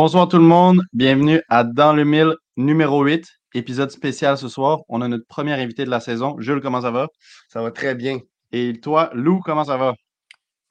Bonsoir 0.00 0.28
tout 0.28 0.36
le 0.38 0.44
monde, 0.44 0.80
bienvenue 0.92 1.42
à 1.48 1.64
Dans 1.64 1.92
le 1.92 2.04
Mille 2.04 2.36
numéro 2.56 3.02
8, 3.02 3.26
épisode 3.54 3.90
spécial 3.90 4.38
ce 4.38 4.46
soir. 4.46 4.82
On 4.88 5.02
a 5.02 5.08
notre 5.08 5.26
premier 5.26 5.54
invité 5.54 5.84
de 5.84 5.90
la 5.90 5.98
saison. 5.98 6.38
Jules, 6.38 6.60
comment 6.60 6.82
ça 6.82 6.92
va? 6.92 7.08
Ça 7.48 7.62
va 7.62 7.72
très 7.72 7.96
bien. 7.96 8.20
Et 8.52 8.78
toi, 8.78 9.10
Lou, 9.12 9.40
comment 9.44 9.64
ça 9.64 9.76
va? 9.76 9.94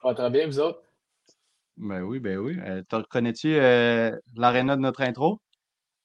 Ça 0.00 0.08
va 0.08 0.14
très 0.14 0.30
bien, 0.30 0.46
vous 0.46 0.58
autres? 0.60 0.80
Ben 1.76 2.00
oui, 2.04 2.20
ben 2.20 2.38
oui. 2.38 2.56
Euh, 2.64 2.82
te 2.88 2.96
reconnais-tu 2.96 3.54
euh, 3.54 4.16
l'aréna 4.34 4.76
de 4.76 4.80
notre 4.80 5.02
intro? 5.02 5.42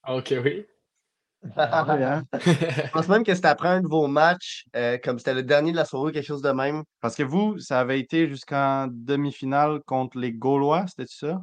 Ok, 0.05 0.34
oui. 0.44 0.66
Ah 1.55 1.86
oui, 1.95 2.03
hein? 2.03 2.23
Je 2.45 2.92
pense 2.92 3.08
même 3.08 3.23
que 3.23 3.34
c'était 3.34 3.48
après 3.48 3.70
un 3.70 3.80
de 3.80 3.88
vos 3.88 4.08
matchs, 4.08 4.66
euh, 4.76 4.98
comme 5.02 5.17
c'était 5.17 5.34
le 5.34 5.44
dernier 5.44 5.72
de 5.72 5.78
la 5.78 5.86
soirée, 5.86 6.12
quelque 6.12 6.28
chose 6.28 6.42
de 6.42 6.52
même. 6.52 6.84
Parce 7.00 7.16
que 7.16 7.23
vous, 7.23 7.58
ça 7.58 7.80
avait 7.80 8.02
été 8.02 8.28
jusqu'en 8.28 8.90
demi-finale 8.92 9.80
contre 9.86 10.17
les 10.17 10.33
Gaulois, 10.33 10.83
c'était 10.88 11.05
ça? 11.08 11.42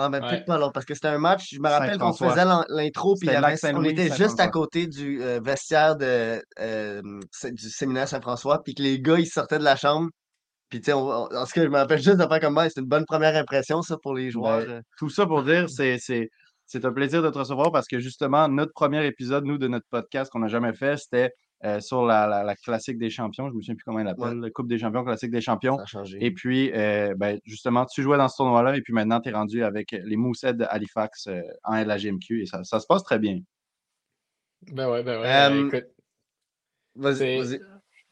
Ah, 0.00 0.08
ben 0.08 0.22
Ouais. 0.22 0.28
peut-être 0.30 0.44
pas 0.46 0.58
long, 0.58 0.70
parce 0.70 0.86
que 0.86 0.94
c'était 0.94 1.08
un 1.08 1.18
match, 1.18 1.48
je 1.52 1.58
me 1.58 1.68
rappelle 1.68 1.98
qu'on 1.98 2.12
faisait 2.12 2.44
l'in- 2.44 2.64
l'intro, 2.68 3.14
puis 3.18 3.26
il 3.26 3.32
y 3.32 3.34
C'était 3.34 3.36
avait- 3.44 3.50
Lac-Saint-Louis, 3.52 3.88
on 3.88 3.90
était 3.90 4.14
juste 4.16 4.38
à 4.38 4.46
côté 4.46 4.86
du 4.86 5.20
euh, 5.20 5.40
vestiaire 5.42 5.96
de, 5.96 6.40
euh, 6.60 7.02
du 7.50 7.68
séminaire 7.68 8.06
Saint-François, 8.06 8.62
puis 8.62 8.74
que 8.74 8.82
les 8.82 9.00
gars, 9.00 9.18
ils 9.18 9.26
sortaient 9.26 9.58
de 9.58 9.64
la 9.64 9.74
chambre. 9.74 10.08
Puis, 10.68 10.80
tu 10.80 10.84
sais, 10.86 10.92
en 10.92 11.46
ce 11.46 11.52
que 11.52 11.62
je 11.62 11.68
me 11.68 11.76
rappelle 11.78 11.98
juste 12.00 12.18
de 12.18 12.26
faire 12.28 12.38
comme 12.40 12.54
moi, 12.54 12.68
c'était 12.68 12.82
une 12.82 12.86
bonne 12.86 13.06
première 13.06 13.34
impression, 13.34 13.82
ça, 13.82 13.96
pour 14.00 14.14
les 14.14 14.30
joueurs. 14.30 14.58
Ben, 14.60 14.70
euh. 14.70 14.80
Tout 14.98 15.08
ça 15.10 15.26
pour 15.26 15.42
dire, 15.42 15.68
c'est, 15.68 15.98
c'est, 15.98 16.28
c'est 16.66 16.84
un 16.84 16.92
plaisir 16.92 17.20
de 17.22 17.30
te 17.30 17.38
recevoir 17.38 17.72
parce 17.72 17.88
que 17.88 17.98
justement, 17.98 18.46
notre 18.48 18.72
premier 18.74 19.04
épisode, 19.06 19.44
nous, 19.46 19.58
de 19.58 19.66
notre 19.66 19.86
podcast 19.90 20.30
qu'on 20.30 20.40
n'a 20.40 20.48
jamais 20.48 20.74
fait, 20.74 20.96
c'était 20.96 21.32
euh, 21.64 21.80
sur 21.80 22.04
la, 22.04 22.26
la- 22.26 22.44
la 22.44 22.54
classique 22.56 22.98
des 22.98 23.10
champions. 23.10 23.46
Je 23.48 23.52
ne 23.52 23.56
me 23.56 23.60
souviens 23.62 23.74
plus 23.74 23.84
comment 23.84 23.98
elle 24.00 24.06
l'appelle, 24.06 24.38
la 24.38 24.50
Coupe 24.50 24.68
des 24.68 24.78
champions, 24.78 25.04
classique 25.04 25.30
des 25.30 25.40
champions. 25.40 25.76
Ça 25.76 25.82
a 25.82 25.86
changé. 25.86 26.18
Et 26.20 26.30
puis, 26.30 26.70
euh, 26.72 27.14
ben, 27.16 27.38
justement, 27.44 27.84
tu 27.86 28.02
jouais 28.02 28.16
dans 28.18 28.28
ce 28.28 28.36
tournoi-là 28.36 28.76
et 28.76 28.80
puis 28.82 28.92
maintenant, 28.92 29.20
tu 29.20 29.28
es 29.28 29.32
rendu 29.32 29.64
avec 29.64 29.90
les 29.92 30.16
Moussets 30.16 30.54
de 30.54 30.64
Halifax 30.68 31.26
euh, 31.26 31.40
en 31.64 31.76
LHGMQ 31.76 32.42
et 32.42 32.46
ça, 32.46 32.62
ça 32.64 32.78
se 32.80 32.86
passe 32.86 33.02
très 33.02 33.18
bien. 33.18 33.40
Ben 34.72 34.90
ouais, 34.90 35.02
ben 35.02 35.20
ouais. 35.20 35.26
Euh, 35.26 35.66
écoute, 35.68 35.90
Vas-y, 36.96 37.38
vas-y. 37.38 37.60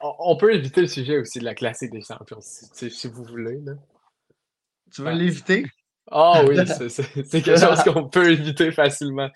on, 0.01 0.13
on 0.19 0.37
peut 0.37 0.55
éviter 0.55 0.81
le 0.81 0.87
sujet 0.87 1.19
aussi 1.19 1.41
de 1.41 1.45
la 1.45 1.55
classique 1.57 1.91
des 1.91 2.03
champions, 2.03 2.39
si, 2.41 3.09
vous 3.09 3.25
voulez. 3.25 3.61
Là. 3.63 3.73
Tu 4.93 5.03
veux 5.03 5.11
l'éviter? 5.11 5.67
Ah 6.09 6.45
oui, 6.47 6.57
c'est 6.67 7.43
quelque 7.43 7.59
chose 7.59 7.83
qu'on 7.93 8.09
peut 8.09 8.31
éviter 8.31 8.71
facilement. 8.71 9.29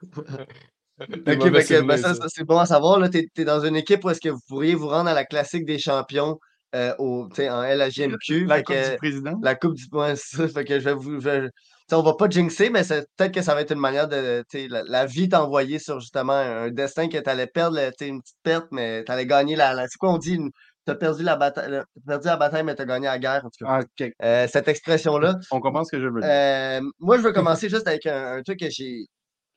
Ok, 1.00 1.36
mauvais 1.38 1.64
que, 1.64 1.80
ben, 1.82 1.96
ça, 1.96 2.14
c'est 2.28 2.44
bon 2.44 2.58
à 2.58 2.66
savoir. 2.66 3.08
Tu 3.10 3.28
es, 3.36 3.44
dans 3.44 3.60
une 3.64 3.76
équipe 3.76 4.04
où 4.04 4.10
est-ce 4.10 4.20
que 4.20 4.28
vous 4.28 4.40
pourriez 4.48 4.74
vous 4.74 4.88
rendre 4.88 5.08
à 5.10 5.14
la 5.14 5.24
classique 5.24 5.64
des 5.64 5.78
champions 5.78 6.38
euh, 6.74 6.94
au, 6.98 7.28
en 7.38 7.62
LHGMQ. 7.62 8.46
La 8.46 8.62
Coupe 8.62 8.74
que- 8.76 8.90
du 8.92 8.96
Président. 8.98 9.40
La 9.42 9.54
Coupe 9.54 9.74
du 9.74 9.84
c'est 10.14 10.36
ça, 10.36 10.48
fait 10.48 10.64
que 10.64 10.78
je 10.78 10.84
vais 10.84 10.94
vous. 10.94 11.20
je 11.20 11.48
on 11.92 12.02
va 12.02 12.14
pas 12.14 12.28
jinxer, 12.28 12.70
mais 12.70 12.82
peut-être 12.84 13.32
que 13.32 13.42
ça 13.42 13.54
va 13.54 13.62
être 13.62 13.72
une 13.72 13.80
manière 13.80 14.06
de. 14.06 14.44
La, 14.68 14.82
la 14.84 15.06
vie 15.06 15.28
t'a 15.28 15.42
envoyé 15.42 15.78
sur 15.80 15.98
justement 15.98 16.34
un 16.34 16.70
destin 16.70 17.08
que 17.08 17.18
tu 17.18 17.28
allais 17.28 17.48
perdre, 17.48 17.78
une 18.00 18.20
petite 18.20 18.36
perte, 18.44 18.66
mais 18.70 19.02
tu 19.04 19.10
allais 19.10 19.26
gagner 19.26 19.56
la. 19.56 19.74
la- 19.74 19.88
c'est 19.88 19.98
quoi 19.98 20.12
on 20.12 20.18
dit? 20.18 20.38
Tu 20.86 20.92
as 20.92 20.94
perdu 20.94 21.22
la 21.24 21.36
bataille, 21.36 21.68
t'as 21.70 22.02
perdu 22.06 22.26
la 22.26 22.36
bataille, 22.36 22.62
mais 22.62 22.74
tu 22.76 22.82
as 22.82 22.86
gagné 22.86 23.06
la 23.06 23.18
guerre. 23.18 23.44
En 23.44 23.50
tout 23.50 23.64
cas. 23.64 23.80
Ah. 23.80 24.04
Euh, 24.22 24.46
cette 24.50 24.68
expression-là. 24.68 25.34
On 25.50 25.60
comprend 25.60 25.84
ce 25.84 25.90
que 25.90 26.00
je 26.00 26.06
veux 26.06 26.20
dire. 26.20 26.30
Euh, 26.30 26.80
moi, 27.00 27.16
je 27.18 27.22
veux 27.22 27.32
commencer 27.32 27.68
juste 27.68 27.86
avec 27.88 28.06
un, 28.06 28.36
un 28.38 28.42
truc 28.42 28.60
que 28.60 28.70
j'ai. 28.70 29.06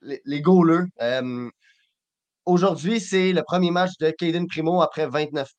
Les, 0.03 0.21
les 0.25 0.41
goalers. 0.41 0.85
Euh, 1.01 1.49
Aujourd'hui, 2.45 2.99
c'est 2.99 3.31
le 3.31 3.41
premier 3.43 3.71
match 3.71 3.91
de 3.99 4.11
Caden 4.11 4.47
Primo 4.47 4.81
après 4.81 5.07
29. 5.07 5.49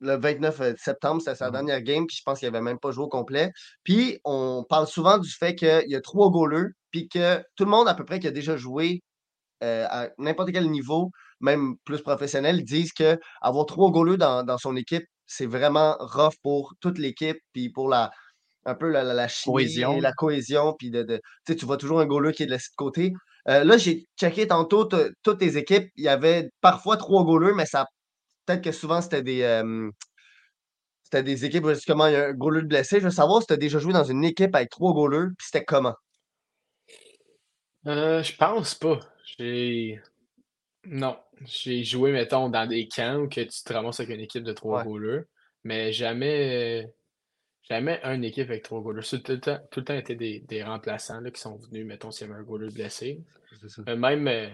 Le 0.00 0.16
29 0.16 0.74
septembre, 0.76 1.20
c'était 1.20 1.36
sa 1.36 1.46
Mhm. 1.46 1.52
dernière 1.52 1.82
game, 1.82 2.06
puis 2.08 2.16
je 2.16 2.22
pense 2.24 2.40
qu'il 2.40 2.50
n'avait 2.50 2.62
même 2.64 2.80
pas 2.80 2.90
joué 2.90 3.04
au 3.04 3.08
complet. 3.08 3.52
Puis 3.84 4.18
on 4.24 4.64
parle 4.68 4.88
souvent 4.88 5.18
du 5.18 5.30
fait 5.30 5.54
qu'il 5.54 5.84
y 5.86 5.94
a 5.94 6.00
trois 6.00 6.30
goalers, 6.30 6.70
puis 6.90 7.08
que 7.08 7.38
tout 7.54 7.64
le 7.64 7.70
monde 7.70 7.86
à 7.86 7.94
peu 7.94 8.04
près 8.04 8.18
qui 8.18 8.26
a 8.26 8.32
déjà 8.32 8.56
joué 8.56 9.00
euh, 9.62 9.86
à 9.88 10.08
n'importe 10.18 10.50
quel 10.50 10.68
niveau, 10.68 11.10
même 11.38 11.76
plus 11.84 12.00
professionnel, 12.02 12.64
disent 12.64 12.92
que 12.92 13.16
avoir 13.40 13.64
trois 13.66 13.92
goalers 13.92 14.16
dans, 14.18 14.42
dans 14.42 14.58
son 14.58 14.74
équipe, 14.74 15.04
c'est 15.28 15.46
vraiment 15.46 15.96
rough 16.00 16.34
pour 16.42 16.74
toute 16.80 16.98
l'équipe, 16.98 17.38
puis 17.52 17.70
pour 17.70 17.88
la 17.88 18.10
un 18.64 18.74
peu 18.74 18.88
la, 18.88 19.04
la, 19.04 19.14
la 19.14 19.28
chimie 19.28 19.54
Cohésion. 19.54 19.92
et 19.94 20.00
la 20.00 20.12
cohésion, 20.12 20.74
puis 20.76 20.90
de, 20.90 21.02
de- 21.04 21.20
tu 21.46 21.64
vois 21.66 21.76
toujours 21.76 22.00
un 22.00 22.06
goaler 22.06 22.32
qui 22.32 22.42
est 22.42 22.46
de 22.46 22.52
l'autre 22.52 22.64
côté. 22.76 23.12
Euh, 23.48 23.64
là, 23.64 23.76
j'ai 23.76 24.06
checké 24.18 24.46
tantôt 24.46 24.88
toutes 25.22 25.40
les 25.40 25.58
équipes. 25.58 25.90
Il 25.96 26.04
y 26.04 26.08
avait 26.08 26.50
parfois 26.60 26.96
trois 26.96 27.24
goalers, 27.24 27.54
mais 27.54 27.66
ça 27.66 27.86
peut-être 28.46 28.62
que 28.62 28.72
souvent 28.72 29.00
c'était 29.00 29.22
des 29.22 29.42
euh, 29.42 29.90
c'était 31.02 31.22
des 31.22 31.44
équipes 31.44 31.64
où 31.64 31.74
justement 31.74 32.06
il 32.06 32.12
y 32.14 32.16
a 32.16 32.26
un 32.28 32.32
goaler 32.32 32.62
blessé. 32.62 32.98
Je 33.00 33.04
veux 33.04 33.10
savoir 33.10 33.40
si 33.42 33.48
tu 33.48 33.52
as 33.54 33.56
déjà 33.56 33.78
joué 33.78 33.92
dans 33.92 34.04
une 34.04 34.24
équipe 34.24 34.54
avec 34.54 34.70
trois 34.70 34.92
goalers, 34.92 35.28
puis 35.36 35.46
c'était 35.50 35.64
comment? 35.64 35.94
Euh, 37.86 38.22
je 38.22 38.36
pense 38.36 38.74
pas. 38.74 39.00
J'ai. 39.38 40.00
Non. 40.84 41.18
J'ai 41.44 41.82
joué, 41.82 42.12
mettons, 42.12 42.48
dans 42.48 42.68
des 42.68 42.86
camps 42.86 43.16
où 43.16 43.28
que 43.28 43.40
tu 43.40 43.62
te 43.64 43.72
ramasses 43.72 43.98
avec 43.98 44.14
une 44.14 44.22
équipe 44.22 44.44
de 44.44 44.52
trois 44.52 44.78
Ouais. 44.78 44.84
goalers, 44.84 45.22
mais 45.64 45.92
jamais. 45.92 46.88
Jamais 47.68 48.00
une 48.04 48.24
équipe 48.24 48.50
avec 48.50 48.62
trois 48.64 48.80
goalers. 48.80 49.04
C'est 49.04 49.22
tout 49.22 49.32
le 49.32 49.40
temps, 49.40 49.58
tout 49.70 49.80
le 49.80 49.84
temps 49.84 49.94
été 49.94 50.14
des, 50.14 50.40
des 50.40 50.62
remplaçants 50.62 51.20
là, 51.20 51.30
qui 51.30 51.40
sont 51.40 51.56
venus, 51.56 51.86
mettons, 51.86 52.10
s'il 52.10 52.26
y 52.26 52.30
avait 52.30 52.40
un 52.40 52.42
goaler 52.42 52.70
blessé. 52.70 53.20
Euh, 53.88 53.96
même, 53.96 54.26
euh, 54.28 54.48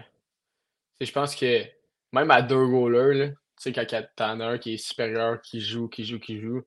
je 1.01 1.11
pense 1.11 1.35
que 1.35 1.63
même 2.13 2.31
à 2.31 2.41
deux 2.41 2.67
goalers, 2.67 3.13
là, 3.17 3.27
tu 3.29 3.35
sais, 3.57 3.73
quand 3.73 3.85
t'en 4.15 4.39
as 4.39 4.45
un 4.45 4.57
qui 4.57 4.73
est 4.75 4.77
supérieur, 4.77 5.41
qui 5.41 5.59
joue, 5.59 5.87
qui 5.87 6.03
joue, 6.05 6.19
qui 6.19 6.39
joue, 6.39 6.61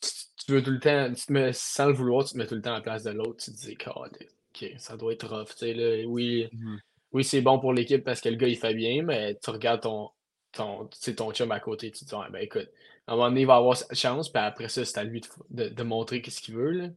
tu, 0.00 0.10
tu 0.46 0.52
veux 0.52 0.62
tout 0.62 0.70
le 0.70 0.80
temps, 0.80 1.12
tu 1.12 1.26
te 1.26 1.32
mets, 1.32 1.52
sans 1.52 1.86
le 1.86 1.92
vouloir, 1.92 2.24
tu 2.24 2.32
te 2.32 2.38
mets 2.38 2.46
tout 2.46 2.54
le 2.54 2.62
temps 2.62 2.72
à 2.72 2.76
la 2.76 2.80
place 2.80 3.04
de 3.04 3.10
l'autre, 3.10 3.42
tu 3.44 3.52
te 3.52 3.56
dis, 3.56 3.76
ok, 3.86 4.74
ça 4.78 4.96
doit 4.96 5.12
être 5.12 5.28
rough, 5.28 5.48
tu 5.50 5.58
sais, 5.58 5.74
là, 5.74 6.06
oui, 6.06 6.48
Mhm. 6.52 6.80
oui 7.12 7.24
c'est 7.24 7.40
bon 7.40 7.58
pour 7.58 7.72
l'équipe 7.72 8.04
parce 8.04 8.20
que 8.20 8.28
le 8.28 8.36
gars, 8.36 8.48
il 8.48 8.56
fait 8.56 8.74
bien, 8.74 9.02
mais 9.02 9.36
tu 9.42 9.50
regardes 9.50 9.82
ton, 9.82 10.10
ton, 10.52 10.88
ton 11.16 11.32
chum 11.32 11.52
à 11.52 11.60
côté, 11.60 11.90
tu 11.90 12.04
te 12.04 12.08
dis, 12.10 12.14
Ouais, 12.14 12.30
ben 12.30 12.40
écoute, 12.40 12.68
à 13.06 13.12
un 13.12 13.16
moment 13.16 13.28
donné, 13.28 13.42
il 13.42 13.46
va 13.46 13.56
avoir 13.56 13.76
sa 13.76 13.92
chance, 13.94 14.28
puis 14.30 14.42
après 14.42 14.68
ça, 14.68 14.84
c'est 14.84 14.98
à 14.98 15.04
lui 15.04 15.20
de, 15.20 15.28
de- 15.50 15.68
de 15.70 15.82
montrer 15.82 16.22
qu'est-ce 16.22 16.40
qu'il 16.40 16.54
veut, 16.54 16.70
là. 16.72 16.88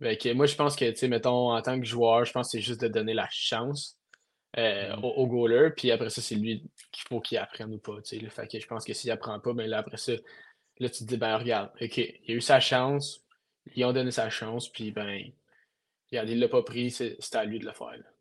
Fait 0.00 0.16
que 0.18 0.32
moi, 0.32 0.46
je 0.46 0.56
pense 0.56 0.76
que, 0.76 0.90
tu 0.90 0.96
sais, 0.96 1.08
mettons, 1.08 1.52
en 1.52 1.62
tant 1.62 1.78
que 1.78 1.86
joueur, 1.86 2.24
je 2.24 2.32
pense 2.32 2.48
que 2.48 2.52
c'est 2.58 2.60
juste 2.62 2.80
de 2.82 2.88
donner 2.88 3.14
la 3.14 3.28
chance 3.30 3.98
euh, 4.58 4.96
Mhm. 4.96 5.04
au, 5.04 5.08
au 5.10 5.26
goaler, 5.26 5.70
puis 5.76 5.90
après 5.92 6.10
ça, 6.10 6.20
c'est 6.22 6.34
lui 6.36 6.62
qu'il 6.92 7.04
faut 7.08 7.20
qu'il 7.20 7.38
apprenne 7.38 7.72
ou 7.74 7.78
pas, 7.78 7.96
tu 8.02 8.16
sais. 8.16 8.18
là. 8.18 8.30
Fait 8.30 8.46
que 8.48 8.58
je 8.60 8.66
pense 8.66 8.84
que 8.84 8.92
s'il 8.94 9.10
apprend 9.10 9.38
pas, 9.40 9.52
ben 9.54 9.68
là, 9.68 9.78
après 9.78 9.96
ça, 9.98 10.12
là, 10.78 10.88
tu 10.90 11.00
te 11.00 11.04
dis, 11.04 11.16
ben 11.16 11.36
regarde, 11.38 11.70
OK, 11.80 11.98
il 11.98 12.32
a 12.32 12.34
eu 12.34 12.40
sa 12.40 12.60
chance, 12.60 13.24
ils 13.74 13.84
ont 13.84 13.92
donné 13.92 14.10
sa 14.10 14.30
chance, 14.30 14.68
puis 14.70 14.90
ben, 14.92 15.22
regarde, 16.10 16.28
il 16.30 16.38
l'a 16.40 16.48
pas 16.48 16.62
pris, 16.62 16.90
c'est 16.90 17.16
c'est 17.20 17.36
à 17.36 17.44
lui 17.44 17.58
de 17.60 17.66
le 17.66 17.72
faire, 17.72 17.96
là. 17.96 18.11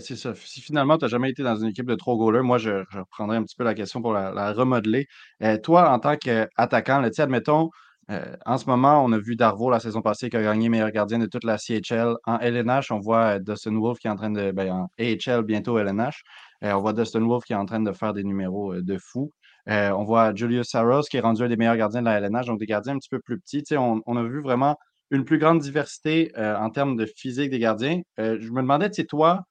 C'est 0.00 0.16
ça. 0.16 0.34
Si 0.34 0.62
finalement, 0.62 0.96
tu 0.96 1.04
n'as 1.04 1.08
jamais 1.08 1.30
été 1.30 1.42
dans 1.42 1.56
une 1.56 1.68
équipe 1.68 1.86
de 1.86 1.94
trois 1.94 2.16
goalers, 2.16 2.42
moi, 2.42 2.56
je, 2.56 2.82
je 2.90 2.98
reprendrais 2.98 3.36
un 3.36 3.42
petit 3.42 3.54
peu 3.56 3.64
la 3.64 3.74
question 3.74 4.00
pour 4.00 4.12
la, 4.12 4.52
remodeler. 4.52 5.06
Euh, 5.42 5.58
toi, 5.58 5.90
en 5.90 5.98
tant 5.98 6.16
qu'attaquant, 6.16 7.00
là, 7.00 7.10
admettons, 7.18 7.70
euh, 8.10 8.36
en 8.46 8.56
ce 8.56 8.66
moment, 8.66 9.04
on 9.04 9.12
a 9.12 9.18
vu 9.18 9.36
Darvaux 9.36 9.68
la 9.70 9.80
saison 9.80 10.00
passée 10.00 10.30
qui 10.30 10.36
a 10.36 10.42
gagné 10.42 10.68
meilleur 10.70 10.90
gardien 10.92 11.18
de 11.18 11.26
toute 11.26 11.44
la 11.44 11.58
CHL. 11.58 12.14
En 12.24 12.38
LNH, 12.38 12.90
on 12.90 13.00
voit 13.00 13.36
euh, 13.36 13.38
Dustin 13.38 13.76
Wolf 13.78 13.98
qui 13.98 14.06
est 14.06 14.10
en 14.10 14.16
train 14.16 14.30
de. 14.30 14.50
Ben, 14.50 14.72
en 14.72 14.88
AHL, 14.98 15.42
bientôt 15.44 15.78
LNH. 15.78 16.22
on 16.62 16.80
voit 16.80 16.92
Dustin 16.94 17.26
Wolf 17.26 17.44
qui 17.44 17.52
est 17.52 17.56
en 17.56 17.66
train 17.66 17.80
de 17.80 17.92
faire 17.92 18.14
des 18.14 18.24
numéros 18.24 18.74
de 18.80 18.98
fou. 18.98 19.32
On 19.66 20.04
voit 20.04 20.34
Julius 20.34 20.68
Saros 20.70 21.02
qui 21.02 21.18
est 21.18 21.20
rendu 21.20 21.42
un 21.42 21.48
des 21.48 21.56
meilleurs 21.56 21.76
gardiens 21.76 22.00
de 22.00 22.06
la 22.06 22.18
LNH, 22.18 22.46
donc 22.46 22.60
des 22.60 22.66
gardiens 22.66 22.94
un 22.94 22.98
petit 22.98 23.10
peu 23.10 23.20
plus 23.20 23.38
petits. 23.40 23.64
On, 23.76 24.00
on 24.06 24.16
a 24.16 24.22
vu 24.22 24.40
vraiment 24.40 24.76
une 25.10 25.24
plus 25.24 25.38
grande 25.38 25.60
diversité 25.60 26.32
en 26.36 26.70
termes 26.70 26.96
de 26.96 27.06
physique 27.06 27.50
des 27.50 27.58
gardiens. 27.58 28.00
Je 28.18 28.50
me 28.50 28.62
demandais, 28.62 28.90
tu 28.90 29.06
toi, 29.06 29.44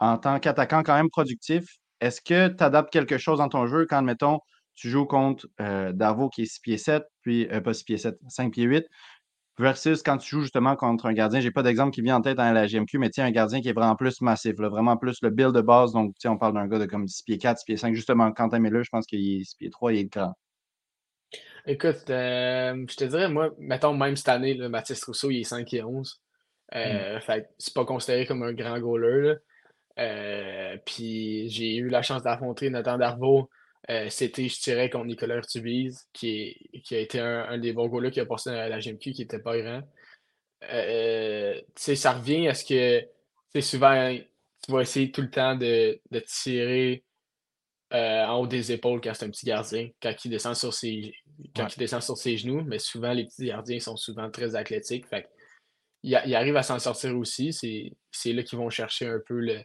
en 0.00 0.18
tant 0.18 0.38
qu'attaquant 0.40 0.82
quand 0.82 0.96
même 0.96 1.10
productif, 1.10 1.64
est-ce 2.00 2.20
que 2.20 2.48
tu 2.48 2.64
adaptes 2.64 2.92
quelque 2.92 3.18
chose 3.18 3.38
dans 3.38 3.48
ton 3.48 3.66
jeu 3.66 3.86
quand, 3.88 4.02
mettons, 4.02 4.40
tu 4.74 4.88
joues 4.88 5.06
contre 5.06 5.46
euh, 5.60 5.92
qui 6.32 6.42
est 6.42 6.46
6 6.46 6.60
pieds 6.60 6.78
7, 6.78 7.04
puis 7.22 7.46
euh, 7.52 7.60
pas 7.60 7.74
6 7.74 7.84
pieds 7.84 7.98
7, 7.98 8.18
5 8.28 8.52
pieds 8.52 8.64
8, 8.64 8.86
versus 9.58 10.02
quand 10.02 10.16
tu 10.16 10.30
joues 10.30 10.42
justement 10.42 10.74
contre 10.74 11.06
un 11.06 11.12
gardien, 11.12 11.40
j'ai 11.40 11.50
pas 11.50 11.62
d'exemple 11.62 11.92
qui 11.92 12.00
vient 12.00 12.16
en 12.16 12.22
tête 12.22 12.38
dans 12.38 12.50
la 12.50 12.66
GMQ, 12.66 12.98
mais 12.98 13.10
tiens, 13.10 13.26
un 13.26 13.30
gardien 13.30 13.60
qui 13.60 13.68
est 13.68 13.74
vraiment 13.74 13.96
plus 13.96 14.22
massif, 14.22 14.58
là, 14.58 14.70
vraiment 14.70 14.96
plus 14.96 15.18
le 15.20 15.28
build 15.28 15.54
de 15.54 15.60
base. 15.60 15.92
Donc, 15.92 16.14
sais, 16.18 16.28
on 16.28 16.38
parle 16.38 16.54
d'un 16.54 16.66
gars 16.66 16.78
de 16.78 16.86
comme 16.86 17.06
6 17.06 17.22
pieds 17.22 17.38
4, 17.38 17.58
6 17.58 17.64
pieds 17.66 17.76
5. 17.76 17.94
Justement, 17.94 18.32
Quentin 18.32 18.58
Miller, 18.58 18.82
je 18.82 18.90
pense 18.90 19.06
qu'il 19.06 19.40
est 19.40 19.44
6 19.44 19.56
pieds 19.56 19.70
3, 19.70 19.92
il 19.92 19.98
est 19.98 20.04
grand. 20.04 20.34
Écoute, 21.66 22.08
euh, 22.08 22.86
je 22.88 22.96
te 22.96 23.04
dirais, 23.04 23.28
moi, 23.28 23.50
mettons, 23.58 23.92
même 23.92 24.16
cette 24.16 24.30
année, 24.30 24.54
là, 24.54 24.70
Mathis 24.70 25.04
Rousseau, 25.04 25.30
il 25.30 25.40
est 25.40 25.44
5 25.44 25.72
et 25.74 25.82
11. 25.82 26.22
Euh, 26.74 27.20
Fait 27.20 27.50
c'est 27.58 27.74
pas 27.74 27.84
considéré 27.84 28.26
comme 28.26 28.42
un 28.42 28.52
grand 28.52 28.78
goaler. 28.78 29.34
Euh, 30.00 30.76
puis 30.84 31.48
j'ai 31.50 31.76
eu 31.76 31.88
la 31.88 32.02
chance 32.02 32.22
d'affronter 32.22 32.70
Nathan 32.70 32.98
Darvaux. 32.98 33.48
Euh, 33.88 34.08
c'était, 34.10 34.48
je 34.48 34.60
dirais, 34.60 34.90
contre 34.90 35.06
Nicolas 35.06 35.36
Urtubise, 35.36 36.06
qui, 36.12 36.56
qui 36.84 36.94
a 36.94 36.98
été 36.98 37.18
un, 37.18 37.58
des 37.58 37.72
bons 37.72 37.88
goalers 37.88 38.10
qui 38.10 38.20
a 38.20 38.26
passé 38.26 38.50
à 38.50 38.68
la 38.68 38.78
GMQ, 38.78 39.12
qui 39.12 39.22
était 39.22 39.38
pas 39.38 39.58
grand. 39.58 39.82
Euh, 40.72 41.60
ça 41.76 42.12
revient 42.12 42.48
à 42.48 42.54
ce 42.54 42.64
que 42.64 43.60
souvent, 43.60 44.16
tu 44.62 44.72
vas 44.72 44.82
essayer 44.82 45.10
tout 45.10 45.22
le 45.22 45.30
temps 45.30 45.56
de, 45.56 46.00
de 46.10 46.20
tirer 46.20 47.04
euh, 47.92 48.24
en 48.24 48.40
haut 48.40 48.46
des 48.46 48.70
épaules 48.70 49.00
quand 49.00 49.14
c'est 49.14 49.24
un 49.24 49.30
petit 49.30 49.46
gardien, 49.46 49.88
quand 50.00 50.14
il 50.24 50.30
descend 50.30 50.54
sur 50.54 50.72
ses, 50.72 51.12
quand 51.56 51.66
il 51.74 51.78
descend 51.78 52.02
sur 52.02 52.16
ses 52.16 52.36
genoux, 52.36 52.62
mais 52.64 52.78
souvent 52.78 53.12
les 53.12 53.24
petits 53.24 53.46
gardiens 53.46 53.80
sont 53.80 53.96
souvent 53.96 54.30
très 54.30 54.54
athlétiques. 54.54 55.08
Fait 55.08 55.28
il, 56.04 56.14
arrive 56.14 56.56
à 56.56 56.62
s'en 56.62 56.78
sortir 56.78 57.16
aussi. 57.16 57.52
C'est 57.52 58.32
là 58.32 58.42
qu'ils 58.44 58.58
vont 58.58 58.70
chercher 58.70 59.06
un 59.06 59.20
peu 59.26 59.40
le, 59.40 59.60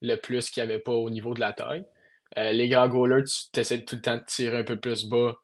le 0.00 0.16
plus 0.16 0.50
qu'il 0.50 0.62
n'y 0.64 0.70
avait 0.70 0.80
pas 0.80 0.92
au 0.92 1.10
niveau 1.10 1.34
de 1.34 1.40
la 1.40 1.52
taille. 1.52 1.84
Euh, 2.38 2.52
les 2.52 2.68
grands 2.68 2.88
goalers, 2.88 3.24
tu 3.52 3.60
essaies 3.60 3.84
tout 3.84 3.96
le 3.96 4.02
temps 4.02 4.16
de 4.16 4.24
tirer 4.26 4.58
un 4.58 4.64
peu 4.64 4.78
plus 4.78 5.06
bas 5.06 5.36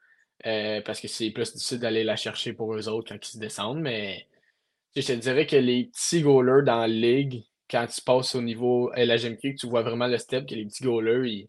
euh, 0.47 0.81
parce 0.83 1.01
que 1.01 1.09
c'est 1.09 1.31
plus 1.31 1.53
difficile 1.53 1.81
d'aller 1.81 2.05
la 2.05 2.17
chercher 2.17 2.53
pour 2.53 2.75
eux 2.75 2.89
autres 2.89 3.09
quand 3.13 3.27
ils 3.27 3.33
se 3.33 3.39
descendent. 3.39 3.81
Mais 3.81 4.27
je 4.95 5.03
te 5.03 5.13
dirais 5.13 5.47
que 5.47 5.57
les 5.57 5.85
petits 5.85 6.23
goalers 6.23 6.65
dans 6.65 6.81
la 6.81 6.89
ligue, 6.89 7.45
quand 7.71 7.87
tu 7.87 8.01
passes 8.03 8.35
au 8.35 8.43
niveau 8.43 8.93
LHMQ, 8.95 9.57
tu 9.57 9.67
vois 9.67 9.83
vraiment 9.83 10.07
le 10.07 10.19
step 10.19 10.47
que 10.47 10.55
les 10.55 10.65
petits 10.65 10.85
goalers, 10.85 11.29
ils, 11.29 11.49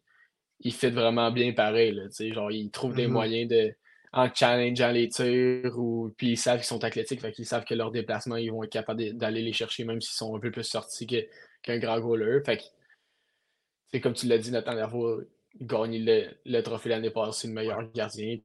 ils 0.61 0.73
fit 0.73 0.89
vraiment 0.89 1.31
bien 1.31 1.53
pareil. 1.53 1.91
Là, 1.91 2.03
genre, 2.33 2.51
ils 2.51 2.71
trouvent 2.71 2.95
des 2.95 3.07
mm-hmm. 3.07 3.11
moyens 3.11 3.49
de 3.49 3.75
en 4.13 4.33
challengeant 4.33 4.91
les 4.91 5.09
tirs 5.09 5.77
ou 5.77 6.13
puis 6.17 6.29
ils 6.31 6.37
savent 6.37 6.57
qu'ils 6.57 6.65
sont 6.65 6.83
athlétiques, 6.83 7.21
fait 7.21 7.31
qu'ils 7.31 7.45
savent 7.45 7.65
que 7.65 7.75
leur 7.75 7.91
déplacement, 7.91 8.37
ils 8.37 8.51
vont 8.51 8.63
être 8.63 8.71
capables 8.71 9.13
d'aller 9.13 9.41
les 9.41 9.53
chercher 9.53 9.83
même 9.83 10.01
s'ils 10.01 10.15
sont 10.15 10.35
un 10.35 10.39
peu 10.39 10.49
plus 10.49 10.63
sortis 10.63 11.05
qu'un 11.61 11.77
grand 11.77 11.99
goaler. 11.99 12.39
Fait 12.45 12.57
c'est 13.91 14.01
comme 14.01 14.13
tu 14.13 14.27
l'as 14.27 14.37
dit, 14.37 14.51
Nathan 14.51 14.73
Lervaux 14.73 15.21
gagné 15.59 15.99
le, 15.99 16.29
le 16.45 16.61
trophée 16.61 16.89
l'année 16.89 17.09
passée, 17.09 17.47
le 17.47 17.53
meilleur 17.53 17.91
gardien. 17.91 18.37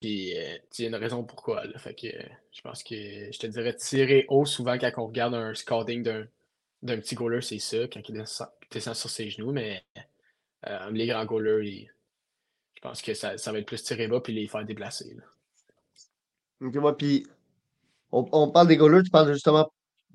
Puis 0.00 0.36
euh, 0.36 0.58
il 0.78 0.82
y 0.82 0.84
a 0.86 0.88
une 0.88 0.96
raison 0.96 1.22
pourquoi. 1.24 1.62
Fait 1.78 1.94
que 1.94 2.08
je 2.52 2.60
pense 2.60 2.82
que 2.82 2.94
je 2.94 3.38
te 3.38 3.46
dirais 3.46 3.74
tirer 3.74 4.26
haut 4.28 4.44
souvent 4.44 4.76
quand 4.76 4.90
on 4.96 5.06
regarde 5.06 5.34
un 5.34 5.54
scouting 5.54 6.02
d'un 6.02 6.96
petit 6.98 7.14
goaler, 7.14 7.40
c'est 7.40 7.60
ça, 7.60 7.86
quand 7.86 8.00
il 8.08 8.14
descend, 8.14 8.96
sur 8.96 9.10
ses 9.10 9.30
genoux, 9.30 9.52
mais 9.52 9.84
euh, 10.66 10.90
les 10.90 11.06
grands 11.06 11.24
goalers, 11.24 11.88
je 12.74 12.80
pense 12.80 13.00
que 13.00 13.14
ça, 13.14 13.36
va 13.36 13.58
être 13.58 13.66
plus 13.66 13.82
tirer 13.82 14.08
bas 14.08 14.20
puis 14.20 14.32
les 14.32 14.48
faire 14.48 14.64
déplacer. 14.64 15.16
Ok, 16.60 16.74
moi, 16.74 16.96
puis 16.96 17.24
on, 18.10 18.50
parle 18.50 18.66
des 18.66 18.76
goalers, 18.76 19.04
tu 19.04 19.10
parles 19.10 19.32
justement 19.32 19.72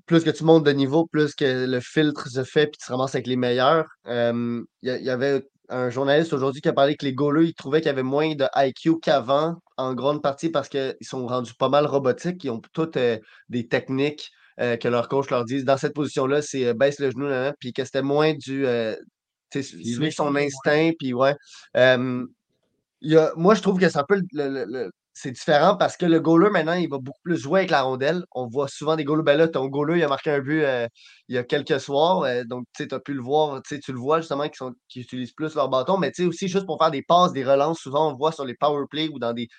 plus 0.08 0.24
que 0.24 0.30
tu 0.30 0.44
montes 0.46 0.64
de 0.64 0.72
niveau, 0.72 1.06
plus 1.06 1.36
que 1.36 1.66
le 1.66 1.80
filtre 1.82 2.28
se 2.30 2.44
fait, 2.44 2.68
puis 2.68 2.78
tu 2.80 2.88
te 2.88 2.92
ramasses 2.92 3.14
avec 3.14 3.28
les 3.28 3.36
meilleurs. 3.36 3.86
Il 4.06 4.66
y, 4.82 5.10
avait 5.10 5.46
un 5.70 5.90
journaliste 5.90 6.34
aujourd'hui 6.34 6.62
qui 6.62 6.70
a 6.70 6.74
parlé 6.74 6.96
que 6.96 7.06
les 7.06 7.14
goalers, 7.14 7.50
ils 7.50 7.54
trouvaient 7.54 7.82
qu'il 7.82 7.88
y 7.88 7.92
avait 7.92 8.04
moins 8.04 8.34
de 8.34 8.46
IQ 8.56 9.00
qu'avant, 9.02 9.58
en 9.76 9.94
grande 9.94 10.24
partie 10.24 10.50
parce 10.50 10.70
qu'ils 10.70 10.96
sont 11.02 11.28
rendus 11.28 11.54
pas 11.54 11.70
mal 11.70 11.86
robotiques. 11.86 12.44
Ils 12.46 12.50
ont 12.50 12.62
toutes 12.74 12.98
euh, 12.98 13.18
des 13.50 13.68
techniques 13.68 14.32
euh, 14.60 14.78
que 14.78 14.88
leur 14.88 15.10
coach 15.10 15.30
leur 15.30 15.44
dit. 15.44 15.64
Dans 15.64 15.78
cette 15.78 15.94
position-là, 15.94 16.42
c'est 16.42 16.68
euh, 16.68 16.74
baisse 16.74 17.00
le 17.00 17.12
genou, 17.12 17.28
puis 17.60 17.74
que 17.74 17.84
c'était 17.84 18.02
moins 18.02 18.34
du. 18.34 18.66
suivre 19.54 20.10
son 20.12 20.36
instinct, 20.36 20.92
puis 20.98 21.14
ouais. 21.14 21.36
moi, 21.76 23.56
je 23.56 23.62
trouve 23.62 23.78
que 23.78 23.90
c'est 23.90 24.00
un 24.00 24.06
peu 24.08 24.22
le, 24.32 24.90
c'est 25.18 25.32
différent 25.32 25.76
parce 25.76 25.98
que 25.98 26.06
le 26.06 26.20
goaler, 26.20 26.52
maintenant, 26.52 26.74
il 26.74 26.88
va 26.90 27.00
beaucoup 27.00 27.22
plus 27.24 27.38
jouer 27.38 27.62
avec 27.62 27.72
la 27.72 27.82
rondelle. 27.82 28.24
On 28.32 28.48
voit 28.48 28.68
souvent 28.68 28.96
des 28.96 29.04
goalers. 29.04 29.24
Ben 29.24 29.36
là, 29.36 29.48
ton 29.48 29.66
goaler, 29.66 29.98
il 29.98 30.04
a 30.04 30.08
marqué 30.08 30.30
un 30.30 30.42
but 30.42 30.64
euh, 30.64 30.88
il 31.28 31.36
y 31.36 31.40
a 31.40 31.44
quelques 31.44 31.80
soirs. 31.80 32.22
Euh, 32.22 32.44
donc, 32.44 32.66
tu 32.76 32.88
as 32.92 33.00
pu 33.00 33.14
le 33.16 33.22
voir. 33.22 33.62
Tu 33.64 33.80
le 33.88 33.98
vois 33.98 34.20
justement 34.22 34.48
qu'ils 34.48 35.02
utilisent 35.02 35.34
plus 35.34 35.56
leur 35.56 35.70
bâton. 35.70 35.98
Mais 35.98 36.12
tu 36.12 36.22
sais, 36.22 36.28
aussi, 36.28 36.48
juste 36.48 36.68
pour 36.68 36.78
faire 36.80 36.92
des 36.92 37.02
passes, 37.02 37.34
des 37.34 37.44
relances, 37.44 37.80
souvent, 37.80 38.12
on 38.12 38.16
voit 38.16 38.32
sur 38.32 38.46
les 38.46 38.54
power 38.54 38.86
play 38.92 39.10
ou 39.10 39.18
dans 39.18 39.34
des, 39.34 39.50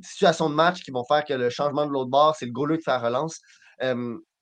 situations 0.00 0.48
de 0.48 0.54
match 0.54 0.82
qui 0.82 0.92
vont 0.92 1.04
faire 1.04 1.24
que 1.24 1.34
le 1.34 1.50
changement 1.50 1.84
de 1.86 1.90
l'autre 1.90 2.10
bord, 2.10 2.36
c'est 2.38 2.46
le 2.46 2.52
goaler 2.52 2.78
qui 2.78 2.84
fait 2.84 2.92
la 2.92 2.98
relance. 3.00 3.40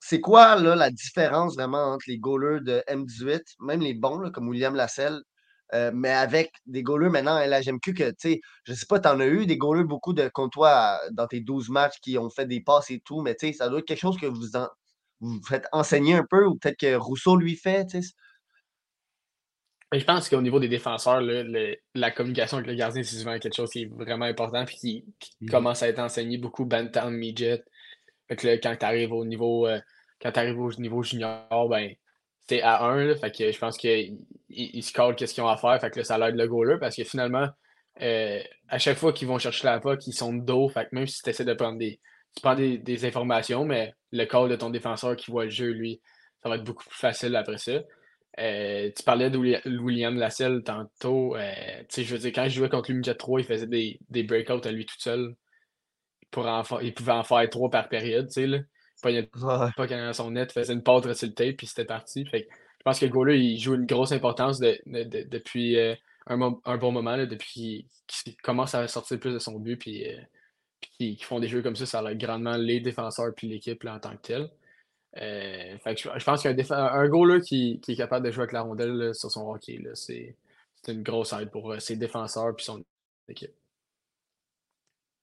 c'est 0.01 0.21
quoi 0.21 0.57
la 0.57 0.91
différence 0.91 1.55
vraiment 1.55 1.93
entre 1.93 2.05
les 2.09 2.19
goalers 2.19 2.61
de 2.61 2.83
M18, 2.89 3.41
même 3.61 3.81
les 3.81 3.95
bons, 3.95 4.31
comme 4.33 4.49
William 4.49 4.75
Lasselle, 4.75 5.23
euh, 5.75 5.91
mais 5.95 6.11
avec 6.11 6.53
des 6.67 6.83
goalers 6.83 7.11
maintenant 7.11 7.37
à 7.37 7.47
LHMQ 7.47 7.95
que, 7.95 8.11
tu 8.11 8.17
sais, 8.19 8.41
je 8.65 8.73
sais 8.73 8.87
pas, 8.89 9.01
tu 9.01 9.09
en 9.09 9.21
as 9.21 9.27
eu 9.27 9.47
des 9.47 9.57
goalers 9.57 9.85
beaucoup 9.85 10.13
de 10.13 10.29
contre 10.29 10.51
toi 10.51 11.01
dans 11.13 11.27
tes 11.27 11.41
12 11.41 11.69
matchs 11.69 12.01
qui 12.03 12.19
ont 12.19 12.31
fait 12.31 12.47
des 12.47 12.61
passes 12.61 12.91
et 12.91 13.01
tout, 13.01 13.21
mais 13.21 13.35
tu 13.35 13.49
sais, 13.49 13.53
ça 13.53 13.69
doit 13.69 13.81
être 13.81 13.87
quelque 13.87 14.01
chose 14.01 14.19
que 14.19 14.27
vous 14.27 14.47
vous 15.21 15.41
faites 15.47 15.67
enseigner 15.73 16.15
un 16.15 16.25
peu 16.29 16.47
ou 16.47 16.57
peut-être 16.57 16.79
que 16.79 16.95
Rousseau 16.95 17.37
lui 17.37 17.57
fait, 17.57 17.87
tu 17.87 18.03
sais? 18.03 18.09
Je 19.93 20.05
pense 20.05 20.29
qu'au 20.29 20.41
niveau 20.41 20.61
des 20.61 20.69
défenseurs, 20.69 21.21
la 21.21 22.11
communication 22.13 22.59
avec 22.59 22.69
le 22.69 22.77
gardien, 22.77 23.03
c'est 23.03 23.17
souvent 23.17 23.39
quelque 23.41 23.57
chose 23.57 23.71
qui 23.71 23.83
est 23.83 23.93
vraiment 23.93 24.27
important 24.27 24.63
et 24.63 24.67
qui, 24.67 25.05
mmh 25.41 25.51
commence 25.51 25.83
à 25.83 25.89
être 25.89 25.99
enseigné 25.99 26.39
beaucoup 26.39 26.65
Bantam, 26.65 27.13
Midget. 27.13 27.65
quand 28.29 28.37
tu 28.37 28.85
arrives 28.85 29.13
au 29.13 29.25
niveau 29.25 29.67
euh, 29.67 29.81
quand 30.23 30.31
tu 30.31 30.39
arrives 30.39 30.61
au 30.61 30.73
niveau 30.75 31.03
junior, 31.03 31.69
ben 31.69 31.93
c'est 32.51 32.63
à 32.63 32.85
1. 32.85 33.15
fait 33.15 33.31
que 33.31 33.53
je 33.53 33.59
pense 33.59 33.77
qu'ils 33.77 34.19
se 34.83 34.93
collent 34.93 35.15
qu'est-ce 35.15 35.35
qu'ils 35.35 35.45
ont 35.45 35.49
à 35.49 35.57
faire. 35.57 35.81
Fait 35.81 35.91
que 35.91 35.99
là, 35.99 36.05
ça 36.05 36.19
l'aide 36.19 36.35
le 36.35 36.49
goaler 36.49 36.79
parce 36.81 36.97
que 36.97 37.05
finalement, 37.05 37.49
euh, 38.03 38.41
à 38.69 38.79
chaque 38.79 38.99
fois 38.99 39.13
qu'ils 39.13 39.29
vont 39.29 39.39
chercher 39.39 39.67
la 39.67 39.79
POC, 39.79 40.09
ils 40.09 40.13
sont 40.13 40.35
de 40.35 40.45
dos. 40.45 40.69
Fait 40.69 40.89
même 40.93 41.07
si 41.07 41.23
tu 41.23 41.31
essaies 41.31 41.45
de 41.45 41.55
prendre 41.55 41.79
des. 41.79 42.01
Tu 42.35 42.43
prends 42.43 42.57
des, 42.57 43.05
informations, 43.05 43.65
mais 43.65 43.95
le 44.13 44.25
call 44.25 44.49
de 44.49 44.57
ton 44.57 44.71
défenseur 44.71 45.17
qui 45.17 45.31
voit 45.31 45.45
le 45.45 45.51
jeu, 45.51 45.71
lui, 45.71 46.01
ça 46.43 46.49
va 46.49 46.57
être 46.57 46.65
beaucoup 46.65 46.85
plus 46.85 46.99
facile 46.99 47.35
après 47.37 47.59
ça. 47.59 47.73
Euh, 48.39 48.91
tu 48.97 49.03
parlais 49.05 49.31
de 49.31 49.39
William 49.39 50.17
Lasselle 50.17 50.63
tantôt. 50.65 51.37
Euh, 51.37 51.83
je 51.97 52.03
veux 52.03 52.19
dire, 52.19 52.33
quand 52.33 52.45
je 52.45 52.55
jouais 52.55 52.69
contre 52.69 52.91
l'Unité 52.91 53.17
3, 53.17 53.41
il 53.41 53.47
faisait 53.47 53.67
des, 53.67 53.99
des 54.09 54.23
breakouts 54.25 54.67
à 54.67 54.73
lui 54.73 54.87
tout 54.87 54.99
seul. 54.99 55.35
Pour 56.31 56.49
il 56.83 56.95
pouvait 56.95 57.13
en 57.13 57.25
faire 57.25 57.49
trois 57.51 57.71
par 57.71 57.89
période. 57.89 58.31
sais 58.31 58.47
pognait 59.01 59.23
pas 59.25 59.73
quand 59.77 60.13
son 60.13 60.31
net, 60.33 60.53
faisait 60.53 60.73
une 60.73 60.83
pâte 60.83 61.13
sur 61.15 61.27
le 61.27 61.35
tape, 61.35 61.57
puis 61.57 61.67
c'était 61.67 61.85
parti. 61.85 62.25
Fait 62.27 62.49
je 62.81 62.85
pense 62.85 62.99
que 62.99 63.05
le 63.05 63.13
goaler, 63.13 63.39
il 63.39 63.59
joue 63.59 63.75
une 63.75 63.85
grosse 63.85 64.13
importance 64.13 64.59
depuis 64.59 65.77
euh, 65.79 65.95
un, 66.27 66.39
bon 66.39 66.93
moment, 66.93 67.19
depuis 67.19 67.87
qu'il 68.07 68.37
commence 68.39 68.75
à 68.75 68.89
sortir 68.89 69.21
plus 69.21 69.35
de 69.35 69.39
son 69.39 69.59
but, 69.59 69.77
puis, 69.77 70.09
euh, 70.09 70.19
qu'ils 70.97 71.23
font 71.23 71.41
des 71.41 71.49
jeux 71.49 71.61
comme 71.61 71.77
ça, 71.77 71.85
ça 71.85 72.11
aide 72.11 72.19
grandement 72.19 72.57
les 72.57 72.81
défenseurs 72.81 73.35
puis 73.37 73.49
l'équipe 73.49 73.85
en 73.85 74.01
tant 74.01 74.17
que 74.17 74.23
tel. 74.23 74.51
Euh, 75.19 75.77
je, 75.85 76.25
pense 76.25 76.43
qu'un 76.43 76.57
un 76.71 77.09
goaler 77.09 77.43
qui, 77.43 77.81
qui, 77.81 77.93
est 77.93 77.97
capable 77.97 78.25
de 78.25 78.33
jouer 78.33 78.45
avec 78.45 78.53
la 78.53 78.63
rondelle 78.63 79.15
sur 79.15 79.31
son 79.31 79.51
hockey, 79.51 79.79
c'est 79.95 80.35
une 80.89 81.03
grosse 81.03 81.35
aide 81.35 81.51
pour 81.51 81.79
ses 81.83 81.97
défenseurs 81.97 82.55
et 82.59 82.63
son 82.63 82.83
équipe. 83.29 83.53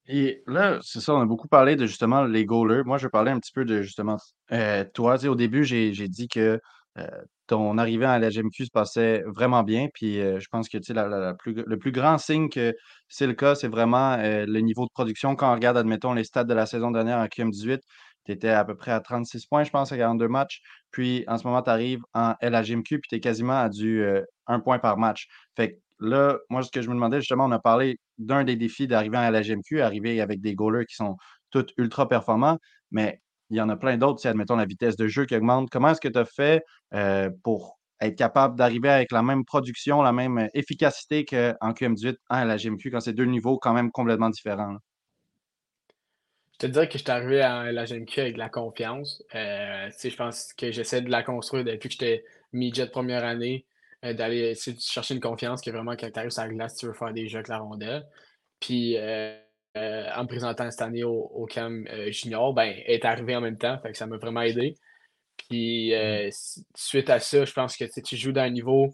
Et 0.08 0.42
là, 0.48 0.80
c'est 0.82 1.02
ça, 1.02 1.14
on 1.14 1.22
a 1.22 1.26
beaucoup 1.26 1.50
parlé 1.50 1.76
de 1.76 1.86
justement 1.86 2.24
les 2.24 2.46
goalers. 2.46 2.84
Moi, 2.86 2.98
je 2.98 3.08
parler 3.08 3.32
un 3.32 3.40
petit 3.40 3.52
peu 3.52 3.66
de 3.66 3.82
justement 3.82 4.18
euh, 4.54 4.86
toi. 4.94 5.26
au 5.28 5.36
début, 5.36 5.66
j'ai 5.66 5.92
dit 6.08 6.30
que 6.30 6.62
euh, 6.98 7.08
ton 7.48 7.78
arrivée 7.78 8.06
à 8.06 8.18
la 8.18 8.30
GMQ 8.30 8.66
se 8.66 8.72
passait 8.72 9.24
vraiment 9.28 9.64
bien. 9.64 9.88
Puis 9.94 10.20
euh, 10.22 10.40
je 10.40 10.48
pense 10.50 10.70
que 10.70 10.78
la, 10.94 11.34
plus, 11.34 11.54
le 11.54 11.78
plus 11.78 11.92
grand 11.92 12.18
signe 12.18 12.50
que 12.50 12.74
c'est 13.10 13.28
le 13.28 13.34
cas, 13.34 13.56
c'est 13.56 13.68
vraiment 13.68 14.18
le 14.18 14.60
niveau 14.60 14.86
de 14.86 14.92
production. 14.94 15.36
Quand 15.36 15.52
on 15.52 15.56
regarde, 15.56 15.78
admettons, 15.78 16.14
les 16.14 16.24
stats 16.24 16.46
de 16.46 16.54
la 16.54 16.66
saison 16.66 16.92
dernière 16.92 17.18
en 17.18 17.26
QM18, 17.26 17.80
tu 18.26 18.32
étais 18.32 18.50
à 18.50 18.64
peu 18.64 18.76
près 18.76 18.92
à 18.92 19.02
36 19.02 19.46
points, 19.46 19.64
je 19.64 19.72
pense, 19.72 19.92
à 19.92 19.98
42 19.98 20.28
matchs. 20.30 20.62
Puis 20.92 21.26
en 21.28 21.38
ce 21.38 21.46
moment, 21.46 21.62
tu 21.62 21.70
arrives 21.70 22.02
en 22.14 22.34
LHMQ, 22.42 23.00
puis 23.00 23.10
tu 23.10 23.16
es 23.16 23.20
quasiment 23.20 23.60
à 23.60 23.70
du 23.70 24.06
1 24.48 24.60
point 24.62 24.80
par 24.80 24.98
match. 24.98 25.28
Fait 25.56 25.80
là, 26.00 26.38
moi, 26.50 26.64
ce 26.64 26.72
que 26.72 26.82
je 26.82 26.90
me 26.90 26.96
demandais, 26.96 27.20
justement, 27.20 27.46
on 27.46 27.52
a 27.52 27.60
parlé 27.60 28.00
d'un 28.18 28.44
des 28.44 28.56
défis 28.56 28.88
d'arriver 28.88 29.18
à 29.18 29.32
la 29.32 29.42
GMQ, 29.42 29.82
arriver 29.82 30.22
avec 30.22 30.42
des 30.42 30.56
goalers 30.56 30.86
qui 30.86 30.96
sont 30.96 31.18
tous 31.50 31.66
ultra 31.78 32.08
performants, 32.08 32.58
mais 32.92 33.22
il 33.50 33.58
y 33.58 33.62
en 33.62 33.70
a 33.70 33.78
plein 33.78 33.98
d'autres, 33.98 34.20
si 34.20 34.28
admettons 34.28 34.56
la 34.56 34.66
vitesse 34.66 34.98
de 34.98 35.08
jeu 35.08 35.26
qui 35.26 35.36
augmente. 35.36 35.70
Comment 35.70 35.90
est-ce 35.90 36.02
que 36.02 36.08
tu 36.10 36.20
as 36.20 36.26
fait 36.26 36.64
euh, 36.94 37.30
pour 37.44 37.80
être 38.02 38.18
capable 38.18 38.58
d'arriver 38.58 38.90
avec 38.90 39.12
la 39.12 39.24
même 39.24 39.46
production, 39.46 40.02
la 40.02 40.12
même 40.12 40.50
efficacité 40.54 41.26
qu'en 41.26 41.72
QM18 41.72 42.18
à 42.30 42.46
la 42.46 42.58
GMQ 42.58 42.92
quand 42.92 43.00
c'est 43.00 43.14
deux 43.14 43.26
niveaux 43.26 43.58
quand 43.58 43.74
même 43.74 43.92
complètement 43.92 44.30
différents? 44.30 44.78
Je 46.54 46.66
te 46.66 46.72
dirais 46.72 46.88
que 46.88 46.94
je 46.94 47.04
suis 47.04 47.12
arrivé 47.12 47.42
à 47.42 47.72
la 47.72 47.86
GMQ 47.86 48.20
avec 48.20 48.34
de 48.34 48.40
la 48.40 48.50
confiance. 48.50 49.24
Euh, 49.36 49.90
je 50.04 50.16
pense 50.16 50.54
que 50.54 50.72
j'essaie 50.72 51.02
de 51.02 51.10
la 51.10 51.24
construire 51.24 51.64
depuis 51.64 51.90
que 51.90 51.94
j'étais 51.94 52.26
midget 52.52 52.88
première 52.88 53.24
année. 53.24 53.66
Euh, 54.06 54.14
d'aller 54.14 54.50
essayer 54.50 54.78
de 54.78 54.82
chercher 54.82 55.16
une 55.16 55.20
confiance 55.20 55.60
que 55.60 55.72
vraiment 55.72 55.96
quand 55.96 56.12
tu 56.12 56.20
arrives 56.20 56.30
sur 56.30 56.44
la 56.44 56.50
glace, 56.50 56.76
tu 56.76 56.86
veux 56.86 56.94
faire 56.94 57.14
des 57.14 57.28
jeux 57.28 57.38
avec 57.38 57.48
la 57.48 57.58
rondelle. 57.58 58.06
Puis 58.60 58.96
euh, 58.96 59.36
euh, 59.76 60.10
en 60.16 60.24
me 60.24 60.28
présentant 60.28 60.70
cette 60.70 60.82
année 60.84 61.04
au, 61.04 61.48
CAM 61.50 61.88
junior, 62.10 62.54
ben, 62.54 62.76
elle 62.86 62.94
est 62.94 63.06
arrivé 63.06 63.36
en 63.36 63.42
même 63.42 63.58
temps, 63.58 63.80
fait 63.80 63.92
que 63.92 63.98
ça 63.98 64.06
m'a 64.06 64.18
vraiment 64.18 64.42
aidé. 64.42 64.76
Puis 65.38 65.94
mm. 65.94 66.30
suite 66.76 67.10
à 67.10 67.20
ça, 67.20 67.44
je 67.44 67.54
pense 67.54 67.76
que 67.76 67.86
tu 68.02 68.16
joues 68.16 68.32
dans 68.32 68.42
un 68.42 68.52
niveau, 68.52 68.94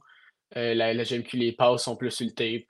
la, 0.56 0.94
la 0.94 1.04
GMQ, 1.04 1.38
les 1.38 1.52
passes 1.52 1.84
sont 1.84 1.98
plus 1.98 2.12
sur 2.12 2.26
le 2.26 2.32
tape. 2.32 2.66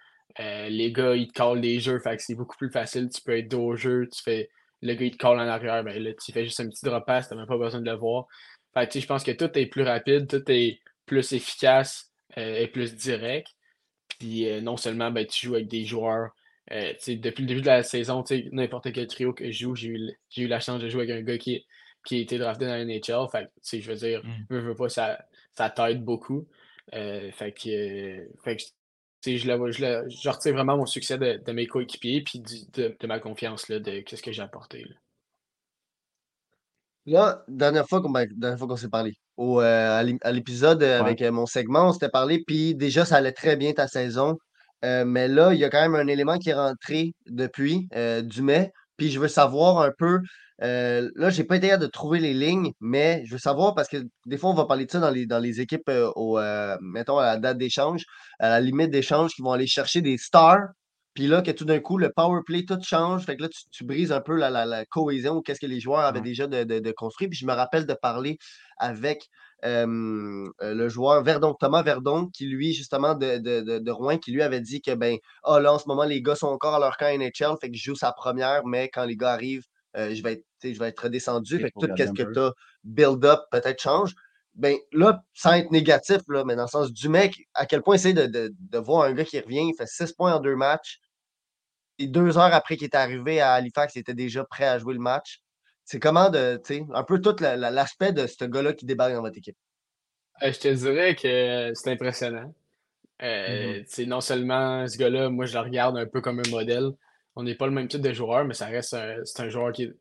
les 0.70 0.92
gars, 0.92 1.16
ils 1.16 1.28
te 1.28 1.34
callent 1.34 1.62
des 1.62 1.80
jeux, 1.80 2.00
fait 2.00 2.18
que 2.18 2.24
c'est 2.24 2.36
beaucoup 2.36 2.58
plus 2.58 2.72
facile. 2.72 3.10
Tu 3.10 3.22
peux 3.22 3.38
être 3.38 3.50
dos 3.50 3.63
au 3.63 3.75
jeu, 3.75 4.10
tu 4.12 4.24
fais 4.24 4.50
le 4.82 4.96
gars, 4.96 5.06
il 5.06 5.12
te 5.12 5.18
colle 5.18 5.40
en 5.40 5.48
arrière, 5.48 5.84
ben 5.84 6.02
là, 6.02 6.12
tu 6.13 6.32
fais 6.32 6.46
juste 6.46 6.60
un 6.60 6.68
petit 6.68 6.86
drop 6.86 7.06
pass, 7.06 7.30
t'as 7.30 7.36
même 7.36 7.48
pas 7.48 7.58
besoin 7.58 7.80
de 7.80 7.90
le 7.90 7.96
voir. 7.96 8.25
Fait 8.74 8.92
que, 8.92 9.00
je 9.00 9.06
pense 9.06 9.24
que 9.24 9.32
tout 9.32 9.50
est 9.58 9.68
plus 9.68 9.84
rapide, 9.84 10.28
tout 10.28 10.44
est 10.52 10.80
plus 11.06 11.32
efficace 11.34 12.12
euh, 12.38 12.56
et 12.58 12.68
plus 12.68 12.96
direct. 12.96 13.48
Puis 14.20 14.50
euh, 14.50 14.62
non 14.62 14.78
seulement, 14.78 15.12
ben, 15.12 15.25
tu 15.25 15.48
joues 15.48 15.56
avec 15.56 15.68
des 15.68 15.86
joueurs. 15.86 16.32
Euh, 16.72 16.94
depuis 17.08 17.44
le 17.44 17.48
début 17.48 17.62
de 17.62 17.68
la 17.68 17.84
saison, 17.84 18.24
n'importe 18.52 18.92
quel 18.94 19.08
trio 19.08 19.34
que 19.34 19.52
je 19.52 19.63
joue, 19.63 19.75
j'ai 19.75 19.90
eu, 19.90 20.18
eu, 20.38 20.48
la 20.48 20.60
chance 20.60 20.82
de 20.82 20.88
jouer 20.90 21.04
avec 21.04 21.16
un 21.18 21.22
gars 21.22 21.38
qui, 21.38 21.66
qui 22.06 22.16
a 22.16 22.20
été 22.20 22.38
drafté 22.38 22.66
dans 22.66 22.72
la 22.72 22.86
NHL. 22.86 23.28
Fait 23.32 23.46
que, 23.46 23.80
je 23.82 23.92
veux 23.92 23.98
dire, 23.98 24.24
mmh. 24.24 24.46
je 24.50 24.56
veux 24.56 24.75
pas, 24.75 24.90
ça, 24.90 25.25
ça 25.52 25.70
t'aide 25.70 26.04
beaucoup. 26.04 26.48
fait 26.92 27.54
que, 27.54 28.28
fait 28.44 28.58
que 28.58 28.63
je, 29.25 29.38
je, 29.38 30.10
je, 30.10 30.30
retire 30.30 30.54
vraiment 30.54 30.78
mon 30.78 30.86
succès 30.86 31.18
de, 31.18 31.52
mes 31.52 31.68
coéquipiers 31.68 32.22
puis 32.22 32.40
de, 32.40 33.08
ma 33.08 33.20
confiance 33.20 33.68
là, 33.68 33.80
de 33.80 34.04
ce 34.08 34.22
que 34.22 34.32
j'ai 34.32 34.42
apporté. 34.42 34.86
Là. 37.06 37.44
dernière 37.48 37.88
fois 37.88 38.02
qu'on 38.02 38.13
qu'on 38.13 38.75
s'est 38.78 38.90
parlé, 38.90 39.18
au, 39.38 39.62
euh, 39.62 40.16
à 40.22 40.32
l'épisode 40.32 40.84
euh, 40.84 41.00
avec 41.00 41.22
euh, 41.22 41.32
mon 41.32 41.46
segment, 41.46 41.90
on 41.90 41.94
s'était 41.94 42.10
parlé, 42.10 42.44
puis 42.46 42.75
déjà, 42.75 43.06
ça 43.06 43.18
allait 43.18 43.32
très 43.32 43.56
bien 43.56 43.74
ta 43.74 43.88
saison. 43.88 44.38
mais 44.84 45.28
là, 45.28 45.54
il 45.54 45.60
y 45.60 45.63
a 45.63 45.70
quand 45.70 45.82
même 45.82 45.96
un 45.96 46.08
élément 46.08 46.38
qui 46.38 46.50
est 46.50 46.54
rentré 46.54 47.13
depuis, 47.28 47.88
du 48.24 48.42
mai. 48.42 48.72
Puis 48.98 49.10
je 49.12 49.20
veux 49.20 49.28
savoir 49.28 49.80
un 49.80 49.92
peu, 49.98 50.20
euh, 50.62 51.10
là, 51.16 51.30
j'ai 51.32 51.44
pas 51.44 51.56
été 51.56 51.68
capable 51.68 51.86
de 51.86 51.92
trouver 51.92 52.20
les 52.20 52.34
lignes, 52.34 52.72
mais 52.80 53.24
je 53.25 53.32
veux 53.34 53.40
savoir 53.40 53.74
parce 53.75 53.88
que 53.88 53.98
des 54.28 54.38
fois, 54.38 54.52
on 54.52 54.54
va 54.54 54.66
parler 54.66 54.86
de 54.86 54.92
ça 54.92 55.00
dans 55.00 55.10
les, 55.10 55.25
dans 55.25 55.40
les 55.40 55.62
équipes, 55.62 55.90
au, 56.16 56.40
mettons, 56.82 57.18
à 57.18 57.24
la 57.24 57.38
date 57.38 57.58
d'échange, 57.58 58.04
à 58.40 58.50
la 58.50 58.60
limite 58.60 58.92
d'échange, 58.92 59.34
qui 59.34 59.42
vont 59.42 59.52
aller 59.52 59.68
chercher 59.68 60.02
des 60.02 60.18
stars. 60.18 60.68
Puis 61.13 61.27
là, 61.27 61.41
que 61.41 61.51
tout 61.51 61.65
d'un 61.65 61.79
coup, 61.79 61.98
le 61.98 62.12
power 62.12 62.41
play, 62.46 62.65
tout 62.65 62.79
change. 62.82 63.25
Fait 63.25 63.38
que 63.38 63.43
là, 63.43 63.50
tu, 63.72 63.84
brises 63.84 64.12
un 64.12 64.22
peu 64.22 64.36
la, 64.36 64.50
la, 64.50 64.86
cohésion 64.86 65.38
ou 65.38 65.41
qu'est-ce 65.41 65.60
que 65.60 65.67
les 65.67 65.79
joueurs 65.79 66.00
avaient 66.00 66.22
déjà 66.22 66.48
de, 66.48 66.63
de, 66.63 66.91
construit. 66.91 67.27
Puis 67.27 67.38
je 67.38 67.46
me 67.46 67.53
rappelle 67.53 67.86
de 67.86 67.93
parler 67.93 68.38
avec 68.77 69.29
le 69.63 70.89
joueur 70.89 71.24
Verdon, 71.24 71.53
Thomas 71.53 71.84
Verdon, 71.84 72.27
qui 72.27 72.48
lui, 72.48 72.74
justement, 72.74 73.13
de, 73.13 73.38
de, 73.38 73.91
Rouen, 73.91 74.17
qui 74.17 74.32
lui 74.32 74.41
avait 74.41 74.62
dit 74.62 74.82
que, 74.82 74.96
ben, 74.96 75.17
ah 75.43 75.60
là, 75.60 75.74
en 75.74 75.79
ce 75.79 75.88
moment, 75.88 76.03
les 76.03 76.22
gars 76.22 76.36
sont 76.36 76.48
encore 76.48 76.75
à 76.75 76.79
leur 76.79 76.98
camp 76.98 77.15
NHL, 77.15 77.58
fait 77.62 77.70
que 77.70 77.77
je 77.77 77.84
joue 77.84 77.96
sa 77.96 78.12
première, 78.12 78.65
mais 78.65 78.89
quand 78.89 79.05
les 79.05 79.15
gars 79.15 79.34
arrivent, 79.34 79.65
je, 79.96 80.22
vais 80.24 80.34
être, 80.34 80.46
je 80.63 80.79
vais 80.79 80.88
être 80.88 81.03
redescendu. 81.03 81.60
Fait 81.60 81.70
que 81.70 81.79
tout 81.79 81.88
ce 81.96 82.12
que 82.12 82.34
tu 82.34 82.39
as 82.39 82.53
build-up 82.84 83.41
peut-être 83.51 83.82
change 83.82 84.15
ben 84.55 84.77
là, 84.91 85.24
sans 85.33 85.53
être 85.53 85.72
négatif, 85.72 86.22
là, 86.27 86.43
mais 86.45 86.55
dans 86.55 86.63
le 86.63 86.67
sens 86.67 86.91
du 86.91 87.10
mec, 87.10 87.48
à 87.53 87.65
quel 87.65 87.81
point 87.81 87.98
c'est 87.98 88.13
de, 88.13 88.27
de, 88.27 88.53
de, 88.57 88.77
voir 88.77 89.03
un 89.03 89.13
gars 89.13 89.25
qui 89.25 89.39
revient, 89.39 89.69
il 89.69 89.75
fait 89.75 89.88
6 89.88 90.13
points 90.13 90.33
en 90.33 90.39
deux 90.39 90.55
matchs, 90.55 91.00
et 92.00 92.07
deux 92.07 92.38
heures 92.38 92.53
après 92.53 92.77
qu'il 92.77 92.86
est 92.86 92.95
arrivé 92.95 93.39
à 93.39 93.53
Halifax, 93.53 93.95
il 93.95 94.00
était 94.00 94.13
déjà 94.13 94.43
prêt 94.43 94.65
à 94.65 94.79
jouer 94.79 94.93
le 94.93 95.00
match. 95.00 95.41
C'est 95.86 96.00
comment 96.00 96.29
de, 96.29 96.60
tu 96.63 96.75
sais, 96.75 96.86
un 96.93 97.03
peu 97.03 97.19
tout 97.19 97.36
l'aspect 97.39 98.13
de 98.13 98.25
ce 98.25 98.45
gars-là 98.45 98.74
qui 98.74 98.86
débarque 98.86 99.13
dans 99.13 99.22
votre 99.22 99.38
équipe? 99.38 99.57
Euh, 100.41 100.51
je 100.51 100.60
te 100.60 100.67
dirais 100.67 101.15
que 101.15 101.72
c'est 101.75 101.91
impressionnant. 101.91 102.53
Euh, 103.22 103.81
mm-hmm. 103.81 104.07
Non 104.07 104.22
seulement 104.22 104.88
ce 104.88 104.98
gars-là, 104.98 105.29
moi 105.29 105.45
je 105.45 105.53
le 105.53 105.60
regarde 105.60 105.98
un 105.98 106.05
peu 106.05 106.22
comme 106.22 106.39
un 106.39 106.50
modèle. 106.50 106.91
On 107.36 107.43
n'est 107.43 107.55
pas 107.55 107.65
le 107.65 107.74
même 107.74 107.88
type 107.88 108.01
de 108.01 108.13
joueur, 108.13 108.45
mais 108.45 108.53
ça 108.53 108.67
reste 108.67 108.95
c'est 109.25 109.41
un 109.41 109.50
joueur 109.50 109.72
qui, 109.72 109.91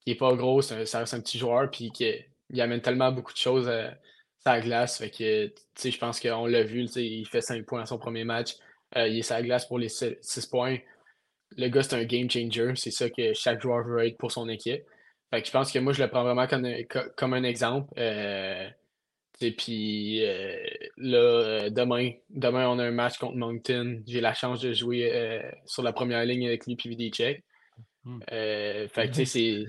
qui 0.00 0.12
est 0.12 0.16
pas 0.16 0.34
gros, 0.34 0.62
ça 0.62 0.76
reste 0.76 1.14
un 1.14 1.20
petit 1.20 1.38
joueur, 1.38 1.70
puis 1.70 1.90
qui, 1.90 2.12
il 2.50 2.60
amène 2.60 2.80
tellement 2.80 3.12
beaucoup 3.12 3.32
de 3.32 3.38
choses 3.38 3.68
à, 3.68 3.94
la 4.44 4.60
glace. 4.60 4.98
Fait 4.98 5.10
que, 5.10 5.52
je 5.90 5.98
pense 5.98 6.20
qu'on 6.20 6.46
l'a 6.46 6.62
vu, 6.62 6.84
il 6.84 7.26
fait 7.26 7.40
5 7.40 7.66
points 7.66 7.82
à 7.82 7.86
son 7.86 7.98
premier 7.98 8.24
match. 8.24 8.54
Euh, 8.96 9.08
il 9.08 9.18
est 9.18 9.22
sur 9.22 9.34
la 9.34 9.42
glace 9.42 9.66
pour 9.66 9.78
les 9.78 9.88
6 9.88 10.46
points. 10.46 10.78
Le 11.56 11.68
gars, 11.68 11.82
c'est 11.82 11.96
un 11.96 12.04
game 12.04 12.30
changer. 12.30 12.72
C'est 12.76 12.92
ça 12.92 13.10
que 13.10 13.32
chaque 13.34 13.60
joueur 13.60 13.84
veut 13.84 14.06
être 14.06 14.18
pour 14.18 14.30
son 14.30 14.48
équipe. 14.48 14.82
Fait 15.30 15.40
que 15.40 15.48
je 15.48 15.52
pense 15.52 15.72
que 15.72 15.78
moi, 15.80 15.92
je 15.92 16.02
le 16.02 16.08
prends 16.08 16.22
vraiment 16.22 16.46
comme, 16.46 16.68
comme 17.16 17.34
un 17.34 17.42
exemple. 17.42 17.92
et 17.96 18.02
euh, 18.02 19.50
puis 19.58 20.24
euh, 20.24 20.56
là, 20.96 21.68
demain, 21.70 22.12
demain, 22.30 22.68
on 22.68 22.78
a 22.78 22.84
un 22.84 22.92
match 22.92 23.18
contre 23.18 23.36
Moncton. 23.36 24.02
J'ai 24.06 24.20
la 24.20 24.34
chance 24.34 24.60
de 24.60 24.72
jouer 24.72 25.42
sur 25.64 25.82
la 25.82 25.92
première 25.92 26.24
ligne 26.24 26.46
avec 26.46 26.66
lui 26.66 26.76
puis 26.76 26.88
Vidicek. 26.88 27.42
Mmh. 28.04 28.20
fait 28.28 28.88
que 28.94 29.06
tu 29.06 29.14
sais, 29.14 29.24
c'est 29.24 29.64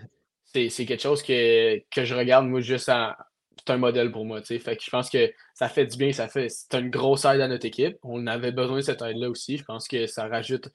c'est 0.69 0.85
quelque 0.85 1.01
chose 1.01 1.23
que, 1.23 1.81
je 1.95 2.15
regarde, 2.15 2.47
moi, 2.47 2.61
juste 2.61 2.89
en. 2.89 3.13
C'est 3.59 3.73
un 3.73 3.77
modèle 3.77 4.11
pour 4.11 4.23
moi, 4.23 4.41
Fait 4.41 4.59
que 4.77 4.83
je 4.83 4.89
pense 4.89 5.09
que 5.09 5.29
ça 5.53 5.67
fait 5.67 5.85
du 5.85 5.97
bien, 5.97 6.13
ça 6.13 6.29
fait. 6.29 6.47
C'est 6.47 6.79
une 6.79 6.89
grosse 6.89 7.25
aide 7.25 7.41
à 7.41 7.47
notre 7.49 7.65
équipe. 7.65 7.97
On 8.03 8.25
avait 8.27 8.53
besoin 8.53 8.77
de 8.77 8.81
cette 8.81 9.01
aide-là 9.01 9.29
aussi. 9.29 9.57
Je 9.57 9.65
pense 9.65 9.87
que 9.89 10.07
ça 10.07 10.27
rajoute 10.27 10.69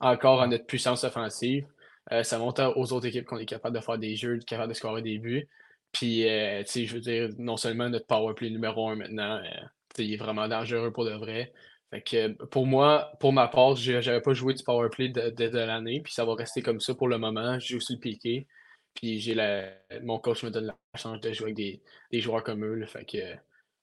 encore 0.00 0.40
à 0.40 0.46
notre 0.46 0.64
puissance 0.64 1.04
offensive. 1.04 1.66
Euh, 2.12 2.22
ça 2.22 2.38
montre 2.38 2.72
aux 2.76 2.92
autres 2.92 3.06
équipes 3.06 3.26
qu'on 3.26 3.38
est 3.38 3.46
capable 3.46 3.76
de 3.76 3.82
faire 3.82 3.98
des 3.98 4.16
jeux, 4.16 4.38
capable 4.38 4.72
de 4.72 4.76
scorer 4.76 5.02
des 5.02 5.18
buts. 5.18 5.48
Puis, 5.92 6.28
euh, 6.28 6.62
tu 6.64 6.86
je 6.86 6.94
veux 6.94 7.00
dire, 7.00 7.28
non 7.38 7.56
seulement 7.56 7.88
notre 7.88 8.06
power 8.06 8.34
play 8.34 8.50
numéro 8.50 8.88
un 8.88 8.96
maintenant, 8.96 9.36
euh, 9.36 9.66
il 9.98 10.14
est 10.14 10.16
vraiment 10.16 10.48
dangereux 10.48 10.92
pour 10.92 11.04
de 11.04 11.12
vrai. 11.12 11.52
Fait 11.90 12.02
que 12.02 12.28
pour 12.46 12.66
moi, 12.66 13.12
pour 13.18 13.32
ma 13.32 13.48
part, 13.48 13.74
j'avais 13.74 14.20
pas 14.20 14.32
joué 14.32 14.54
du 14.54 14.62
power 14.62 14.88
play 14.90 15.08
de, 15.08 15.30
de, 15.30 15.58
l'année, 15.58 16.00
puis 16.00 16.12
ça 16.12 16.24
va 16.24 16.34
rester 16.34 16.62
comme 16.62 16.80
ça 16.80 16.94
pour 16.94 17.08
le 17.08 17.18
moment. 17.18 17.58
Je 17.58 17.68
joue 17.68 17.76
aussi 17.78 17.94
le 17.94 17.98
piqué. 17.98 18.46
Puis 18.94 19.20
j'ai 19.20 19.34
la... 19.34 19.70
mon 20.02 20.18
coach 20.18 20.42
me 20.44 20.50
donne 20.50 20.66
la 20.66 20.98
chance 20.98 21.20
de 21.20 21.32
jouer 21.32 21.46
avec 21.46 21.56
des, 21.56 21.82
des 22.10 22.20
joueurs 22.20 22.44
comme 22.44 22.64
eux. 22.64 22.84
que 23.06 23.36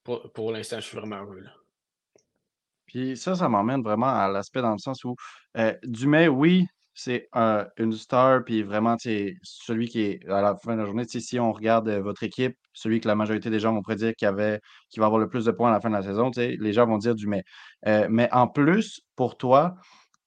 pour, 0.04 0.32
pour 0.32 0.52
l'instant, 0.52 0.76
je 0.80 0.86
suis 0.86 0.96
vraiment 0.96 1.16
heureux. 1.16 1.44
Puis 2.86 3.16
ça, 3.16 3.34
ça 3.34 3.48
m'emmène 3.48 3.82
vraiment 3.82 4.08
à 4.08 4.28
l'aspect 4.28 4.62
dans 4.62 4.72
le 4.72 4.78
sens 4.78 5.04
où 5.04 5.14
euh, 5.56 5.74
Dumais, 5.82 6.28
oui, 6.28 6.66
c'est 6.94 7.28
une 7.76 7.92
star, 7.92 8.42
puis 8.44 8.62
vraiment, 8.62 8.96
c'est 8.98 9.36
celui 9.42 9.88
qui 9.88 10.00
est 10.00 10.28
à 10.28 10.40
la 10.40 10.56
fin 10.56 10.74
de 10.74 10.80
la 10.80 10.86
journée, 10.86 11.04
si 11.06 11.38
on 11.38 11.52
regarde 11.52 11.88
euh, 11.88 12.00
votre 12.00 12.24
équipe, 12.24 12.56
celui 12.72 13.00
que 13.00 13.06
la 13.06 13.14
majorité 13.14 13.50
des 13.50 13.60
gens 13.60 13.72
vont 13.72 13.82
prédire 13.82 14.14
qui, 14.16 14.26
avait, 14.26 14.60
va 14.96 15.06
avoir 15.06 15.20
le 15.20 15.28
plus 15.28 15.44
de 15.44 15.52
points 15.52 15.68
à 15.68 15.72
la 15.72 15.80
fin 15.80 15.90
de 15.90 15.94
la 15.94 16.02
saison, 16.02 16.30
les 16.36 16.72
gens 16.72 16.86
vont 16.86 16.98
dire 16.98 17.14
Dumais. 17.14 17.44
Euh, 17.86 18.08
mais 18.10 18.28
en 18.32 18.48
plus, 18.48 19.00
pour 19.14 19.36
toi, 19.36 19.76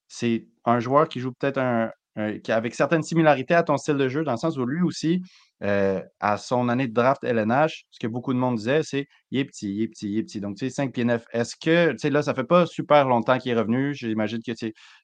c'est 0.08 0.48
un 0.64 0.80
joueur 0.80 1.10
qui 1.10 1.20
joue 1.20 1.34
peut-être 1.34 1.58
un, 1.58 1.92
euh, 2.18 2.38
avec 2.50 2.76
certaines 2.76 3.04
similarités 3.04 3.54
à 3.54 3.64
ton 3.64 3.78
style 3.78 3.96
de 3.98 4.10
jeu, 4.10 4.24
dans 4.24 4.34
le 4.34 4.38
sens 4.38 4.58
où 4.58 4.66
lui 4.66 4.82
aussi, 4.82 5.22
euh, 5.64 6.02
à 6.20 6.38
son 6.38 6.68
année 6.70 6.88
de 6.88 6.94
draft 6.94 7.24
LNH, 7.24 7.86
ce 7.90 8.00
que 8.00 8.08
beaucoup 8.08 8.34
de 8.34 8.40
monde 8.40 8.56
disait, 8.58 8.84
c'est 8.84 9.08
il 9.32 9.40
est 9.40 9.46
petit, 9.46 9.74
il 9.74 9.84
est 9.84 9.88
petit, 9.88 10.12
il 10.12 10.18
est 10.18 10.24
petit. 10.24 10.42
Donc, 10.42 10.58
tu 10.58 10.66
sais, 10.66 10.72
5 10.72 10.94
pieds 10.94 11.06
9. 11.06 11.24
Est-ce 11.32 11.56
que, 11.56 11.92
tu 11.92 12.00
sais, 12.00 12.10
là, 12.10 12.22
ça 12.22 12.34
fait 12.34 12.44
pas 12.44 12.66
super 12.66 13.08
longtemps 13.08 13.38
qu'il 13.38 13.52
est 13.52 13.56
revenu. 13.56 13.94
J'imagine 13.94 14.40
que 14.46 14.52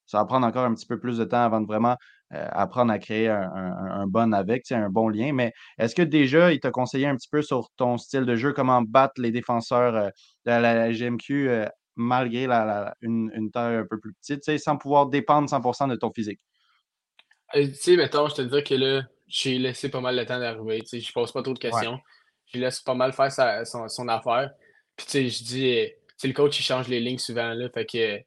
ça 0.06 0.18
va 0.18 0.26
prendre 0.26 0.46
encore 0.48 0.66
un 0.66 0.74
petit 0.74 0.86
peu 0.86 1.00
plus 1.00 1.18
de 1.18 1.26
temps 1.26 1.44
avant 1.44 1.62
de 1.62 1.68
vraiment 1.68 1.96
euh, 2.34 2.48
apprendre 2.52 2.92
à 2.92 3.00
créer 3.00 3.30
un, 3.30 4.06
bon 4.08 4.34
avec, 4.34 4.70
un 4.72 4.90
bon 4.90 5.08
lien. 5.10 5.32
Mais 5.34 5.54
est-ce 5.78 5.96
que 5.96 6.02
déjà, 6.02 6.52
il 6.52 6.60
t'a 6.60 6.72
conseillé 6.72 7.08
un 7.08 7.16
petit 7.16 7.30
peu 7.30 7.42
sur 7.42 7.70
ton 7.78 7.98
style 7.98 8.26
de 8.26 8.36
jeu, 8.36 8.52
comment 8.52 8.82
battre 8.82 9.22
les 9.22 9.32
défenseurs 9.32 10.12
de 10.46 10.52
la 10.52 10.92
GMQ 10.92 11.66
malgré 11.96 12.46
une, 13.02 13.32
une 13.34 13.52
taille 13.52 13.78
un 13.78 13.86
peu 13.90 14.00
plus 14.00 14.14
petite, 14.14 14.60
sans 14.60 14.78
pouvoir 14.78 15.08
dépendre 15.08 15.50
100% 15.50 15.88
de 15.90 15.96
ton 15.96 16.12
physique? 16.12 16.40
Euh, 17.56 17.68
tu 17.68 17.74
sais, 17.76 17.96
mettons, 17.96 18.28
je 18.28 18.36
te 18.36 18.42
dis 18.42 18.64
que 18.64 18.76
là, 18.76 19.04
j'ai 19.28 19.58
laissé 19.58 19.90
pas 19.90 20.02
mal 20.02 20.18
de 20.18 20.24
temps 20.24 20.40
d'arriver. 20.40 20.82
Tu 20.82 20.88
sais, 20.88 21.00
je 21.00 21.12
pose 21.14 21.32
pas 21.32 21.42
trop 21.42 21.54
de 21.54 21.60
questions. 21.60 22.00
Je 22.48 22.60
laisse 22.60 22.82
pas 22.82 22.94
mal 22.94 23.14
faire 23.14 23.32
son, 23.66 24.08
affaire. 24.08 24.52
Puis, 24.96 25.06
tu 25.06 25.12
sais, 25.12 25.30
je 25.30 25.44
dis, 25.44 25.78
euh, 25.78 25.88
tu 26.20 26.28
le 26.28 26.34
coach, 26.34 26.60
il 26.60 26.64
change 26.64 26.88
les 26.88 27.00
lignes 27.00 27.18
souvent, 27.18 27.54
là. 27.54 27.70
Fait 27.70 27.86
que, 27.86 28.20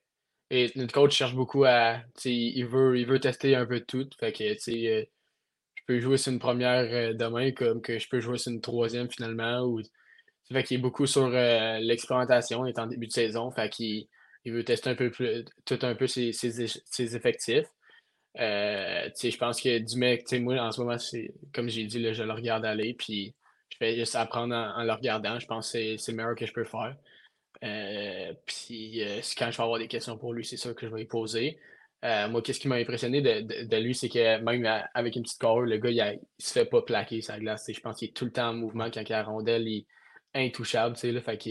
et 0.50 0.72
notre 0.76 0.92
coach 0.92 1.16
cherche 1.16 1.34
beaucoup 1.34 1.64
à, 1.64 1.98
tu 2.16 2.22
sais, 2.22 2.34
il 2.34 2.66
veut, 2.66 2.98
il 2.98 3.06
veut 3.06 3.20
tester 3.20 3.54
un 3.54 3.66
peu 3.66 3.80
de 3.80 3.84
tout. 3.84 4.08
Fait 4.18 4.32
que, 4.32 4.54
tu 4.54 4.60
sais, 4.60 4.86
euh, 4.88 5.04
je 5.74 5.82
peux 5.86 6.00
jouer 6.00 6.16
sur 6.16 6.32
une 6.32 6.38
première 6.38 7.14
demain 7.14 7.52
comme 7.52 7.80
que 7.82 7.98
je 7.98 8.08
peux 8.08 8.20
jouer 8.20 8.38
sur 8.38 8.52
une 8.52 8.60
troisième 8.60 9.10
finalement. 9.10 9.62
Ou, 9.62 9.82
fait 10.52 10.64
qu'il 10.64 10.78
est 10.78 10.80
beaucoup 10.80 11.06
sur 11.06 11.28
l'expérimentation, 11.28 12.66
il 12.66 12.70
est 12.70 12.78
en 12.78 12.86
début 12.86 13.06
de 13.06 13.12
saison. 13.12 13.50
Fait 13.52 13.70
qu'il 13.70 14.08
il 14.44 14.52
veut 14.52 14.64
tester 14.64 14.90
un 14.90 14.94
peu 14.94 15.10
plus, 15.10 15.44
tout 15.64 15.78
un 15.82 15.94
peu 15.94 16.06
ses, 16.06 16.32
ses 16.32 17.16
effectifs. 17.16 17.66
Euh, 18.38 19.08
je 19.20 19.36
pense 19.36 19.60
que 19.60 19.78
du 19.78 19.96
mec, 19.96 20.30
moi, 20.34 20.60
en 20.60 20.72
ce 20.72 20.80
moment, 20.80 20.96
comme 21.52 21.68
j'ai 21.68 21.84
dit, 21.84 21.98
là, 21.98 22.12
je 22.12 22.22
le 22.22 22.32
regarde 22.32 22.64
aller, 22.64 22.94
puis 22.94 23.34
je 23.70 23.76
vais 23.80 23.96
juste 23.96 24.14
apprendre 24.14 24.54
en, 24.54 24.82
le 24.82 24.92
regardant. 24.92 25.38
Je 25.38 25.46
pense 25.46 25.72
que 25.72 25.96
c'est 25.96 26.12
le 26.12 26.16
meilleur 26.16 26.36
que 26.36 26.46
je 26.46 26.52
peux 26.52 26.64
faire. 26.64 26.96
Euh, 27.62 28.32
puis 28.46 29.02
euh, 29.02 29.20
quand 29.36 29.50
je 29.50 29.56
vais 29.56 29.62
avoir 29.62 29.78
des 29.78 29.88
questions 29.88 30.16
pour 30.16 30.32
lui, 30.32 30.44
c'est 30.44 30.56
ça 30.56 30.72
que 30.72 30.86
je 30.86 30.92
vais 30.92 31.00
lui 31.00 31.06
poser. 31.06 31.58
moi, 32.02 32.40
qu'est-ce 32.42 32.60
qui 32.60 32.68
m'a 32.68 32.76
impressionné 32.76 33.20
de, 33.20 33.76
lui, 33.76 33.94
c'est 33.94 34.08
que 34.08 34.38
même 34.38 34.64
avec 34.94 35.16
une 35.16 35.22
petite 35.22 35.40
carrure, 35.40 35.62
le 35.62 35.78
gars, 35.78 35.90
il, 35.90 36.20
se 36.38 36.52
fait 36.52 36.64
pas 36.64 36.82
plaquer 36.82 37.20
sa 37.20 37.38
glace. 37.38 37.70
Je 37.72 37.80
pense 37.80 37.98
qu'il 37.98 38.08
est 38.08 38.12
tout 38.12 38.24
le 38.24 38.32
temps 38.32 38.50
en 38.50 38.54
mouvement 38.54 38.90
quand 38.90 39.02
il 39.02 39.12
a 39.12 39.18
la 39.18 39.24
rondelle, 39.24 39.68
il 39.68 39.86
est 40.34 40.46
intouchable. 40.46 40.96
Fait 40.96 41.46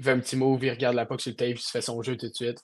il 0.00 0.04
fait 0.04 0.12
un 0.12 0.20
petit 0.20 0.36
move, 0.36 0.64
il 0.64 0.70
regarde 0.70 0.96
la 0.96 1.04
puck 1.04 1.20
sur 1.20 1.30
le 1.30 1.36
tape, 1.36 1.50
il 1.50 1.58
se 1.58 1.70
fait 1.70 1.82
son 1.82 2.00
jeu 2.02 2.16
tout 2.16 2.28
de 2.28 2.34
suite. 2.34 2.62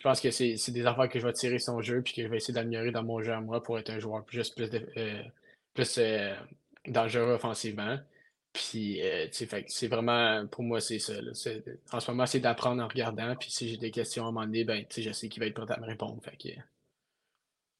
Je 0.00 0.08
pense 0.08 0.20
que 0.22 0.30
c'est 0.30 0.70
des 0.70 0.86
affaires 0.86 1.10
que 1.10 1.20
je 1.20 1.26
vais 1.26 1.32
tirer 1.34 1.58
son 1.58 1.82
jeu 1.82 2.00
puis 2.00 2.14
que 2.14 2.22
je 2.22 2.28
vais 2.28 2.38
essayer 2.38 2.54
d'améliorer 2.54 2.90
dans 2.90 3.02
mon 3.02 3.22
jeu 3.22 3.32
à 3.32 3.40
moi 3.42 3.62
pour 3.62 3.78
être 3.78 3.90
un 3.90 3.98
joueur 3.98 4.24
plus, 4.24 4.48
plus, 4.48 4.70
euh, 4.96 5.22
euh, 5.98 6.34
dangereux 6.86 7.32
offensivement. 7.34 7.98
Puis, 8.54 9.02
euh, 9.02 9.28
c'est 9.30 9.88
vraiment, 9.88 10.46
pour 10.46 10.64
moi, 10.64 10.80
c'est 10.80 10.98
ça. 10.98 11.12
en 11.92 12.00
ce 12.00 12.10
moment, 12.10 12.24
c'est 12.24 12.40
d'apprendre 12.40 12.82
en 12.82 12.88
regardant. 12.88 13.36
Puis, 13.36 13.50
si 13.50 13.68
j'ai 13.68 13.76
des 13.76 13.90
questions 13.90 14.24
à 14.24 14.28
un 14.28 14.32
moment 14.32 14.46
donné, 14.46 14.64
ben, 14.64 14.86
je 14.90 15.12
sais 15.12 15.28
qu'il 15.28 15.40
va 15.40 15.46
être 15.46 15.54
prêt 15.54 15.72
à 15.72 15.78
me 15.78 15.86
répondre. 15.86 16.18
Fait 16.24 16.56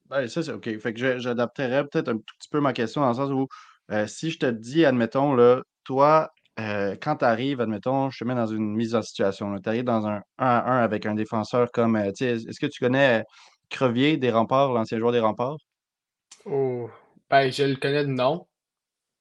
Ben, 0.04 0.28
ça, 0.28 0.42
c'est 0.42 0.52
OK. 0.52 0.78
Fait 0.78 0.92
que 0.92 1.18
j'adapterais 1.18 1.88
peut-être 1.88 2.08
un 2.10 2.18
tout 2.18 2.34
petit 2.38 2.50
peu 2.50 2.60
ma 2.60 2.74
question 2.74 3.00
dans 3.00 3.08
le 3.08 3.14
sens 3.14 3.30
où 3.30 3.48
euh, 3.90 4.06
si 4.06 4.30
je 4.30 4.38
te 4.38 4.46
dis, 4.46 4.84
admettons, 4.84 5.34
là, 5.34 5.62
toi, 5.84 6.30
euh, 6.58 6.96
quand 7.00 7.16
tu 7.16 7.24
arrives, 7.24 7.60
admettons, 7.60 8.10
je 8.10 8.18
te 8.18 8.24
mets 8.24 8.34
dans 8.34 8.46
une 8.46 8.74
mise 8.74 8.94
en 8.94 9.02
situation. 9.02 9.58
Tu 9.60 9.68
arrives 9.68 9.84
dans 9.84 10.06
un 10.06 10.16
1 10.16 10.22
à 10.38 10.70
1 10.70 10.82
avec 10.82 11.06
un 11.06 11.14
défenseur 11.14 11.70
comme. 11.72 11.96
euh, 11.96 12.08
tu 12.12 12.24
sais, 12.24 12.30
est-ce 12.48 12.60
que 12.60 12.66
tu 12.66 12.80
connais 12.80 13.24
Crevier 13.70 14.16
des 14.16 14.30
Remparts, 14.30 14.72
l'ancien 14.72 14.98
joueur 14.98 15.12
des 15.12 15.20
Remparts? 15.20 15.56
Oh, 16.44 16.90
ben, 17.30 17.50
je 17.50 17.62
le 17.64 17.76
connais 17.76 18.04
de 18.04 18.10
nom. 18.10 18.46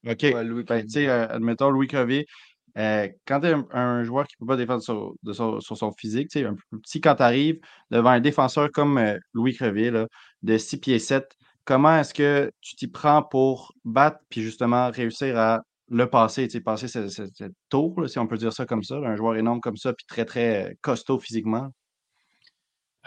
OK. 0.06 0.22
Ouais, 0.22 0.44
Louis 0.44 0.64
Ben, 0.64 0.82
tu 0.82 0.90
sais, 0.90 1.08
euh, 1.08 1.28
admettons, 1.28 1.70
Louis 1.70 1.86
Crevier, 1.86 2.26
quand 2.74 3.40
tu 3.40 3.46
es 3.46 3.52
un, 3.52 3.66
un 3.72 4.04
joueur 4.04 4.26
qui 4.26 4.36
ne 4.40 4.46
peut 4.46 4.52
pas 4.52 4.56
défendre 4.56 4.82
sur, 4.82 5.14
de 5.22 5.32
sur 5.32 5.60
son 5.76 5.92
physique, 5.92 6.28
tu 6.30 6.40
sais, 6.40 6.46
un 6.46 6.54
peu 6.70 6.78
petit, 6.80 7.00
quand 7.00 7.16
tu 7.16 7.22
arrives 7.22 7.60
devant 7.90 8.10
un 8.10 8.20
défenseur 8.20 8.70
comme 8.72 9.00
Louis 9.34 9.54
Crevier, 9.54 9.90
là, 9.90 10.06
de 10.42 10.56
6 10.58 10.78
pieds 10.78 10.98
7, 10.98 11.26
comment 11.64 11.98
est-ce 11.98 12.14
que 12.14 12.50
tu 12.60 12.76
t'y 12.76 12.88
prends 12.88 13.22
pour 13.22 13.74
battre 13.84 14.18
puis 14.30 14.42
justement 14.42 14.90
réussir 14.90 15.38
à 15.38 15.62
le 15.90 16.08
sais, 16.28 16.60
passer 16.60 16.88
ce, 16.88 17.08
ce- 17.08 17.26
cette 17.34 17.52
tour, 17.68 18.00
là, 18.00 18.08
si 18.08 18.18
on 18.18 18.26
peut 18.26 18.38
dire 18.38 18.52
ça 18.52 18.64
comme 18.64 18.82
ça, 18.82 18.98
là, 18.98 19.08
un 19.08 19.16
joueur 19.16 19.36
énorme 19.36 19.60
comme 19.60 19.76
ça, 19.76 19.92
puis 19.92 20.06
très, 20.06 20.24
très 20.24 20.76
costaud 20.80 21.18
physiquement? 21.18 21.72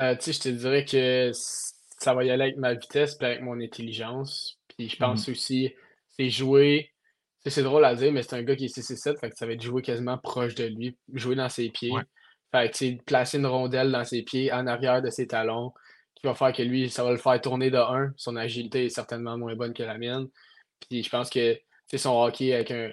Euh, 0.01 0.15
je 0.19 0.39
te 0.39 0.49
dirais 0.49 0.85
que 0.85 1.31
ça 1.33 2.13
va 2.13 2.23
y 2.23 2.31
aller 2.31 2.43
avec 2.43 2.57
ma 2.57 2.73
vitesse 2.73 3.15
puis 3.15 3.25
avec 3.27 3.41
mon 3.41 3.59
intelligence. 3.61 4.59
Puis 4.75 4.89
je 4.89 4.97
pense 4.97 5.29
aussi, 5.29 5.73
c'est 6.09 6.29
jouer. 6.29 6.89
C'est 7.45 7.63
drôle 7.63 7.85
à 7.85 7.93
dire, 7.95 8.11
mais 8.11 8.23
c'est 8.23 8.35
un 8.35 8.43
gars 8.43 8.55
qui 8.55 8.65
est 8.65 8.67
6'7, 8.67 9.19
fait 9.19 9.29
que 9.29 9.35
ça 9.37 9.45
va 9.45 9.53
être 9.53 9.61
jouer 9.61 9.81
quasiment 9.81 10.17
proche 10.17 10.55
de 10.55 10.65
lui, 10.65 10.97
jouer 11.13 11.35
dans 11.35 11.49
ses 11.49 11.69
pieds. 11.69 11.91
Ouais. 11.91 12.03
Fait 12.51 12.69
que, 12.69 13.03
placer 13.03 13.37
une 13.37 13.47
rondelle 13.47 13.91
dans 13.91 14.05
ses 14.05 14.21
pieds, 14.21 14.51
en 14.53 14.65
arrière 14.67 15.01
de 15.01 15.09
ses 15.09 15.27
talons, 15.27 15.73
qui 16.15 16.25
va 16.25 16.35
faire 16.35 16.53
que 16.53 16.61
lui, 16.63 16.89
ça 16.89 17.03
va 17.03 17.11
le 17.11 17.17
faire 17.17 17.39
tourner 17.41 17.69
de 17.69 17.77
1. 17.77 18.13
Son 18.15 18.35
agilité 18.37 18.85
est 18.85 18.89
certainement 18.89 19.37
moins 19.37 19.55
bonne 19.55 19.73
que 19.73 19.83
la 19.83 19.97
mienne. 19.97 20.27
Puis 20.89 21.03
je 21.03 21.09
pense 21.09 21.29
que, 21.29 21.57
son 21.97 22.21
hockey 22.21 22.53
avec 22.53 22.71
un, 22.71 22.91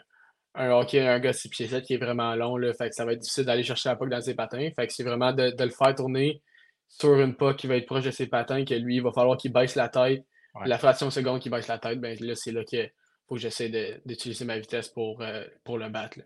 un 0.54 0.71
hockey, 0.71 1.00
un 1.07 1.19
gars 1.21 1.33
6 1.33 1.49
pieds 1.49 1.69
7 1.69 1.85
qui 1.85 1.95
est 1.95 1.99
vraiment 1.99 2.35
long, 2.35 2.57
là, 2.57 2.73
fait 2.75 2.88
que 2.88 2.95
ça 2.95 3.04
va 3.04 3.12
être 3.12 3.21
difficile 3.21 3.45
d'aller 3.45 3.62
chercher 3.62 3.88
la 3.88 3.97
puck 3.97 4.09
dans 4.09 4.21
ses 4.21 4.35
patins. 4.35 4.69
Fait 4.76 4.87
que 4.87 4.92
c'est 4.92 5.04
vraiment 5.04 5.33
de, 5.33 5.50
de 5.50 5.64
le 5.64 5.71
faire 5.71 5.95
tourner 5.95 6.42
sur 6.88 7.19
une 7.21 7.37
puck 7.37 7.57
qui 7.57 7.66
va 7.69 7.76
être 7.76 7.87
proche 7.87 8.04
de 8.04 8.11
ses 8.11 8.26
patins, 8.26 8.64
que 8.64 8.75
lui, 8.75 8.97
il 8.97 9.02
va 9.02 9.12
falloir 9.12 9.37
qu'il 9.37 9.52
baisse 9.52 9.76
la 9.76 9.88
tête. 9.88 10.25
Ouais. 10.57 10.66
La 10.66 10.78
fraction 10.78 11.07
de 11.07 11.12
seconde 11.12 11.40
qu'il 11.40 11.52
baisse 11.52 11.69
la 11.69 11.78
tête, 11.78 12.00
ben 12.00 12.16
là, 12.21 12.35
c'est 12.35 12.50
là 12.50 12.64
qu'il 12.64 12.90
faut 13.28 13.37
que 13.37 13.40
j'essaie 13.40 13.69
de- 13.69 14.00
d'utiliser 14.04 14.45
ma 14.45 14.59
vitesse 14.59 14.88
pour, 14.88 15.23
euh, 15.23 15.45
pour 15.64 15.78
le 15.78 15.88
battre. 15.88 16.19
là. 16.19 16.25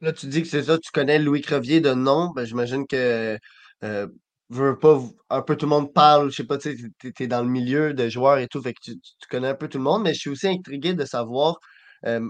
Là, 0.00 0.12
tu 0.12 0.26
dis 0.26 0.42
que 0.42 0.48
c'est 0.48 0.64
ça, 0.64 0.76
tu 0.78 0.90
connais 0.92 1.18
Louis 1.18 1.40
Crevier 1.40 1.80
de 1.80 1.94
nom. 1.94 2.32
Ben, 2.34 2.44
j'imagine 2.44 2.86
que 2.86 3.38
euh, 3.82 4.08
veux 4.50 4.78
pas, 4.78 5.00
un 5.30 5.42
peu 5.42 5.56
tout 5.56 5.66
le 5.66 5.70
monde 5.70 5.92
parle, 5.92 6.30
je 6.30 6.36
sais 6.36 6.44
pas, 6.44 6.58
tu 6.58 6.92
t'es 7.14 7.26
dans 7.26 7.42
le 7.42 7.48
milieu 7.48 7.94
de 7.94 8.08
joueurs 8.08 8.38
et 8.38 8.48
tout, 8.48 8.62
fait 8.62 8.74
que 8.74 8.80
tu, 8.82 8.94
connais 9.30 9.48
un 9.48 9.54
peu 9.54 9.68
tout 9.68 9.78
le 9.78 9.84
monde, 9.84 10.02
mais 10.02 10.14
je 10.14 10.20
suis 10.20 10.30
aussi 10.30 10.48
intrigué 10.48 10.94
de 10.94 11.04
savoir 11.04 11.58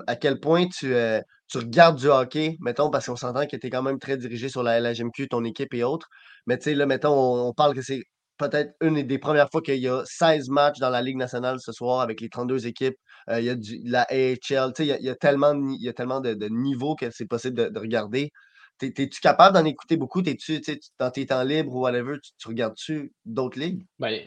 à 0.06 0.16
quel 0.16 0.40
point 0.40 0.66
tu, 0.68 0.94
euh, 0.94 1.20
tu 1.48 1.58
regardes 1.58 1.98
du 1.98 2.08
hockey, 2.08 2.56
mettons, 2.60 2.90
parce 2.90 3.06
qu'on 3.06 3.16
s'entend 3.16 3.46
que 3.46 3.56
tu 3.56 3.66
es 3.66 3.70
quand 3.70 3.82
même 3.82 3.98
très 3.98 4.16
dirigé 4.16 4.48
sur 4.48 4.62
la 4.62 4.80
LHMQ, 4.80 5.28
ton 5.28 5.44
équipe 5.44 5.74
et 5.74 5.84
autres. 5.84 6.08
Mais 6.46 6.58
tu 6.58 6.64
sais, 6.64 6.74
là, 6.74 6.86
mettons, 6.86 7.48
on, 7.48 7.52
parle 7.52 7.74
que 7.74 7.82
c'est 7.82 8.02
peut-être 8.38 8.74
une 8.80 9.02
des 9.02 9.18
premières 9.18 9.48
fois 9.50 9.62
qu'il 9.62 9.76
y 9.76 9.88
a 9.88 10.02
16 10.04 10.48
matchs 10.48 10.78
dans 10.78 10.90
la 10.90 11.02
Ligue 11.02 11.16
nationale 11.16 11.58
ce 11.60 11.72
soir 11.72 12.00
avec 12.00 12.20
les 12.20 12.28
32 12.28 12.66
équipes. 12.66 12.96
Euh, 13.30 13.40
il 13.40 13.46
y 13.46 13.50
a 13.50 13.54
du, 13.54 13.80
la 13.84 14.02
AHL, 14.10 14.72
tu 14.74 14.84
sais, 14.84 14.86
il 14.86 15.04
y 15.04 15.08
a, 15.08 15.14
tellement, 15.14 15.54
de 15.54 16.34
de, 16.34 16.48
niveaux 16.48 16.94
que 16.94 17.10
c'est 17.10 17.26
possible 17.26 17.72
de 17.72 17.78
regarder. 17.78 18.30
T'es- 18.78 18.90
T'es-tu 18.90 19.20
capable 19.20 19.54
d'en 19.56 19.64
écouter 19.64 19.96
beaucoup? 19.96 20.22
T'es-tu, 20.22 20.60
dans 20.98 21.10
tes 21.10 21.26
temps 21.26 21.42
libres 21.44 21.74
ou 21.74 21.80
whatever, 21.80 22.18
tu, 22.22 22.30
tu 22.38 22.48
regardes-tu 22.48 23.12
d'autres 23.24 23.58
ligues? 23.58 23.86
Ben, 23.98 24.20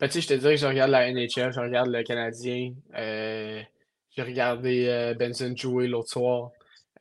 ben, 0.00 0.10
je 0.10 0.26
te 0.26 0.34
dirais 0.34 0.54
que 0.54 0.60
je 0.60 0.66
regarde 0.66 0.90
la 0.90 1.08
NHL, 1.10 1.52
je 1.52 1.60
regarde 1.60 1.88
le 1.90 2.02
Canadien. 2.02 2.72
euh, 2.96 3.60
j'ai 4.16 4.22
regardé 4.22 4.86
euh, 4.88 5.14
Benson 5.14 5.54
jouer 5.56 5.88
l'autre 5.88 6.10
soir. 6.10 6.50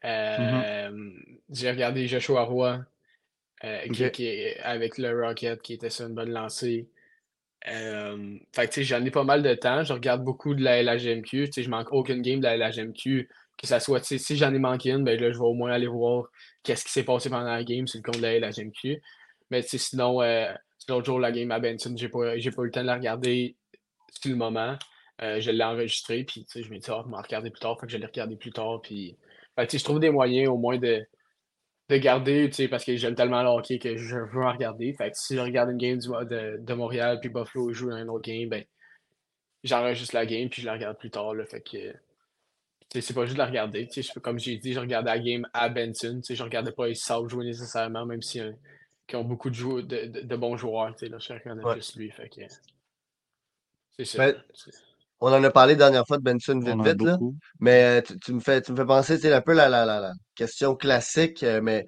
Euh, 0.06 1.12
J'ai 1.50 1.70
regardé 1.72 2.08
Joshua 2.08 2.44
Roy 2.44 2.80
qui, 4.13 4.54
avec 4.63 4.98
le 4.98 5.22
Rocket 5.22 5.62
qui 5.62 5.74
était 5.74 5.89
sur 5.89 6.08
une 6.08 6.15
bonne 6.15 6.32
lancée. 6.32 6.88
Fait 7.65 8.68
que 8.68 8.74
tu 8.74 8.74
sais, 8.74 8.84
j'en 8.84 9.04
ai 9.06 9.12
pas 9.12 9.24
mal 9.24 9.44
de 9.44 9.54
temps. 9.54 9.84
Je 9.84 9.94
regarde 9.94 10.24
beaucoup 10.24 10.56
de 10.56 10.63
la 10.63 10.82
LHMQ. 10.82 11.50
Je 11.56 11.70
manque 11.70 11.92
aucune 11.92 12.22
game 12.22 12.39
de 12.39 12.46
la 12.46 12.56
LHMQ. 12.58 13.30
Que 13.58 13.68
ça 13.68 13.80
soit, 13.80 14.04
si 14.04 14.38
j'en 14.38 14.54
ai 14.54 14.60
manqué 14.60 14.89
une, 14.92 15.04
ben 15.04 15.20
là, 15.20 15.32
je 15.32 15.38
vais 15.38 15.44
au 15.46 15.54
moins 15.54 15.72
aller 15.72 15.86
voir 15.88 16.26
qu'est-ce 16.63 16.86
qui 16.86 16.91
s'est 16.91 17.04
passé 17.04 17.30
pendant 17.30 17.45
la 17.50 17.63
game 17.63 17.88
sur 17.88 18.00
le 18.00 18.04
compte 18.04 18.17
de 18.17 18.21
la 18.21 18.39
LHMQ. 18.39 19.02
Mais 19.50 19.62
sinon, 19.63 20.21
euh, 20.21 20.52
l'autre 20.88 21.06
jour, 21.06 21.19
la 21.19 21.32
game 21.32 21.52
à 21.52 21.60
Benson, 21.60 21.93
j'ai 21.95 22.10
pas, 22.10 22.19
pas 22.19 22.36
eu 22.36 22.65
le 22.65 22.71
temps 22.71 22.82
de 22.82 22.88
la 22.88 22.95
regarder 22.95 23.56
sur 24.21 24.32
le 24.32 24.38
moment. 24.38 24.78
Euh, 25.21 25.39
je 25.39 25.52
l'ai 25.52 25.63
enregistré, 25.63 26.24
puis 26.24 26.45
je 26.56 26.69
me 26.69 26.78
dis, 26.80 26.89
ah, 26.89 27.04
je 27.06 27.10
vais 27.10 27.15
en 27.15 27.21
regarder 27.21 27.52
plus 27.52 27.60
tard. 27.60 27.80
Fait 27.80 27.86
que 27.86 27.91
je 27.91 27.97
l'ai 27.97 28.06
regardé 28.06 28.36
plus 28.36 28.52
tard. 28.52 28.82
Puis, 28.82 29.17
sais, 29.69 29.78
je 29.78 29.84
trouve 29.84 30.00
des 30.00 30.10
moyens 30.10 30.50
au 30.50 30.58
moins 30.58 30.78
de, 30.78 31.06
de 31.89 31.97
garder, 31.97 32.50
parce 32.69 32.86
que 32.86 32.95
j'aime 32.95 33.15
tellement 33.15 33.43
le 33.43 33.50
hockey 33.50 33.78
que 33.78 33.97
je 33.97 34.17
veux 34.17 34.43
en 34.43 34.52
regarder. 34.54 34.93
Fait 34.93 35.13
si 35.15 35.36
je 35.36 35.41
regarde 35.41 35.71
une 35.71 35.78
game 35.78 35.97
du- 35.97 36.08
de, 36.08 36.58
de 36.60 36.74
Montréal, 36.74 37.19
puis 37.19 37.30
Buffalo 37.30 37.71
joue 37.74 37.91
un 37.91 38.08
autre 38.08 38.24
game, 38.24 38.50
ben, 38.50 38.63
j'enregistre 39.63 40.15
la 40.15 40.26
game, 40.26 40.50
puis 40.50 40.62
je 40.62 40.67
la 40.67 40.74
regarde 40.74 40.97
plus 40.97 41.12
tard, 41.12 41.34
là. 41.36 41.45
Fait 41.45 41.62
que, 41.62 41.93
c'est 42.93 43.13
pas 43.13 43.25
juste 43.25 43.36
de 43.36 43.39
la 43.39 43.45
regarder. 43.47 43.88
Tu 43.88 44.04
sais, 44.04 44.12
je- 44.13 44.19
comme 44.19 44.38
j'ai 44.39 44.58
dit, 44.58 44.73
je 44.73 44.80
regardais 44.80 45.12
la 45.12 45.19
game 45.19 45.47
à 45.54 45.69
Benson. 45.69 46.17
Tu 46.17 46.23
sais, 46.23 46.36
je 46.36 46.43
regardais 46.43 46.71
pas 46.71 46.88
les 46.88 46.95
South 46.95 47.30
jouer 47.30 47.45
nécessairement, 47.45 48.06
même 48.06 48.21
si 48.21 48.41
qui 49.08 49.15
ont 49.15 49.23
beaucoup 49.23 49.49
de, 49.49 49.56
jou- 49.56 49.82
de, 49.82 50.06
de- 50.06 50.21
de 50.21 50.36
bons 50.36 50.58
joueurs. 50.58 50.93
Tu 50.95 51.06
sais, 51.06 51.12
là, 51.12 51.17
je 51.19 51.34
regardais 51.34 51.63
Ouais. 51.63 51.73
plus 51.73 51.95
lui. 51.95 52.12
Fait 52.12 52.30
que, 52.30 52.41
c'est 53.97 54.06
ça. 54.06 54.19
Ben, 54.19 54.36
C'est- 54.54 54.71
On 55.19 55.32
en 55.32 55.43
a 55.43 55.51
parlé 55.51 55.73
la 55.73 55.77
dernière 55.80 56.08
fois 56.08 56.17
de 56.17 56.23
Benson 56.23 56.60
vite 56.60 56.82
vite, 56.84 57.04
là. 57.04 57.17
Mais 57.60 57.99
euh, 57.99 58.01
tu, 58.01 58.19
tu 58.19 58.34
me 58.34 58.39
fais, 58.39 58.62
tu 58.62 58.71
me 58.71 58.77
fais 58.77 58.86
penser, 58.86 59.32
un 59.32 59.41
peu 59.41 59.54
la, 59.54 59.69
la, 59.69 59.86
la, 59.86 59.99
la 59.99 60.13
question 60.36 60.75
classique, 60.75 61.43
euh, 61.43 61.62
mais 61.62 61.86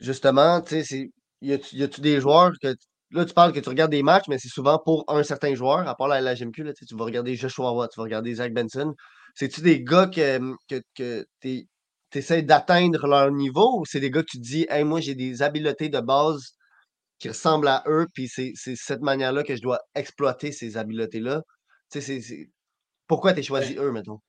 justement, 0.00 0.60
tu 0.62 0.70
sais, 0.76 0.84
c'est, 0.84 1.10
y 1.42 1.52
a-tu 1.52 1.76
y 1.76 1.82
a-tu 1.82 2.00
des 2.00 2.20
joueurs 2.20 2.52
que, 2.62 2.74
là, 3.10 3.24
tu 3.26 3.34
parles 3.34 3.52
que 3.52 3.60
tu 3.60 3.68
regardes 3.68 3.90
des 3.90 4.02
matchs, 4.02 4.26
mais 4.28 4.38
c'est 4.38 4.48
souvent 4.48 4.78
pour 4.78 5.04
un 5.08 5.22
certain 5.24 5.54
joueur, 5.54 5.88
à 5.88 5.94
part 5.96 6.08
la 6.08 6.20
LHMQ, 6.20 6.64
là, 6.64 6.72
tu 6.74 6.80
sais, 6.80 6.86
tu 6.86 6.96
vas 6.96 7.04
regarder 7.04 7.36
Joshua 7.36 7.72
Watt, 7.72 7.90
tu 7.92 8.00
vas 8.00 8.04
regarder 8.04 8.34
Zach 8.36 8.52
Benson. 8.54 8.94
C'est-tu 9.34 9.60
des 9.62 9.82
gars 9.82 10.06
que, 10.06 10.38
que, 10.68 10.82
que 10.94 11.26
tu 11.40 11.66
essaies 12.14 12.42
d'atteindre 12.42 13.06
leur 13.06 13.30
niveau 13.30 13.80
ou 13.80 13.86
c'est 13.86 14.00
des 14.00 14.10
gars 14.10 14.22
que 14.22 14.30
tu 14.30 14.38
te 14.38 14.42
dis, 14.42 14.66
hey, 14.68 14.84
moi, 14.84 15.00
j'ai 15.00 15.14
des 15.14 15.42
habiletés 15.42 15.88
de 15.88 16.00
base 16.00 16.56
qui 17.18 17.28
ressemblent 17.28 17.68
à 17.68 17.84
eux, 17.86 18.06
puis 18.14 18.28
c'est 18.28 18.52
cette 18.54 19.02
manière-là 19.02 19.42
que 19.42 19.54
je 19.54 19.60
dois 19.62 19.80
exploiter 19.94 20.52
ces 20.52 20.76
habiletés-là? 20.76 21.42
Tu 21.90 22.00
sais. 22.00 22.48
Pourquoi 23.06 23.32
tu 23.32 23.42
choisi 23.42 23.76
eux, 23.76 23.92
mettons? 23.92 24.20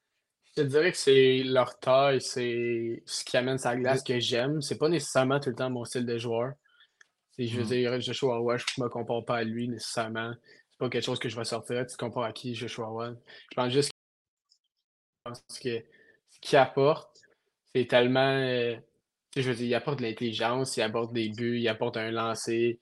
Je 0.44 0.64
te 0.64 0.68
dirais 0.68 0.92
que 0.92 0.98
c'est 0.98 1.44
leur 1.46 1.80
taille, 1.80 2.20
c'est 2.20 3.02
ce 3.06 3.24
qui 3.24 3.38
amène 3.38 3.58
sa 3.58 3.76
glace 3.78 4.04
que 4.04 4.20
j'aime. 4.20 4.62
C'est 4.62 4.78
pas 4.78 4.90
nécessairement 4.90 5.40
tout 5.40 5.50
le 5.50 5.56
temps 5.56 5.70
mon 5.70 5.86
style 5.86 6.06
de 6.06 6.18
joueur. 6.18 6.54
Je 7.38 7.56
veux 7.56 7.62
Mhm. 7.62 7.68
dire, 7.68 8.02
Joshua 8.02 8.38
Roy, 8.38 8.58
je 8.58 8.82
me 8.82 8.90
compare 8.90 9.24
pas 9.24 9.38
à 9.38 9.44
lui 9.44 9.70
nécessairement. 9.70 10.34
C'est 10.72 10.78
pas 10.78 10.90
quelque 10.90 11.06
chose 11.06 11.20
que 11.20 11.30
je 11.30 11.38
vais 11.38 11.46
sortir. 11.46 11.86
Tu 11.88 11.94
te 11.94 11.98
compares 11.98 12.26
à 12.26 12.34
qui, 12.34 12.54
Joshua 12.54 12.88
Roy? 12.88 13.16
Je 13.52 13.56
pense 13.56 13.72
juste 13.72 13.92
ce 15.50 15.60
que- 15.60 15.84
ce 16.30 16.40
qu'il 16.40 16.58
apporte, 16.58 17.10
c'est 17.76 17.88
tellement. 17.88 18.20
euh, 18.38 18.76
je 19.36 19.42
veux 19.44 19.56
dire, 19.56 19.68
il 19.68 19.76
apporte 19.76 20.00
de 20.00 20.04
l'intelligence, 20.04 20.76
il 20.78 20.82
apporte 20.82 21.14
des 21.14 21.30
buts, 21.30 21.60
il 21.60 21.68
apporte 21.68 21.98
un 21.98 22.12
lancer, 22.12 22.80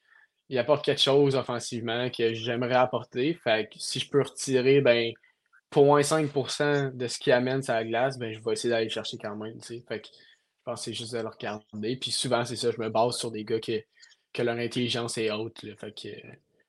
il 0.49 0.57
apporte 0.57 0.83
quelque 0.83 1.01
chose 1.01 1.35
offensivement 1.35 2.09
que 2.09 2.33
j'aimerais 2.33 2.75
apporter. 2.75 3.35
Fait 3.35 3.69
que 3.71 3.77
si 3.79 3.99
je 3.99 4.09
peux 4.09 4.21
retirer, 4.21 4.81
ben, 4.81 5.11
0.5% 5.71 6.91
de 6.95 7.07
ce 7.07 7.19
qui 7.19 7.31
amène 7.31 7.61
sur 7.61 7.73
la 7.73 7.83
glace, 7.85 8.17
ben, 8.17 8.33
je 8.33 8.39
vais 8.43 8.53
essayer 8.53 8.69
d'aller 8.71 8.85
le 8.85 8.91
chercher 8.91 9.17
quand 9.17 9.35
même. 9.35 9.59
tu 9.61 9.67
sais. 9.79 9.83
Fait 9.87 10.01
que 10.01 10.07
je 10.07 10.63
pense 10.63 10.79
que 10.79 10.85
c'est 10.85 10.93
juste 10.93 11.13
de 11.13 11.19
le 11.19 11.27
regarder. 11.27 11.95
Puis 11.97 12.11
souvent, 12.11 12.43
c'est 12.45 12.55
ça, 12.55 12.71
je 12.71 12.79
me 12.81 12.89
base 12.89 13.17
sur 13.17 13.29
des 13.31 13.43
gars 13.43 13.59
que, 13.59 13.83
que 14.33 14.41
leur 14.41 14.57
intelligence 14.57 15.17
est 15.19 15.29
haute. 15.31 15.61
là. 15.63 15.75
Fait 15.75 15.91
que, 15.95 16.07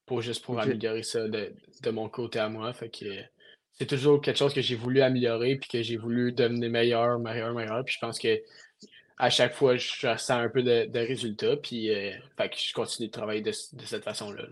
pour 0.04 0.20
juste 0.20 0.44
pour 0.44 0.56
améliorer 0.60 1.02
ça 1.02 1.26
de, 1.28 1.54
de 1.82 1.90
mon 1.90 2.08
côté 2.10 2.38
à 2.38 2.48
moi. 2.50 2.72
Fait 2.74 2.90
que 2.90 3.06
c'est 3.80 3.86
toujours 3.86 4.20
quelque 4.20 4.36
chose 4.36 4.52
que 4.52 4.60
j'ai 4.60 4.74
voulu 4.74 5.00
améliorer 5.00 5.56
puis 5.56 5.70
que 5.70 5.82
j'ai 5.82 5.96
voulu 5.96 6.32
devenir 6.32 6.68
meilleur, 6.68 7.18
meilleur, 7.18 7.54
meilleur. 7.54 7.82
Puis 7.82 7.94
je 7.94 8.06
pense 8.06 8.18
que 8.18 8.38
à 9.16 9.30
chaque 9.30 9.54
fois, 9.54 9.76
je 9.76 10.06
ressens 10.06 10.38
un 10.38 10.50
peu 10.50 10.62
de, 10.62 10.98
résultats. 10.98 11.56
Puis 11.56 11.90
euh, 11.90 12.10
que 12.36 12.44
je 12.58 12.74
continue 12.74 13.08
de 13.08 13.12
travailler 13.12 13.40
de, 13.40 13.52
cette 13.52 14.04
façon-là. 14.04 14.42
là. 14.42 14.48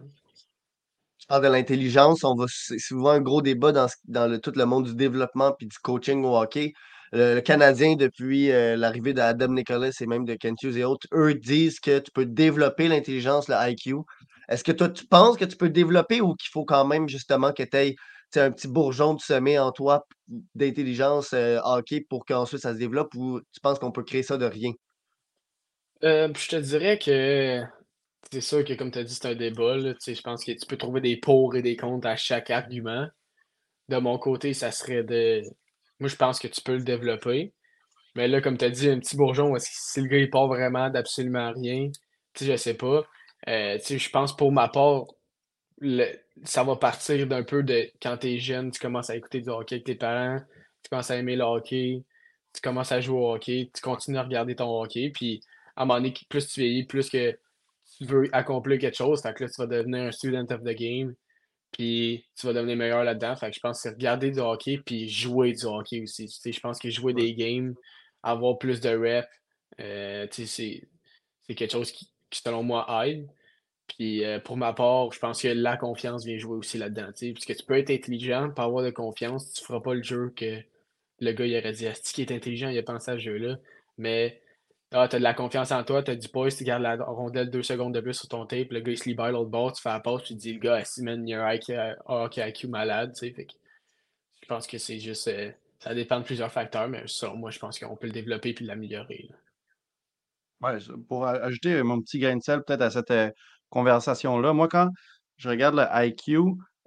Tu 1.19 1.27
parles 1.27 1.43
de 1.45 1.49
l'intelligence, 1.49 2.25
c'est 2.49 2.79
souvent 2.79 3.11
un 3.11 3.21
gros 3.21 3.43
débat 3.43 3.71
dans, 3.71 3.87
dans 4.07 4.29
le, 4.29 4.41
tout 4.41 4.53
le 4.57 4.65
monde 4.65 4.87
du 4.87 4.95
développement 4.95 5.53
puis 5.53 5.67
du 5.67 5.77
coaching 5.77 6.25
au 6.25 6.35
hockey. 6.35 6.73
Le, 7.13 7.35
le 7.35 7.41
Canadien, 7.43 7.97
depuis 7.97 8.51
euh, 8.51 8.77
l'arrivée 8.77 9.13
d'Adam 9.13 9.49
Nicholas 9.49 9.95
et 10.01 10.07
même 10.07 10.25
de 10.25 10.37
Kent 10.37 10.63
Hughes 10.63 10.79
et 10.79 10.85
autres, 10.85 11.07
eux 11.13 11.35
disent 11.35 11.81
que 11.81 11.99
tu 11.99 12.11
peux 12.13 12.25
développer 12.25 12.89
l'intelligence, 12.89 13.49
le 13.49 13.57
IQ. 13.59 13.97
Est-ce 14.49 14.65
que 14.65 14.73
toi, 14.73 14.89
tu 14.89 15.05
penses 15.05 15.37
que 15.37 15.45
tu 15.45 15.59
peux 15.59 15.69
développer 15.69 16.23
ou 16.23 16.35
qu'il 16.35 16.49
faut 16.51 16.65
quand 16.65 16.87
même 16.87 17.11
justement 17.11 17.53
que 17.53 17.63
tu 17.63 17.77
aies 17.77 17.97
un 18.37 18.51
petit 18.51 18.69
bourgeon 18.69 19.15
de 19.15 19.21
semer 19.21 19.59
en 19.59 19.73
toi 19.73 20.07
d'intelligence 20.55 21.33
euh, 21.33 21.59
hockey 21.65 22.05
pour 22.09 22.25
qu'ensuite 22.27 22.61
ça 22.61 22.75
se 22.75 22.79
développe 22.79 23.15
ou 23.15 23.41
tu 23.41 23.61
penses 23.63 23.79
qu'on 23.79 23.93
peut 23.93 24.05
créer 24.05 24.23
ça 24.23 24.37
de 24.37 24.45
rien? 24.45 24.73
Euh, 26.05 26.29
je 26.37 26.49
te 26.49 26.57
dirais 26.57 26.99
que 26.99 27.63
c'est 28.31 28.41
sûr 28.41 28.65
que, 28.65 28.75
comme 28.75 28.91
tu 28.91 28.99
as 28.99 29.05
dit, 29.05 29.15
c'est 29.15 29.27
un 29.27 29.35
débat. 29.35 29.79
Je 29.79 30.21
pense 30.23 30.45
que 30.45 30.53
tu 30.53 30.67
peux 30.67 30.77
trouver 30.77 31.01
des 31.01 31.17
pour 31.17 31.57
et 31.57 31.63
des 31.63 31.77
contre 31.77 32.07
à 32.07 32.17
chaque 32.17 32.51
argument. 32.51 33.07
De 33.89 33.97
mon 33.97 34.19
côté, 34.19 34.53
ça 34.53 34.71
serait 34.71 35.03
de. 35.03 35.43
Moi, 35.99 36.09
je 36.09 36.17
pense 36.17 36.39
que 36.39 36.47
tu 36.47 36.61
peux 36.61 36.77
le 36.77 36.85
développer. 36.85 37.55
Mais 38.15 38.29
là, 38.29 38.41
comme 38.41 38.59
tu 38.59 38.65
as 38.65 38.71
dit, 38.71 38.89
un 38.89 38.99
petit 38.99 39.17
bourgeon, 39.17 39.55
si 39.59 40.01
le 40.01 40.09
gars 40.09 40.19
il 40.19 40.31
part 40.31 40.49
vraiment 40.49 40.91
d'absolument 40.91 41.53
rien, 41.53 41.91
je 42.39 42.57
sais 42.57 42.75
pas. 42.75 43.05
Euh, 43.49 43.79
je 43.79 44.11
pense 44.11 44.37
pour 44.37 44.53
ma 44.53 44.69
part, 44.69 45.05
ça 46.45 46.65
va 46.65 46.77
partir 46.77 47.27
d'un 47.27 47.43
peu 47.43 47.63
de 47.63 47.91
quand 48.03 48.17
tu 48.19 48.29
es 48.29 48.39
jeune, 48.39 48.71
tu 48.71 48.81
commences 48.81 49.11
à 49.11 49.17
écouter 49.17 49.41
du 49.41 49.49
hockey 49.49 49.77
avec 49.77 49.87
tes 49.87 49.95
parents, 49.95 50.41
tu 50.83 50.89
commences 50.91 51.11
à 51.11 51.17
aimer 51.17 51.37
le 51.37 51.45
hockey, 51.45 52.05
tu 52.53 52.61
commences 52.61 52.93
à 52.93 53.01
jouer 53.01 53.19
au 53.19 53.35
hockey, 53.35 53.71
tu 53.73 53.81
continues 53.81 54.19
à 54.19 54.23
regarder 54.23 54.57
ton 54.57 54.81
hockey, 54.81 55.11
puis 55.11 55.41
à 55.77 55.83
un 55.83 55.85
moment 55.87 56.01
donné, 56.01 56.15
plus 56.29 56.47
tu 56.49 56.61
vieillis, 56.61 56.85
plus 56.85 57.09
que 57.09 57.39
tu 57.97 58.05
veux 58.05 58.29
accomplir 58.33 58.79
quelque 58.79 58.97
chose, 58.97 59.23
fait 59.23 59.35
que 59.35 59.45
là, 59.45 59.51
tu 59.51 59.61
vas 59.61 59.67
devenir 59.67 60.03
un 60.05 60.13
student 60.13 60.47
of 60.51 60.63
the 60.63 60.77
game, 60.77 61.15
puis 61.73 62.27
tu 62.37 62.47
vas 62.47 62.53
devenir 62.53 62.77
meilleur 62.77 63.05
là-dedans. 63.05 63.37
Fait 63.37 63.51
que 63.51 63.57
je 63.57 63.61
pense 63.61 63.79
que 63.79 63.83
c'est 63.83 63.95
regarder 63.95 64.31
du 64.31 64.41
hockey, 64.41 64.81
puis 64.85 65.09
jouer 65.09 65.53
du 65.53 65.65
hockey 65.67 66.03
aussi. 66.03 66.29
je 66.45 66.61
pense 66.61 66.79
que 66.79 66.91
jouer 66.91 67.13
des 67.13 67.35
games, 67.35 67.75
avoir 68.23 68.59
plus 68.59 68.81
de 68.81 68.91
reps, 68.91 69.29
euh, 69.81 70.27
c'est 70.31 70.89
quelque 71.49 71.71
chose 71.71 71.93
qui, 71.93 72.11
qui, 72.31 72.41
selon 72.41 72.63
moi, 72.63 72.87
aide. 73.07 73.29
Puis 73.89 74.25
euh, 74.25 74.39
pour 74.39 74.57
ma 74.57 74.73
part, 74.73 75.13
je 75.13 75.19
pense 75.19 75.43
que 75.43 75.49
la 75.49 75.77
confiance 75.77 76.25
vient 76.25 76.39
jouer 76.39 76.57
aussi 76.57 76.79
là-dedans. 76.79 77.11
Puisque 77.15 77.57
tu 77.57 77.65
peux 77.65 77.79
être 77.79 77.91
intelligent, 77.91 78.51
pas 78.51 78.65
avoir 78.65 78.85
de 78.85 78.91
confiance, 78.91 79.53
tu 79.53 79.65
feras 79.65 79.81
pas 79.81 79.95
le 79.95 80.03
jeu 80.03 80.33
que 80.37 80.63
le 81.21 81.33
gars 81.33 81.47
il 81.47 81.57
aurait 81.59 81.73
dit 81.73 81.87
Asti 81.87 82.13
qui 82.13 82.23
est 82.23 82.33
intelligent, 82.33 82.69
il 82.69 82.79
a 82.79 82.83
pensé 82.83 83.11
à 83.11 83.15
ce 83.15 83.21
jeu-là. 83.21 83.57
Mais 83.97 84.41
ah, 84.93 85.09
tu 85.09 85.17
as 85.17 85.19
de 85.19 85.25
la 85.25 85.35
confiance 85.35 85.73
en 85.73 85.85
toi, 85.85 86.03
tu 86.03 86.11
as 86.11 86.17
du 86.17 86.29
poids, 86.29 86.51
tu 86.51 86.65
gardes 86.65 86.83
la 86.83 86.97
rondelle 86.97 87.51
deux 87.51 87.63
secondes 87.63 87.95
de 87.95 88.01
plus 88.01 88.15
sur 88.15 88.29
ton 88.29 88.47
tape, 88.47 88.71
le 88.71 88.81
gars 88.81 88.93
il 88.93 88.99
se 88.99 89.09
libère 89.09 89.33
l'autre 89.33 89.51
bord, 89.51 89.73
tu 89.73 89.83
fais 89.83 89.91
la 89.91 90.01
pause, 90.01 90.23
tu 90.23 90.35
dis 90.35 90.55
le 90.55 90.61
gars, 90.61 90.85
si 90.85 91.03
man, 91.03 91.27
il 91.27 91.33
y 91.33 91.35
a 91.35 91.45
un 91.45 91.53
IQ, 91.55 92.41
IQ 92.41 92.69
malade. 92.69 93.17
Fait 93.19 93.33
que 93.33 93.53
je 94.43 94.47
pense 94.47 94.67
que 94.67 94.79
c'est 94.79 94.99
juste. 94.99 95.29
Euh, 95.29 95.51
ça 95.81 95.95
dépend 95.95 96.19
de 96.19 96.25
plusieurs 96.25 96.51
facteurs, 96.51 96.89
mais 96.89 97.07
ça, 97.07 97.33
moi, 97.35 97.51
je 97.51 97.59
pense 97.59 97.79
qu'on 97.79 97.97
peut 97.97 98.07
le 98.07 98.13
développer 98.13 98.51
et 98.59 98.65
l'améliorer. 98.65 99.29
Ouais, 100.61 100.79
pour 101.07 101.25
ajouter 101.27 101.83
mon 101.85 102.01
petit 102.01 102.19
grain 102.19 102.37
de 102.37 102.43
sel 102.43 102.65
peut-être 102.65 102.83
à 102.83 102.91
cette 102.91 103.13
euh, 103.13 103.31
conversation-là, 103.71 104.53
moi, 104.53 104.69
quand 104.69 104.89
je 105.37 105.49
regarde 105.49 105.77
le 105.77 105.87
IQ, 106.07 106.39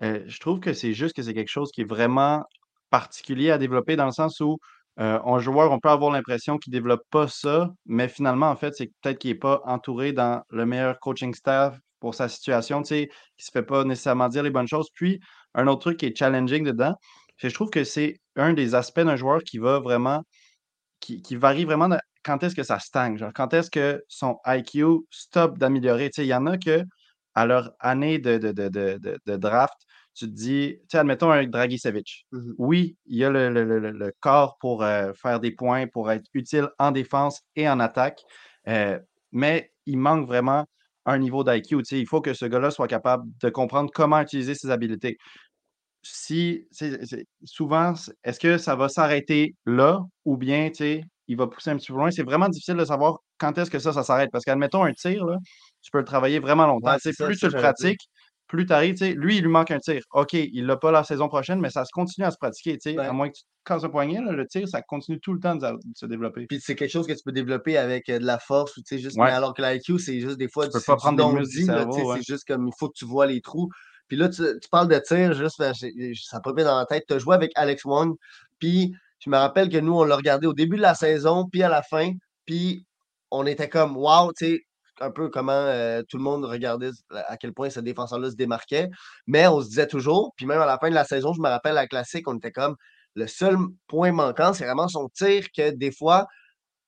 euh, 0.03 0.23
je 0.25 0.39
trouve 0.39 0.59
que 0.59 0.73
c'est 0.73 0.93
juste 0.93 1.15
que 1.15 1.23
c'est 1.23 1.33
quelque 1.33 1.49
chose 1.49 1.71
qui 1.71 1.81
est 1.81 1.89
vraiment 1.89 2.43
particulier 2.89 3.51
à 3.51 3.57
développer 3.57 3.95
dans 3.95 4.05
le 4.05 4.11
sens 4.11 4.39
où 4.39 4.57
euh, 4.99 5.19
un 5.23 5.39
joueur, 5.39 5.71
on 5.71 5.79
peut 5.79 5.89
avoir 5.89 6.11
l'impression 6.11 6.57
qu'il 6.57 6.71
ne 6.71 6.77
développe 6.77 7.03
pas 7.09 7.27
ça, 7.27 7.69
mais 7.85 8.07
finalement, 8.07 8.49
en 8.49 8.55
fait, 8.55 8.73
c'est 8.75 8.91
peut-être 9.01 9.19
qu'il 9.19 9.31
n'est 9.31 9.39
pas 9.39 9.61
entouré 9.65 10.11
dans 10.11 10.43
le 10.49 10.65
meilleur 10.65 10.99
coaching 10.99 11.33
staff 11.33 11.77
pour 11.99 12.15
sa 12.15 12.27
situation, 12.27 12.81
tu 12.81 12.87
sais, 12.87 13.07
qu'il 13.07 13.13
ne 13.39 13.43
se 13.43 13.51
fait 13.51 13.63
pas 13.63 13.83
nécessairement 13.85 14.27
dire 14.27 14.43
les 14.43 14.49
bonnes 14.49 14.67
choses. 14.67 14.89
Puis, 14.93 15.19
un 15.53 15.67
autre 15.67 15.81
truc 15.81 15.97
qui 15.97 16.07
est 16.07 16.17
challenging 16.17 16.65
dedans, 16.65 16.95
je 17.37 17.53
trouve 17.53 17.69
que 17.69 17.83
c'est 17.83 18.19
un 18.35 18.53
des 18.53 18.75
aspects 18.75 18.99
d'un 19.01 19.15
joueur 19.15 19.41
qui 19.43 19.57
va 19.57 19.79
vraiment, 19.79 20.23
qui, 20.99 21.35
varie 21.35 21.65
vraiment 21.65 21.89
quand 22.23 22.43
est-ce 22.43 22.55
que 22.55 22.63
ça 22.63 22.79
stagne, 22.79 23.17
genre 23.17 23.31
quand 23.34 23.53
est-ce 23.53 23.71
que 23.71 24.03
son 24.07 24.38
IQ 24.45 25.05
stop 25.10 25.57
d'améliorer? 25.57 26.10
Tu 26.10 26.21
sais, 26.21 26.25
il 26.25 26.29
y 26.29 26.36
en 26.36 26.45
a 26.47 26.57
que 26.57 26.84
à 27.36 27.45
leur 27.45 27.71
année 27.79 28.19
de, 28.19 28.38
de 28.38 29.36
draft, 29.38 29.75
tu 30.13 30.25
te 30.25 30.31
dis, 30.31 30.77
tu 30.81 30.88
sais, 30.91 30.97
admettons 30.97 31.31
un 31.31 31.45
Dragicevic. 31.45 32.25
Mmh 32.31 32.51
oui, 32.57 32.97
il 33.05 33.17
y 33.17 33.25
a 33.25 33.29
le, 33.29 34.13
corps 34.19 34.57
pour 34.60 34.84
euh, 34.84 35.13
faire 35.13 35.39
des 35.39 35.51
points, 35.51 35.88
pour 35.88 36.12
être 36.12 36.25
utile 36.34 36.69
en 36.79 36.91
défense 36.91 37.41
et 37.55 37.69
en 37.69 37.79
attaque, 37.79 38.21
euh, 38.67 38.99
mais 39.31 39.71
il 39.86 39.97
manque 39.97 40.27
vraiment 40.27 40.65
un 41.05 41.17
niveau 41.17 41.43
d'IQ. 41.43 41.77
Tu 41.79 41.86
sais, 41.86 41.99
il 41.99 42.07
faut 42.07 42.21
que 42.21 42.34
ce 42.34 42.45
gars-là 42.45 42.71
soit 42.71 42.88
capable 42.88 43.25
de 43.41 43.49
comprendre 43.49 43.89
comment 43.93 44.19
utiliser 44.21 44.55
ses 44.55 44.69
habiletés. 44.69 45.17
Si, 46.03 46.67
souvent, 47.43 47.93
est-ce 48.23 48.39
que 48.39 48.57
ça 48.57 48.75
va 48.75 48.89
s'arrêter 48.89 49.55
là 49.65 50.01
ou 50.25 50.36
bien, 50.36 50.69
tu 50.69 50.75
sais, 50.77 51.03
il 51.31 51.37
va 51.37 51.47
pousser 51.47 51.69
un 51.69 51.77
petit 51.77 51.91
peu 51.91 51.97
loin? 51.97 52.11
C'est 52.11 52.23
vraiment 52.23 52.49
difficile 52.49 52.75
de 52.75 52.85
savoir 52.85 53.19
quand 53.37 53.57
est-ce 53.57 53.71
que 53.71 53.79
ça, 53.79 53.93
ça 53.93 54.03
s'arrête. 54.03 54.29
Parce 54.31 54.43
qu'admettons 54.43 54.83
un 54.83 54.93
tir, 54.93 55.25
là, 55.25 55.37
tu 55.81 55.89
peux 55.91 55.99
le 55.99 56.05
travailler 56.05 56.39
vraiment 56.39 56.67
longtemps. 56.67 56.97
plus 57.01 57.37
tu 57.37 57.45
le 57.45 57.51
pratiques, 57.51 58.01
plus 58.47 58.65
tu 58.65 58.73
arrives, 58.73 59.01
lui, 59.15 59.37
il 59.37 59.43
lui 59.43 59.49
manque 59.49 59.71
un 59.71 59.79
tir. 59.79 60.03
OK, 60.11 60.33
il 60.33 60.65
l'a 60.65 60.75
pas 60.75 60.91
la 60.91 61.05
saison 61.05 61.29
prochaine, 61.29 61.61
mais 61.61 61.69
ça 61.69 61.85
se 61.85 61.91
continue 61.93 62.27
à 62.27 62.31
se 62.31 62.37
pratiquer. 62.37 62.77
À 62.99 63.13
moins 63.13 63.29
que 63.29 63.35
tu 63.35 63.43
casses 63.63 63.85
un 63.85 63.89
poignet, 63.89 64.19
le 64.19 64.45
tir, 64.45 64.67
ça 64.67 64.81
continue 64.81 65.21
tout 65.21 65.33
le 65.33 65.39
temps 65.39 65.55
de, 65.55 65.67
se 65.95 66.05
développer. 66.05 66.47
Puis 66.47 66.59
c'est 66.61 66.75
quelque 66.75 66.91
chose 66.91 67.07
que 67.07 67.13
tu 67.13 67.23
peux 67.23 67.31
développer 67.31 67.77
avec 67.77 68.09
euh, 68.09 68.19
de 68.19 68.25
la 68.25 68.39
force, 68.39 68.75
ou, 68.75 68.81
juste, 68.91 69.17
mais 69.17 69.31
alors 69.31 69.53
que 69.53 69.61
l'IQ, 69.61 69.99
c'est 69.99 70.19
juste 70.19 70.37
des 70.37 70.49
fois, 70.49 70.65
tu 70.65 70.73
peux 70.73 70.81
pas 70.85 70.97
prendre 70.97 71.39
des. 71.39 71.45
C'est 71.45 72.23
juste 72.27 72.45
comme 72.45 72.67
il 72.67 72.73
faut 72.77 72.89
que 72.89 72.97
tu 72.97 73.05
vois 73.05 73.25
les 73.25 73.39
trous. 73.39 73.69
Puis 74.09 74.17
là, 74.17 74.27
tu, 74.27 74.43
parles 74.69 74.89
de 74.89 74.99
tir, 74.99 75.33
juste, 75.33 75.57
ben, 75.57 75.73
ça 75.73 76.41
peut 76.41 76.51
bien 76.51 76.65
dans 76.65 76.77
la 76.77 76.85
tête. 76.85 77.05
Tu 77.07 77.13
as 77.13 77.19
joué 77.19 77.33
avec 77.33 77.53
Alex 77.55 77.85
Wong, 77.85 78.17
puis 78.59 78.93
je 79.21 79.29
me 79.29 79.38
rappelle 79.38 79.69
que 79.69 79.77
nous, 79.77 79.93
on 79.93 80.03
l'a 80.03 80.15
regardé 80.15 80.47
au 80.47 80.53
début 80.53 80.77
de 80.77 80.81
la 80.81 80.95
saison, 80.95 81.47
puis 81.49 81.63
à 81.63 81.69
la 81.69 81.84
fin, 81.84 82.12
puis 82.45 82.86
on 83.29 83.45
était 83.45 83.69
comme, 83.69 83.95
wow, 83.95 84.34
tu 84.34 84.45
sais, 84.45 84.62
un 84.99 85.12
peu 85.12 85.29
comment 85.29 85.51
euh, 85.51 86.03
tout 86.07 86.17
le 86.17 86.23
monde 86.23 86.45
regardait 86.45 86.91
à 87.10 87.38
quel 87.38 87.53
point 87.53 87.69
ce 87.69 87.79
défenseur-là 87.79 88.29
se 88.29 88.36
démarquait. 88.36 88.89
Mais 89.27 89.47
on 89.47 89.62
se 89.62 89.67
disait 89.67 89.88
toujours, 89.88 90.34
puis 90.36 90.45
même 90.45 90.62
à 90.62 90.65
la 90.65 90.77
fin 90.77 90.89
de 90.89 90.95
la 90.95 91.05
saison, 91.05 91.34
je 91.34 91.41
me 91.41 91.49
rappelle 91.49 91.75
la 91.75 91.88
classique, 91.88 92.27
on 92.27 92.38
était 92.38 92.51
comme 92.51 92.75
le 93.15 93.27
seul 93.27 93.57
point 93.88 94.12
manquant, 94.12 94.53
c'est 94.53 94.65
vraiment 94.65 94.88
son 94.88 95.10
tir 95.10 95.45
que 95.55 95.71
des 95.71 95.91
fois, 95.91 96.27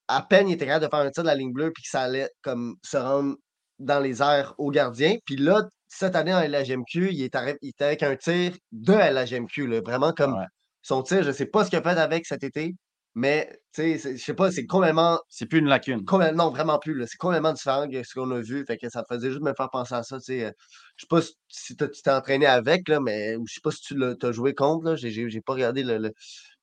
à 0.08 0.22
peine 0.22 0.50
il 0.50 0.54
était 0.54 0.66
capable 0.66 0.86
de 0.86 0.90
faire 0.90 1.06
un 1.06 1.12
tir 1.12 1.24
de 1.24 1.28
la 1.28 1.36
ligne 1.36 1.54
bleue, 1.54 1.72
puis 1.72 1.84
que 1.84 1.90
ça 1.90 2.02
allait 2.02 2.30
comme 2.42 2.76
se 2.84 2.98
rendre 2.98 3.36
dans 3.80 4.00
les 4.00 4.22
airs 4.22 4.54
au 4.58 4.72
gardien. 4.72 5.18
Puis 5.26 5.36
là, 5.36 5.64
cette 5.88 6.16
année 6.16 6.34
en 6.34 6.42
LHMQ, 6.42 7.12
il, 7.12 7.24
est 7.24 7.36
était 7.62 7.84
avec 7.84 8.04
un 8.04 8.16
tir 8.16 8.54
de 8.72 8.94
LHMQ, 8.94 9.82
vraiment 9.82 10.14
comme 10.14 10.36
son 10.84 11.02
tir. 11.02 11.24
Je 11.24 11.30
ne 11.30 11.34
sais 11.34 11.48
pas 11.48 11.66
ce 11.66 11.72
qu'il 11.72 11.80
a 11.80 11.82
fait 11.82 12.00
avec 12.00 12.28
cet 12.28 12.44
été, 12.44 12.76
mais, 13.16 13.48
tu 13.74 14.00
sais, 14.00 14.18
je 14.18 14.24
sais 14.24 14.34
pas, 14.34 14.52
c'est 14.52 14.66
complètement. 14.66 15.20
C'est 15.30 15.46
plus 15.46 15.60
une 15.60 15.68
lacune. 15.68 16.04
non, 16.34 16.50
vraiment 16.50 16.80
plus. 16.80 17.06
C'est 17.08 17.18
complètement 17.18 17.54
différent 17.54 17.86
de 17.86 18.02
ce 18.02 18.14
qu'on 18.14 18.32
a 18.32 18.42
vu. 18.42 18.66
Fait 18.66 18.78
que 18.78 18.90
ça 18.90 19.04
faisait 19.08 19.30
juste 19.30 19.44
me 19.44 19.54
faire 19.54 19.70
penser 19.70 19.94
à 19.94 20.02
ça. 20.02 20.18
Tu 20.18 20.26
sais, 20.26 20.46
euh, 20.46 20.52
je 20.96 21.04
sais 21.04 21.08
pas 21.08 21.22
si 21.48 21.76
tu 21.76 21.88
t'es 22.04 22.12
entraîné 22.12 22.48
avec, 22.48 22.88
là, 22.88 23.00
mais 23.00 23.36
je 23.46 23.54
sais 23.54 23.62
pas 23.62 23.70
si 23.70 23.82
tu 23.82 23.96
as 24.04 24.32
joué 24.32 24.56
contre. 24.56 24.96
Je 24.96 25.08
n'ai 25.08 25.42
pas 25.42 25.54
regardé 25.54 25.84
le, 25.84 26.12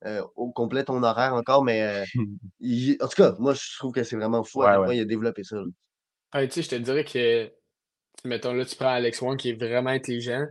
euh, 0.07 0.25
au 0.35 0.51
complet 0.51 0.83
ton 0.83 1.03
horaire 1.05 1.35
encore, 1.35 1.63
mais 1.63 1.83
euh, 1.83 2.05
en 3.01 3.09
tout 3.09 3.17
cas, 3.17 3.37
moi, 3.39 3.55
je 3.55 3.79
trouve 3.79 3.93
que 3.93 4.03
c'est 4.03 4.17
vraiment 4.17 4.43
fou 4.43 4.63
à 4.63 4.93
il 4.93 5.01
a 5.01 5.05
développé 5.05 5.45
ça. 5.45 5.63
tu 6.35 6.51
sais, 6.51 6.63
je 6.63 6.69
te 6.69 6.75
dirais 6.75 7.05
que, 7.05 7.49
mettons, 8.25 8.55
là, 8.55 8.65
tu 8.65 8.75
prends 8.75 8.89
Alex 8.89 9.21
Wong 9.21 9.39
qui 9.39 9.51
est 9.51 9.55
vraiment 9.55 9.91
intelligent. 9.91 10.47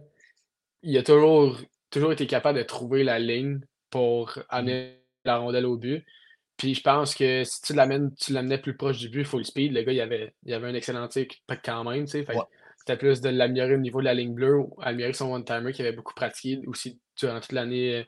Il 0.81 0.97
a 0.97 1.03
toujours, 1.03 1.57
toujours 1.89 2.11
été 2.11 2.27
capable 2.27 2.57
de 2.57 2.63
trouver 2.63 3.03
la 3.03 3.19
ligne 3.19 3.59
pour 3.89 4.37
amener 4.49 5.03
la 5.25 5.37
rondelle 5.37 5.65
au 5.65 5.77
but. 5.77 6.05
Puis 6.57 6.75
je 6.75 6.81
pense 6.81 7.15
que 7.15 7.43
si 7.45 7.61
tu 7.61 7.73
l'amènes, 7.73 8.13
tu 8.15 8.33
l'amenais 8.33 8.57
plus 8.57 8.75
proche 8.75 8.97
du 8.97 9.09
but, 9.09 9.23
full 9.23 9.45
speed, 9.45 9.73
le 9.73 9.81
gars, 9.83 9.93
il 9.93 10.01
avait, 10.01 10.33
il 10.43 10.53
avait 10.53 10.67
un 10.67 10.73
excellent 10.73 11.07
tir 11.07 11.25
quand 11.63 11.83
même, 11.85 12.05
tu 12.05 12.11
sais. 12.11 12.25
C'était 12.79 12.97
plus 12.97 13.21
de 13.21 13.29
l'améliorer 13.29 13.75
au 13.75 13.79
niveau 13.79 13.99
de 13.99 14.05
la 14.05 14.13
ligne 14.13 14.33
bleue, 14.33 14.63
améliorer 14.81 15.13
son 15.13 15.31
one-timer 15.31 15.73
qui 15.73 15.81
avait 15.81 15.91
beaucoup 15.93 16.13
pratiqué 16.13 16.61
aussi 16.65 16.99
durant 17.17 17.39
toute 17.39 17.51
l'année 17.51 17.97
euh, 17.97 18.03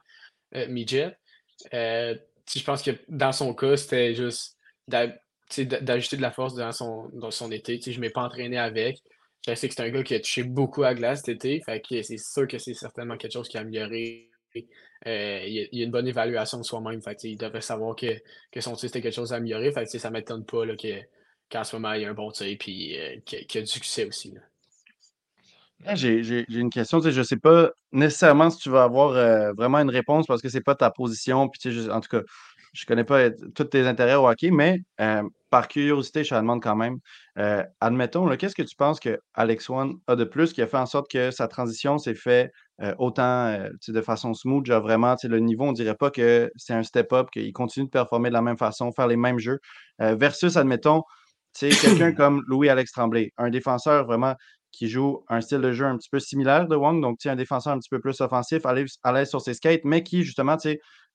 euh 0.56 0.67
midget. 0.67 1.17
Euh, 1.74 2.15
je 2.54 2.63
pense 2.63 2.82
que 2.82 2.91
dans 3.08 3.32
son 3.32 3.54
cas, 3.54 3.78
c'était 3.78 4.13
juste 4.13 4.58
d'ajouter 4.88 6.17
de 6.17 6.22
la 6.22 6.32
force 6.32 6.56
dans 6.56 6.72
son, 6.72 7.10
dans 7.13 7.32
son 7.32 7.52
été. 7.52 7.80
Je 7.82 7.91
ne 7.91 8.00
m'ai 8.00 8.10
pas 8.10 8.24
entraîné 8.24 8.58
avec. 8.58 8.98
Je 9.47 9.56
sais 9.56 9.67
que 9.67 9.73
c'est 9.73 9.84
un 9.84 9.89
gars 9.89 10.04
qui 10.04 10.13
a 10.13 10.19
touché 10.19 10.43
beaucoup 10.43 10.84
à 10.84 10.93
glace 10.93 11.23
cet 11.25 11.30
été. 11.30 11.62
Fait 11.65 11.82
que 11.82 12.01
c'est 12.04 12.17
sûr 12.17 12.47
que 12.47 12.58
c'est 12.58 12.75
certainement 12.75 13.17
quelque 13.17 13.34
chose 13.34 13.49
qui 13.49 13.58
a 13.58 13.62
amélioré 13.62 14.32
euh, 15.08 15.43
il, 15.47 15.69
y 15.71 15.82
a, 15.82 15.86
une 15.86 15.91
bonne 15.91 16.08
évaluation 16.08 16.60
de 16.60 16.63
soi-même. 16.63 16.99
il 17.23 17.38
devrait 17.38 17.62
savoir 17.62 17.95
que, 17.95 18.21
que 18.51 18.62
son 18.62 18.75
tir, 18.75 18.89
c'était 18.89 19.01
quelque 19.01 19.15
chose 19.15 19.34
à 19.34 19.38
améliorer. 19.38 19.71
Fait 19.71 19.86
ça 19.88 20.10
ne 20.10 20.13
m'étonne 20.13 20.45
pas 20.45 20.63
qu'en 21.49 21.63
ce 21.63 21.75
moment, 21.75 21.93
il 21.93 22.04
y 22.04 22.06
a 22.06 22.10
un 22.10 22.13
bon 22.13 22.32
tir 22.32 22.47
et 22.47 22.54
euh, 22.54 23.19
qu'il 23.25 23.39
y, 23.39 23.58
a 23.58 23.62
du 23.62 23.67
succès 23.67 24.06
aussi. 24.06 24.34
J'ai 25.95 26.45
une 26.49 26.69
question. 26.69 27.01
Je 27.01 27.17
ne 27.17 27.23
sais 27.23 27.38
pas 27.38 27.71
nécessairement 27.91 28.51
si 28.51 28.60
tu 28.60 28.69
vas 28.69 28.84
avoir 28.84 29.13
euh, 29.13 29.54
vraiment 29.54 29.80
une 29.80 29.89
réponse 29.89 30.27
parce 30.27 30.41
que 30.41 30.49
ce 30.49 30.58
n'est 30.58 30.63
pas 30.63 30.75
ta 30.75 30.91
position. 30.91 31.49
Puis, 31.49 31.89
en 31.89 31.99
tout 31.99 32.10
cas, 32.10 32.21
je 32.73 32.84
ne 32.84 32.88
connais 32.88 33.03
pas 33.03 33.29
tous 33.55 33.65
tes 33.65 33.86
intérêts 33.88 34.15
au 34.15 34.27
hockey, 34.27 34.51
mais 34.51 34.79
par 35.49 35.67
curiosité, 35.67 36.23
je 36.23 36.29
te 36.29 36.36
demande 36.36 36.62
quand 36.62 36.75
même. 36.75 36.99
admettons, 37.81 38.27
qu'est-ce 38.38 38.55
que 38.55 38.63
tu 38.63 38.75
penses 38.75 38.99
que 38.99 39.19
Alex 39.34 39.69
One 39.69 39.95
a 40.07 40.15
de 40.15 40.23
plus 40.23 40.53
qui 40.53 40.62
a 40.62 40.67
fait 40.67 40.77
en 40.77 40.86
sorte 40.86 41.12
que 41.12 41.31
sa 41.31 41.47
transition 41.47 41.97
s'est 41.97 42.15
faite 42.15 42.51
euh, 42.81 42.95
autant 42.97 43.47
euh, 43.47 43.69
de 43.88 44.01
façon 44.01 44.34
smooth, 44.34 44.65
genre 44.65 44.81
vraiment, 44.81 45.15
le 45.23 45.39
niveau, 45.39 45.65
on 45.65 45.71
dirait 45.71 45.95
pas 45.95 46.10
que 46.10 46.51
c'est 46.55 46.73
un 46.73 46.81
step-up, 46.81 47.29
qu'il 47.31 47.53
continue 47.53 47.86
de 47.86 47.91
performer 47.91 48.29
de 48.29 48.34
la 48.34 48.41
même 48.41 48.57
façon, 48.57 48.91
faire 48.91 49.07
les 49.07 49.17
mêmes 49.17 49.38
jeux, 49.38 49.60
euh, 50.01 50.15
versus, 50.15 50.57
admettons, 50.57 51.03
quelqu'un 51.53 52.12
comme 52.15 52.41
Louis-Alex 52.47 52.91
Tremblay, 52.91 53.34
un 53.38 53.51
défenseur 53.51 54.05
vraiment 54.05 54.36
qui 54.71 54.88
joue 54.88 55.23
un 55.27 55.41
style 55.41 55.62
de 55.62 55.71
jeu 55.73 55.86
un 55.86 55.97
petit 55.97 56.10
peu 56.10 56.19
similaire 56.19 56.67
de 56.67 56.75
Wong, 56.75 57.01
donc 57.01 57.19
un 57.25 57.36
défenseur 57.36 57.73
un 57.73 57.77
petit 57.77 57.89
peu 57.89 57.99
plus 57.99 58.19
offensif, 58.21 58.65
à 58.65 58.73
l'aise 58.73 59.29
sur 59.29 59.41
ses 59.41 59.53
skates, 59.53 59.81
mais 59.84 60.01
qui, 60.01 60.23
justement, 60.23 60.57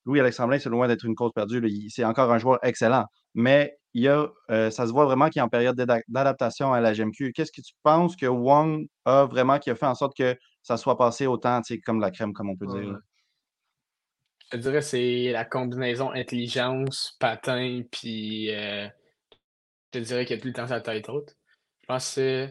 Louis-Alex 0.06 0.36
Tremblay, 0.36 0.60
c'est 0.60 0.70
loin 0.70 0.88
d'être 0.88 1.04
une 1.04 1.14
cause 1.14 1.32
perdue. 1.34 1.62
C'est 1.90 2.04
encore 2.04 2.32
un 2.32 2.38
joueur 2.38 2.58
excellent. 2.62 3.04
Mais 3.34 3.76
il 3.92 4.02
y 4.02 4.08
a, 4.08 4.28
euh, 4.50 4.70
ça 4.70 4.86
se 4.86 4.92
voit 4.92 5.04
vraiment 5.04 5.28
qu'il 5.28 5.40
est 5.40 5.42
en 5.42 5.48
période 5.48 5.76
d'adaptation 6.08 6.72
à 6.72 6.80
la 6.80 6.92
GMQ. 6.92 7.32
Qu'est-ce 7.32 7.52
que 7.52 7.60
tu 7.60 7.72
penses 7.82 8.14
que 8.14 8.26
Wong 8.26 8.86
a 9.04 9.24
vraiment 9.24 9.58
qui 9.58 9.70
a 9.70 9.74
fait 9.74 9.86
en 9.86 9.94
sorte 9.94 10.16
que 10.16 10.36
ça 10.62 10.76
soit 10.76 10.96
passé 10.96 11.26
autant 11.26 11.60
comme 11.84 12.00
la 12.00 12.10
crème, 12.10 12.32
comme 12.32 12.50
on 12.50 12.56
peut 12.56 12.66
dire? 12.66 12.98
Je 14.52 14.58
dirais 14.58 14.78
que 14.78 14.80
c'est 14.80 15.32
la 15.32 15.44
combinaison 15.44 16.12
intelligence, 16.12 17.16
patin, 17.18 17.82
puis 17.90 18.54
euh, 18.54 18.86
je 19.92 20.00
dirais 20.00 20.24
qu'il 20.24 20.36
a 20.36 20.40
tout 20.40 20.46
le 20.46 20.52
temps 20.52 20.68
sa 20.68 20.80
tête 20.80 21.08
haute. 21.08 21.36
Je 21.80 21.86
pense 21.86 22.14
que 22.14 22.48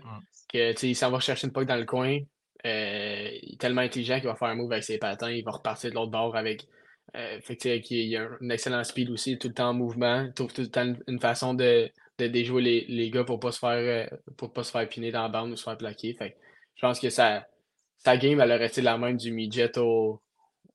qu'il 0.49 0.95
s'en 0.95 1.09
va 1.09 1.19
chercher 1.19 1.47
une 1.47 1.53
poque 1.53 1.67
dans 1.67 1.77
le 1.77 1.85
coin. 1.85 2.19
Euh, 2.65 3.29
il 3.43 3.53
est 3.53 3.59
tellement 3.59 3.81
intelligent 3.81 4.15
qu'il 4.15 4.27
va 4.27 4.35
faire 4.35 4.47
un 4.49 4.55
move 4.55 4.71
avec 4.71 4.83
ses 4.83 4.97
patins, 4.97 5.29
il 5.29 5.43
va 5.43 5.51
repartir 5.51 5.91
de 5.91 5.95
l'autre 5.95 6.11
bord 6.11 6.35
avec. 6.35 6.67
Euh, 7.15 7.39
il 7.89 8.17
a 8.17 8.27
un 8.41 8.49
excellent 8.49 8.83
speed 8.83 9.09
aussi, 9.09 9.37
tout 9.37 9.47
le 9.47 9.53
temps 9.53 9.69
en 9.69 9.73
mouvement. 9.73 10.23
Il 10.23 10.33
trouve 10.33 10.53
tout 10.53 10.61
le 10.61 10.69
temps 10.69 10.93
une 11.07 11.19
façon 11.19 11.53
de, 11.53 11.89
de 12.17 12.27
déjouer 12.27 12.61
les, 12.61 12.85
les, 12.89 13.09
gars 13.09 13.23
pour 13.23 13.39
pas 13.39 13.51
se 13.51 13.59
faire 13.59 13.69
euh, 13.69 14.17
pour 14.37 14.51
pas 14.51 14.63
se 14.63 14.71
faire 14.71 14.87
piner 14.89 15.11
dans 15.11 15.23
la 15.23 15.29
bande 15.29 15.51
ou 15.51 15.55
se 15.55 15.63
faire 15.63 15.77
plaquer. 15.77 16.13
Fait, 16.13 16.35
je 16.75 16.81
pense 16.81 16.99
que 16.99 17.09
sa, 17.09 17.47
sa 17.99 18.17
game 18.17 18.39
elle 18.41 18.51
aurait 18.51 18.67
été 18.67 18.81
la 18.81 18.97
même 18.97 19.17
du 19.17 19.31
midget 19.31 19.77
au, 19.77 20.21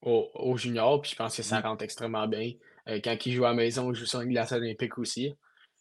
au, 0.02 0.56
junior, 0.56 1.00
puis 1.02 1.10
je 1.10 1.16
pense 1.16 1.36
que 1.36 1.42
ça 1.42 1.60
rentre 1.60 1.84
extrêmement 1.84 2.26
bien. 2.26 2.52
Euh, 2.88 3.00
quand 3.04 3.16
il 3.26 3.32
joue 3.32 3.44
à 3.44 3.50
la 3.50 3.54
maison, 3.54 3.92
il 3.92 3.96
joue 3.96 4.06
sur 4.06 4.22
une 4.22 4.30
glace 4.30 4.52
olympique 4.52 4.96
aussi. 4.98 5.34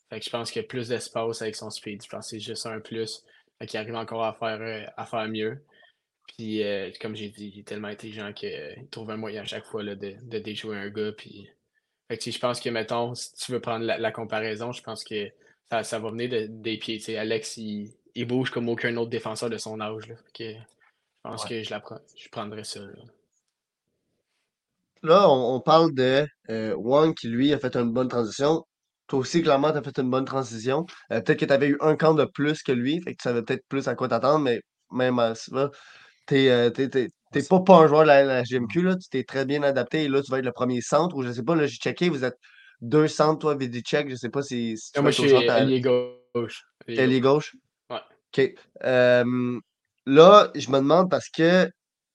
Fait 0.09 0.19
que 0.19 0.25
je 0.25 0.29
pense 0.29 0.51
qu'il 0.51 0.61
y 0.61 0.65
a 0.65 0.67
plus 0.67 0.89
d'espace 0.89 1.41
avec 1.41 1.55
son 1.55 1.69
speed. 1.69 2.03
Je 2.03 2.09
pense 2.09 2.25
que 2.25 2.29
c'est 2.31 2.39
juste 2.39 2.65
un 2.65 2.79
plus. 2.81 3.23
qui 3.67 3.77
arrive 3.77 3.95
encore 3.95 4.25
à 4.25 4.33
faire, 4.33 4.91
à 4.97 5.05
faire 5.05 5.27
mieux. 5.29 5.63
Puis, 6.35 6.63
euh, 6.63 6.91
comme 7.01 7.15
j'ai 7.15 7.29
dit, 7.29 7.51
il 7.55 7.59
est 7.59 7.67
tellement 7.67 7.87
intelligent 7.87 8.33
qu'il 8.33 8.87
trouve 8.91 9.09
un 9.11 9.17
moyen 9.17 9.41
à 9.41 9.45
chaque 9.45 9.65
fois 9.65 9.83
là, 9.83 9.95
de, 9.95 10.15
de, 10.21 10.39
déjouer 10.39 10.77
un 10.77 10.89
gars. 10.89 11.11
Puis... 11.11 11.49
Fait 12.07 12.17
que, 12.17 12.31
je 12.31 12.39
pense 12.39 12.59
que, 12.59 12.69
mettons, 12.69 13.15
si 13.15 13.33
tu 13.33 13.51
veux 13.51 13.59
prendre 13.59 13.85
la, 13.85 14.11
comparaison, 14.11 14.71
je 14.71 14.81
pense 14.81 15.03
que 15.03 15.29
ça, 15.71 15.83
ça 15.83 15.99
va 15.99 16.11
venir 16.11 16.47
des 16.49 16.77
pieds. 16.77 17.17
Alex, 17.17 17.57
il, 17.57 17.91
il, 18.15 18.25
bouge 18.25 18.51
comme 18.51 18.69
aucun 18.69 18.95
autre 18.97 19.09
défenseur 19.09 19.49
de 19.49 19.57
son 19.57 19.79
âge. 19.79 20.07
Là. 20.07 20.15
je 20.37 20.53
pense 21.23 21.45
que 21.45 21.63
je, 21.63 21.69
la, 21.69 21.83
je 22.15 22.29
prendrais 22.29 22.63
ça. 22.63 22.79
Là, 25.01 25.29
on, 25.29 25.59
parle 25.61 25.93
de 25.93 26.27
euh, 26.49 26.75
Wang 26.75 27.15
qui, 27.15 27.27
lui, 27.27 27.53
a 27.53 27.59
fait 27.59 27.75
une 27.75 27.91
bonne 27.91 28.09
transition. 28.09 28.65
Toi 29.07 29.19
aussi, 29.19 29.41
clairement, 29.41 29.71
tu 29.71 29.77
as 29.77 29.83
fait 29.83 29.97
une 29.99 30.09
bonne 30.09 30.25
transition. 30.25 30.85
Euh, 31.11 31.21
peut-être 31.21 31.39
que 31.39 31.45
tu 31.45 31.53
avais 31.53 31.69
eu 31.69 31.77
un 31.79 31.95
camp 31.95 32.13
de 32.13 32.25
plus 32.25 32.61
que 32.63 32.71
lui, 32.71 33.01
fait 33.01 33.13
que 33.13 33.21
tu 33.21 33.23
savais 33.23 33.41
peut-être 33.41 33.65
plus 33.67 33.87
à 33.87 33.95
quoi 33.95 34.07
t'attendre, 34.07 34.39
mais 34.39 34.61
même 34.91 35.19
à 35.19 35.35
ça, 35.35 35.71
t'es 36.29 36.49
euh, 36.49 37.43
pas, 37.49 37.59
pas 37.61 37.77
un 37.77 37.87
joueur 37.87 38.01
de 38.01 38.07
la, 38.07 38.43
GMQ, 38.43 38.81
là, 38.81 38.95
tu 38.95 39.09
t'es 39.09 39.23
très 39.23 39.45
bien 39.45 39.63
adapté 39.63 40.03
et 40.03 40.07
là, 40.07 40.21
tu 40.21 40.31
vas 40.31 40.39
être 40.39 40.45
le 40.45 40.51
premier 40.51 40.81
centre 40.81 41.15
ou 41.15 41.23
je 41.23 41.31
sais 41.31 41.43
pas, 41.43 41.55
là, 41.55 41.67
j'ai 41.67 41.77
checké, 41.77 42.09
vous 42.09 42.23
êtes 42.23 42.37
deux 42.81 43.07
centres, 43.07 43.39
toi, 43.39 43.55
Vidicek, 43.55 44.09
je 44.09 44.15
sais 44.15 44.29
pas 44.29 44.41
si, 44.41 44.77
si 44.77 44.91
tu 44.91 45.01
Moi, 45.01 45.11
je 45.11 45.21
suis 45.21 45.49
allié 45.49 45.81
gauche. 45.81 46.63
Allié 46.87 47.19
gauche? 47.19 47.55
Ouais. 47.89 47.99
OK. 48.37 48.55
là, 48.81 50.51
je 50.55 50.69
me 50.69 50.77
demande 50.77 51.09
parce 51.09 51.29
que 51.29 51.69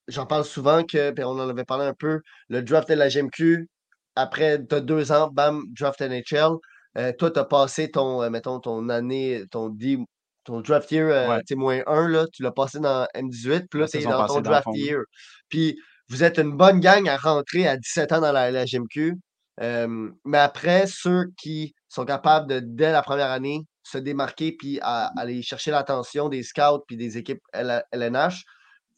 j'en 0.09 0.27
parle 0.27 0.45
souvent 0.45 0.85
que, 0.85 1.11
puis 1.11 1.25
on 1.25 1.31
en 1.31 1.49
avait 1.49 1.65
parlé 1.65 1.85
un 1.85 1.95
peu, 1.95 2.21
le 2.49 2.63
draft 2.63 2.89
de 2.89 2.95
la 2.95 3.09
GMQ, 3.09 3.69
après 4.17 4.59
de 4.59 4.79
deux 4.79 5.13
ans, 5.13 5.29
bam, 5.29 5.65
draft 5.79 6.01
NHL. 6.01 6.57
Euh, 6.97 7.13
toi, 7.13 7.31
tu 7.31 7.41
as 7.41 7.45
passé 7.45 7.91
ton, 7.91 8.23
euh, 8.23 8.31
mettons, 8.31 8.61
ton 8.61 8.89
année, 8.89 9.45
ton, 9.51 9.69
ton 10.45 10.61
draft 10.61 10.91
year, 10.91 11.09
euh, 11.09 11.39
tu 11.47 11.57
moins 11.57 11.81
un, 11.87 12.09
là, 12.09 12.27
tu 12.33 12.43
l'as 12.43 12.53
passé 12.53 12.79
dans 12.79 13.07
M18, 13.15 13.67
puis 13.69 13.81
là, 13.81 13.89
tu 13.89 13.99
es 13.99 14.03
dans 14.03 14.27
ton 14.27 14.41
draft 14.41 14.69
year. 14.75 15.01
Puis 15.49 15.77
vous 16.09 16.23
êtes 16.23 16.39
une 16.39 16.57
bonne 16.57 16.81
gang 16.81 17.09
à 17.09 17.17
rentrer 17.17 17.67
à 17.67 17.77
17 17.77 18.13
ans 18.13 18.21
dans 18.21 18.33
la, 18.33 18.51
la 18.51 18.65
GMQ. 18.65 19.15
mais 19.59 20.39
après, 20.39 20.87
ceux 20.87 21.27
qui 21.37 21.75
sont 21.89 22.05
capables 22.05 22.49
de, 22.49 22.61
dès 22.63 22.93
la 22.93 23.03
première 23.03 23.31
année, 23.31 23.61
se 23.83 23.99
démarquer 23.99 24.53
puis 24.53 24.79
aller 24.83 25.43
chercher 25.43 25.71
l'attention 25.71 26.29
des 26.29 26.43
scouts 26.43 26.85
puis 26.87 26.97
des 26.97 27.19
équipes 27.19 27.41
LNH, 27.53 28.45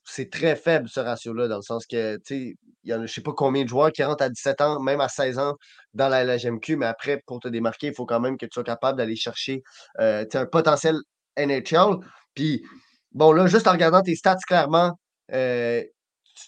c'est 0.04 0.30
très 0.30 0.54
faible 0.56 0.88
ce 0.88 1.00
ratio-là, 1.00 1.48
dans 1.48 1.56
le 1.56 1.62
sens 1.62 1.86
que, 1.86 2.16
tu 2.18 2.22
sais, 2.24 2.54
il 2.84 2.90
y 2.90 2.92
a 2.92 3.04
je 3.04 3.12
sais 3.12 3.20
pas 3.20 3.32
combien 3.32 3.64
de 3.64 3.68
joueurs 3.68 3.90
qui 3.90 4.04
rentrent 4.04 4.22
à 4.22 4.28
17 4.28 4.60
ans, 4.60 4.80
même 4.80 5.00
à 5.00 5.08
16 5.08 5.40
ans 5.40 5.54
dans 5.94 6.08
la 6.08 6.24
LGMQ, 6.24 6.76
mais 6.76 6.86
après, 6.86 7.20
pour 7.26 7.40
te 7.40 7.48
démarquer, 7.48 7.88
il 7.88 7.94
faut 7.94 8.06
quand 8.06 8.20
même 8.20 8.38
que 8.38 8.46
tu 8.46 8.52
sois 8.54 8.62
capable 8.62 8.98
d'aller 8.98 9.16
chercher 9.16 9.62
euh, 9.98 10.24
un 10.32 10.46
potentiel 10.46 10.96
NHL. 11.36 11.98
Puis, 12.34 12.64
bon, 13.12 13.32
là, 13.32 13.46
juste 13.46 13.66
en 13.66 13.72
regardant 13.72 14.02
tes 14.02 14.14
stats, 14.14 14.36
clairement, 14.46 14.98
euh, 15.32 15.82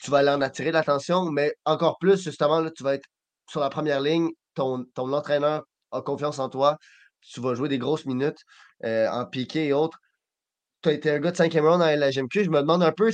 tu, 0.03 0.11
vas 0.11 0.19
aller 0.19 0.31
en 0.31 0.41
attirer 0.41 0.73
l'attention, 0.73 1.31
mais 1.31 1.55
encore 1.65 1.99
plus, 1.99 2.23
justement, 2.23 2.61
là, 2.61 2.71
tu 2.71 2.83
vas 2.83 2.95
être 2.95 3.09
sur 3.49 3.61
la 3.61 3.71
première 3.71 4.01
ligne, 4.01 4.31
ton, 4.55 4.87
entraîneur 4.97 5.65
a 5.91 6.03
confiance 6.03 6.39
en 6.39 6.49
toi, 6.49 6.77
tu 7.23 7.41
vas 7.41 7.55
jouer 7.55 7.69
des 7.69 7.79
grosses 7.79 8.05
minutes 8.05 8.41
euh, 8.85 9.09
en 9.09 9.25
piqué 9.27 9.69
et 9.69 9.73
autres. 9.73 9.99
Tu 10.83 10.91
as 10.91 10.93
été 10.93 11.11
un 11.11 11.19
gars 11.19 11.33
de 11.33 11.37
5e 11.37 11.61
round 11.61 11.81
dans 11.81 11.99
la 11.99 12.11
GMQ. 12.11 12.45
Je 12.45 12.51
me 12.51 12.61
demande 12.61 12.83
un 12.83 12.93
peu 12.93 13.11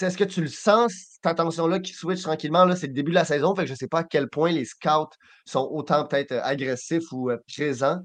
est-ce 0.00 0.16
que 0.16 0.24
tu 0.24 0.40
le 0.40 0.48
sens, 0.48 0.92
cette 1.14 1.26
attention-là 1.26 1.80
qui 1.80 1.92
switch 1.92 2.22
tranquillement? 2.22 2.64
Là, 2.64 2.76
c'est 2.76 2.86
le 2.86 2.92
début 2.92 3.10
de 3.10 3.16
la 3.16 3.24
saison, 3.24 3.54
fait 3.54 3.62
que 3.62 3.66
je 3.66 3.72
ne 3.72 3.76
sais 3.76 3.88
pas 3.88 4.00
à 4.00 4.04
quel 4.04 4.28
point 4.28 4.52
les 4.52 4.64
scouts 4.64 5.10
sont 5.44 5.68
autant 5.72 6.06
peut-être 6.06 6.32
euh, 6.32 6.40
agressifs 6.42 7.10
ou 7.12 7.30
présents. 7.52 8.00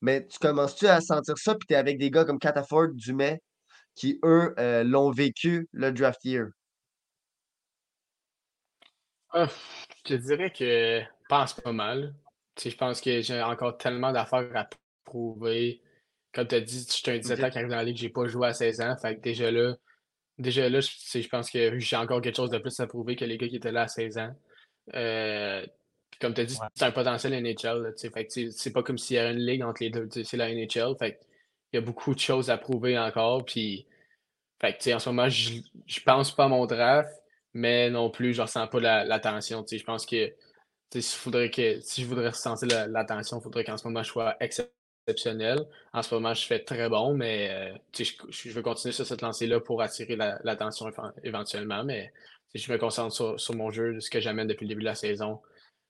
Mais 0.00 0.26
tu 0.26 0.38
commences-tu 0.38 0.86
à 0.86 1.00
sentir 1.00 1.36
ça, 1.38 1.54
puis 1.54 1.66
tu 1.66 1.74
es 1.74 1.76
avec 1.76 1.98
des 1.98 2.10
gars 2.10 2.24
comme 2.24 2.38
Cataford, 2.38 2.88
Dumais, 2.94 3.40
qui, 3.94 4.18
eux, 4.24 4.54
euh, 4.58 4.84
l'ont 4.84 5.10
vécu 5.10 5.68
le 5.72 5.90
draft 5.90 6.24
year? 6.24 6.46
Ah, 9.30 9.48
je 10.06 10.14
dirais 10.14 10.50
que 10.50 11.00
je 11.00 11.26
pense 11.28 11.54
pas 11.54 11.72
mal. 11.72 12.14
je 12.62 12.74
pense 12.74 13.00
que 13.00 13.20
j'ai 13.20 13.42
encore 13.42 13.76
tellement 13.76 14.12
d'affaires 14.12 14.50
à 14.54 14.68
prouver. 15.04 15.82
Comme 16.32 16.46
tu 16.46 16.54
as 16.54 16.60
dit, 16.60 16.86
je 16.86 16.92
suis 16.92 17.10
un 17.10 17.18
17 17.18 17.44
ans 17.44 17.50
qui 17.50 17.58
arrive 17.58 17.70
dans 17.70 17.76
la 17.76 17.84
ligue, 17.84 17.96
j'ai 17.96 18.08
pas 18.08 18.26
joué 18.26 18.48
à 18.48 18.54
16 18.54 18.80
ans. 18.80 18.96
Fait 18.96 19.16
que 19.16 19.20
déjà 19.20 19.50
là, 19.50 19.74
Déjà 20.38 20.68
là, 20.68 20.80
je, 20.80 21.28
pense 21.28 21.50
que 21.50 21.78
j'ai 21.80 21.96
encore 21.96 22.20
quelque 22.20 22.36
chose 22.36 22.50
de 22.50 22.58
plus 22.58 22.78
à 22.78 22.86
prouver 22.86 23.16
que 23.16 23.24
les 23.24 23.36
gars 23.36 23.48
qui 23.48 23.56
étaient 23.56 23.72
là 23.72 23.82
à 23.82 23.88
16 23.88 24.18
ans. 24.18 24.30
Euh, 24.94 25.66
comme 26.20 26.34
tu 26.34 26.40
as 26.40 26.44
dit, 26.44 26.58
c'est 26.74 26.84
un 26.84 26.90
potentiel 26.90 27.32
NHL. 27.42 27.94
c'est 27.96 28.72
pas 28.72 28.82
comme 28.82 28.98
s'il 28.98 29.16
y 29.16 29.18
avait 29.18 29.32
une 29.32 29.44
ligue 29.44 29.62
entre 29.62 29.82
les 29.82 29.90
deux. 29.90 30.08
C'est 30.10 30.36
la 30.36 30.52
NHL. 30.52 30.96
Fait 30.98 31.20
il 31.72 31.76
y 31.76 31.78
a 31.78 31.82
beaucoup 31.82 32.14
de 32.14 32.20
choses 32.20 32.50
à 32.50 32.58
prouver 32.58 32.98
encore. 32.98 33.44
Puis, 33.44 33.86
fait 34.60 34.94
en 34.94 34.98
ce 34.98 35.08
moment, 35.10 35.28
je, 35.28 35.60
je 35.86 36.00
pense 36.00 36.34
pas 36.34 36.44
à 36.44 36.48
mon 36.48 36.66
draft, 36.66 37.12
mais 37.54 37.90
non 37.90 38.10
plus, 38.10 38.34
je 38.34 38.42
ressens 38.42 38.66
pas 38.68 38.80
l'attention. 39.04 39.64
je 39.70 39.84
pense 39.84 40.06
que, 40.06 40.32
faudrait 41.02 41.50
que 41.50 41.80
si 41.80 42.02
je 42.02 42.06
voudrais 42.06 42.28
ressentir 42.28 42.88
l'attention, 42.88 43.38
il 43.38 43.42
faudrait 43.42 43.64
qu'en 43.64 43.76
ce 43.76 43.86
moment, 43.86 44.02
je 44.02 44.08
sois 44.08 44.36
exceptionnel. 44.40 45.66
En 45.92 46.02
ce 46.02 46.14
moment, 46.14 46.34
je 46.34 46.46
fais 46.46 46.60
très 46.60 46.88
bon, 46.88 47.14
mais 47.14 47.50
euh, 47.50 47.78
je, 47.98 48.12
je, 48.30 48.50
veux 48.50 48.62
continuer 48.62 48.92
sur 48.92 49.06
cette 49.06 49.22
lancée-là 49.22 49.60
pour 49.60 49.82
attirer 49.82 50.16
l'attention 50.16 50.90
éventuellement. 51.22 51.84
Mais 51.84 52.12
je 52.54 52.72
me 52.72 52.78
concentre 52.78 53.38
sur, 53.38 53.54
mon 53.54 53.70
jeu, 53.70 54.00
ce 54.00 54.10
que 54.10 54.20
j'amène 54.20 54.46
depuis 54.48 54.64
le 54.64 54.68
début 54.68 54.82
de 54.82 54.86
la 54.86 54.94
saison, 54.94 55.40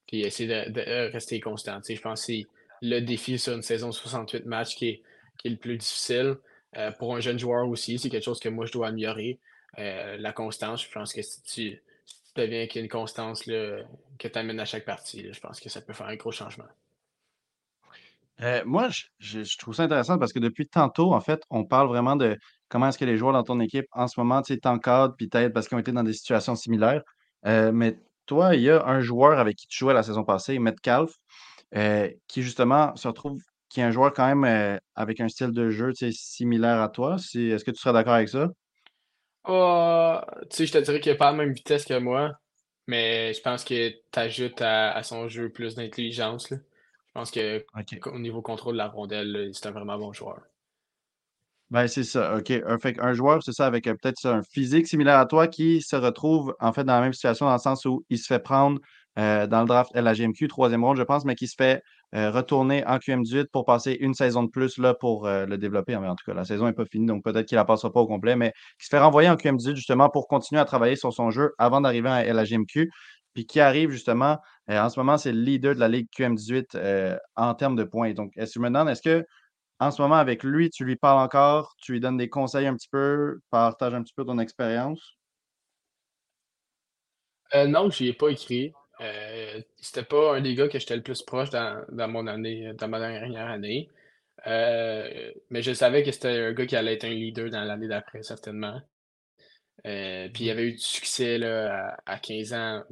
puis 0.09 0.23
essayer 0.23 0.49
de, 0.49 1.11
rester 1.13 1.39
constant. 1.39 1.81
je 1.87 2.01
pense 2.01 2.21
que 2.21 2.27
c'est 2.27 2.47
le 2.83 3.01
défi 3.01 3.39
sur 3.39 3.55
une 3.55 3.63
saison 3.63 3.89
de 3.89 3.95
68 3.95 4.47
matchs 4.47 4.75
qui 4.75 4.89
est, 4.89 5.03
qui 5.39 5.49
est 5.49 5.51
le 5.53 5.57
plus 5.57 5.77
difficile. 5.77 6.37
Euh, 6.77 6.91
pour 6.93 7.15
un 7.15 7.21
jeune 7.21 7.39
joueur 7.39 7.69
aussi, 7.69 7.99
c'est 7.99 8.09
quelque 8.09 8.25
chose 8.25 8.41
que 8.41 8.49
moi, 8.49 8.67
je 8.67 8.73
dois 8.73 8.89
améliorer. 8.89 9.39
Euh, 9.79 10.17
la 10.19 10.33
constance, 10.33 10.85
je 10.85 10.91
pense 10.91 11.13
que 11.13 11.23
si 11.23 11.43
tu, 11.43 11.83
deviens 12.35 12.67
qu'il 12.67 12.81
y 12.81 12.83
a 12.83 12.85
une 12.85 12.91
constance 12.91 13.43
que 13.45 13.85
tu 14.19 14.39
amènes 14.39 14.61
à 14.61 14.65
chaque 14.65 14.85
partie, 14.85 15.33
je 15.33 15.41
pense 15.41 15.61
que 15.61 15.69
ça 15.69 15.81
peut 15.81 15.93
faire 15.93 16.07
un 16.07 16.17
gros 16.17 16.33
changement. 16.33 16.67
Euh, 18.41 18.63
moi, 18.65 18.89
je, 19.19 19.59
trouve 19.59 19.75
ça 19.75 19.85
intéressant 19.85 20.19
parce 20.19 20.33
que 20.33 20.39
depuis 20.39 20.69
tantôt, 20.69 21.13
en 21.13 21.21
fait, 21.21 21.43
on 21.51 21.65
parle 21.65 21.89
vraiment 21.89 22.15
de 22.17 22.39
comment 22.69 22.89
est-ce 22.89 22.99
que 22.99 23.05
les 23.05 23.17
joueurs 23.17 23.33
dans 23.33 23.43
ton 23.43 23.59
équipe 23.61 23.87
en 23.93 24.07
ce 24.07 24.19
moment, 24.21 24.43
tu 24.43 24.55
sais, 24.55 24.61
t'encadrent, 24.61 25.17
puis 25.17 25.29
parce 25.29 25.69
qu'ils 25.69 25.77
ont 25.77 25.81
été 25.81 25.93
dans 25.93 26.05
des 26.05 26.13
situations 26.13 26.55
similaires. 26.55 27.03
Euh, 27.47 27.73
mais 27.73 27.99
toi, 28.29 28.55
il 28.55 28.63
y 28.63 28.71
a 28.71 28.87
un 28.87 29.01
joueur 29.01 29.41
avec 29.41 29.57
qui 29.57 29.67
tu 29.67 29.79
jouais 29.79 29.95
la 29.95 30.05
saison 30.05 30.23
passée, 30.23 30.59
Metcalf, 30.59 31.11
euh, 31.75 32.09
qui 32.29 32.43
justement 32.43 32.95
se 32.95 33.09
retrouve, 33.09 33.41
qui 33.69 33.81
est 33.81 33.85
un 33.85 33.91
joueur 33.91 34.13
quand 34.13 34.35
même 34.35 34.79
avec 34.95 35.21
un 35.21 35.29
style 35.29 35.51
de 35.51 35.71
jeu 35.71 35.93
similaire 36.13 36.81
à 36.81 36.89
toi. 36.89 37.17
Est-ce 37.17 37.65
que 37.65 37.71
tu 37.71 37.81
serais 37.81 37.93
d'accord 37.93 38.15
avec 38.15 38.29
ça? 38.29 38.49
Oh, 39.45 40.19
tu 40.51 40.57
sais, 40.57 40.67
je 40.67 40.73
te 40.73 40.79
dirais 40.79 41.01
qu'il 41.01 41.11
n'a 41.11 41.19
pas 41.19 41.31
la 41.31 41.39
même 41.39 41.53
vitesse 41.53 41.85
que 41.85 41.99
moi, 41.99 42.33
mais 42.87 43.33
je 43.33 43.41
pense 43.41 43.65
que 43.65 43.89
tu 43.91 44.19
ajoutes 44.19 44.61
à, 44.61 44.93
à, 44.93 45.03
son 45.03 45.29
jeu 45.29 45.49
plus 45.49 45.75
d'intelligence. 45.75 46.49
Je 46.51 47.13
pense 47.15 47.31
qu'au 47.31 48.19
niveau 48.19 48.43
contrôle 48.43 48.75
de 48.75 48.79
la 48.79 48.89
rondelle, 48.89 49.51
c'est 49.55 49.67
un 49.67 49.71
vraiment 49.71 49.99
bon 49.99 50.13
joueur. 50.13 50.43
Ben, 51.71 51.87
c'est 51.87 52.05
ça. 52.05 52.37
OK. 52.37 52.51
Un, 52.51 53.13
joueur, 53.13 53.43
c'est 53.43 53.53
ça, 53.53 53.67
avec 53.67 53.87
euh, 53.87 53.95
peut-être 53.95 54.25
un 54.25 54.43
physique 54.43 54.87
similaire 54.87 55.19
à 55.19 55.27
toi 55.27 55.49
qui 55.49 55.83
se 55.83 55.97
retrouve 55.97 56.55
en 56.61 56.73
fait 56.73 56.85
dans 56.85 56.95
la 56.95 57.03
même 57.03 57.13
situation 57.13 57.45
dans 57.45 57.53
le 57.53 57.59
sens 57.59 57.85
où 57.85 58.05
il 58.09 58.19
se 58.19 58.27
fait 58.27 58.39
prendre 58.39 58.81
euh, 59.19 59.47
dans 59.47 59.61
le 59.61 59.67
draft 59.67 59.91
LAGMQ, 59.95 60.49
troisième 60.49 60.83
ronde, 60.83 60.97
je 60.97 61.03
pense, 61.03 61.27
mais 61.27 61.35
qui 61.35 61.47
se 61.47 61.57
fait 61.59 61.83
euh, 62.15 62.31
retourner 62.31 62.87
en 62.87 62.97
QM18 62.97 63.49
pour 63.53 63.67
passer 63.67 63.99
une 64.01 64.15
saison 64.15 64.45
de 64.45 64.49
plus 64.49 64.79
là, 64.79 64.95
pour 64.95 65.27
le 65.27 65.57
développer. 65.59 65.95
En 65.95 66.15
tout 66.15 66.25
cas, 66.25 66.33
la 66.33 66.45
saison 66.47 66.65
n'est 66.67 66.73
pas 66.73 66.87
finie, 66.87 67.07
donc 67.07 67.23
peut-être 67.23 67.47
qu'il 67.47 67.57
ne 67.57 67.61
la 67.61 67.67
passera 67.67 67.93
pas 67.93 68.01
au 68.01 68.07
complet, 68.07 68.35
mais 68.35 68.53
qui 68.79 68.87
se 68.87 68.91
fait 68.91 68.99
renvoyer 68.99 69.29
en 69.29 69.35
QM18 69.35 69.75
justement 69.75 70.09
pour 70.09 70.27
continuer 70.27 70.61
à 70.61 70.65
travailler 70.65 70.97
sur 70.97 71.13
son 71.13 71.31
jeu 71.31 71.53
avant 71.59 71.83
d'arriver 71.83 72.09
à 72.09 72.33
LAGMQ. 72.33 72.89
puis 73.35 73.47
qui 73.47 73.61
arrive 73.61 73.91
justement, 73.91 74.39
en 74.69 74.89
ce 74.89 74.99
moment, 74.99 75.19
c'est 75.19 75.33
le 75.33 75.41
leader 75.41 75.75
de 75.75 75.81
la 75.81 75.89
Ligue 75.89 76.09
QM18 76.17 77.19
en 77.37 77.55
termes 77.55 77.77
de 77.77 77.85
points. 77.85 78.15
Donc, 78.15 78.31
est-ce 78.37 78.59
que 78.59 78.65
demande, 78.65 78.89
est-ce 78.89 79.03
que 79.03 79.25
en 79.81 79.91
ce 79.91 80.03
moment, 80.03 80.17
avec 80.17 80.43
lui, 80.43 80.71
tu 80.71 80.85
lui 80.85 80.97
parles 80.97 81.21
encore, 81.21 81.75
tu 81.81 81.93
lui 81.93 82.01
donnes 82.01 82.17
des 82.17 82.29
conseils 82.29 82.67
un 82.67 82.75
petit 82.75 82.89
peu, 82.89 83.41
partage 83.51 83.95
un 83.95 84.03
petit 84.03 84.15
peu 84.15 84.25
ton 84.25 84.39
expérience? 84.39 85.17
Euh, 87.55 87.67
non, 87.67 87.91
je 87.91 88.03
n'y 88.03 88.11
ai 88.11 88.13
pas 88.13 88.29
écrit. 88.29 88.73
Euh, 89.01 89.63
c'était 89.77 90.03
pas 90.03 90.37
un 90.37 90.41
des 90.41 90.55
gars 90.55 90.69
que 90.69 90.79
j'étais 90.79 90.97
le 90.97 91.03
plus 91.03 91.23
proche 91.23 91.51
dans, 91.51 91.85
mon 91.91 92.27
année, 92.27 92.73
dans 92.75 92.89
ma 92.89 92.99
dernière 92.99 93.47
année. 93.47 93.89
Euh, 94.47 95.33
mais 95.51 95.63
je 95.63 95.73
savais 95.73 96.03
que 96.03 96.13
c'était 96.13 96.29
un 96.29 96.53
gars 96.53 96.67
qui 96.67 96.77
allait 96.77 96.95
être 96.95 97.05
un 97.05 97.11
leader 97.11 97.51
dans 97.51 97.65
l'année 97.65 97.89
d'après, 97.89 98.23
certainement. 98.23 98.81
Euh, 99.87 100.29
puis 100.33 100.45
il 100.45 100.47
y 100.49 100.51
avait 100.51 100.65
eu 100.65 100.73
du 100.73 100.79
succès 100.79 101.39
là, 101.39 101.97
à, 102.05 102.19
15 102.19 102.53
ans. 102.53 102.83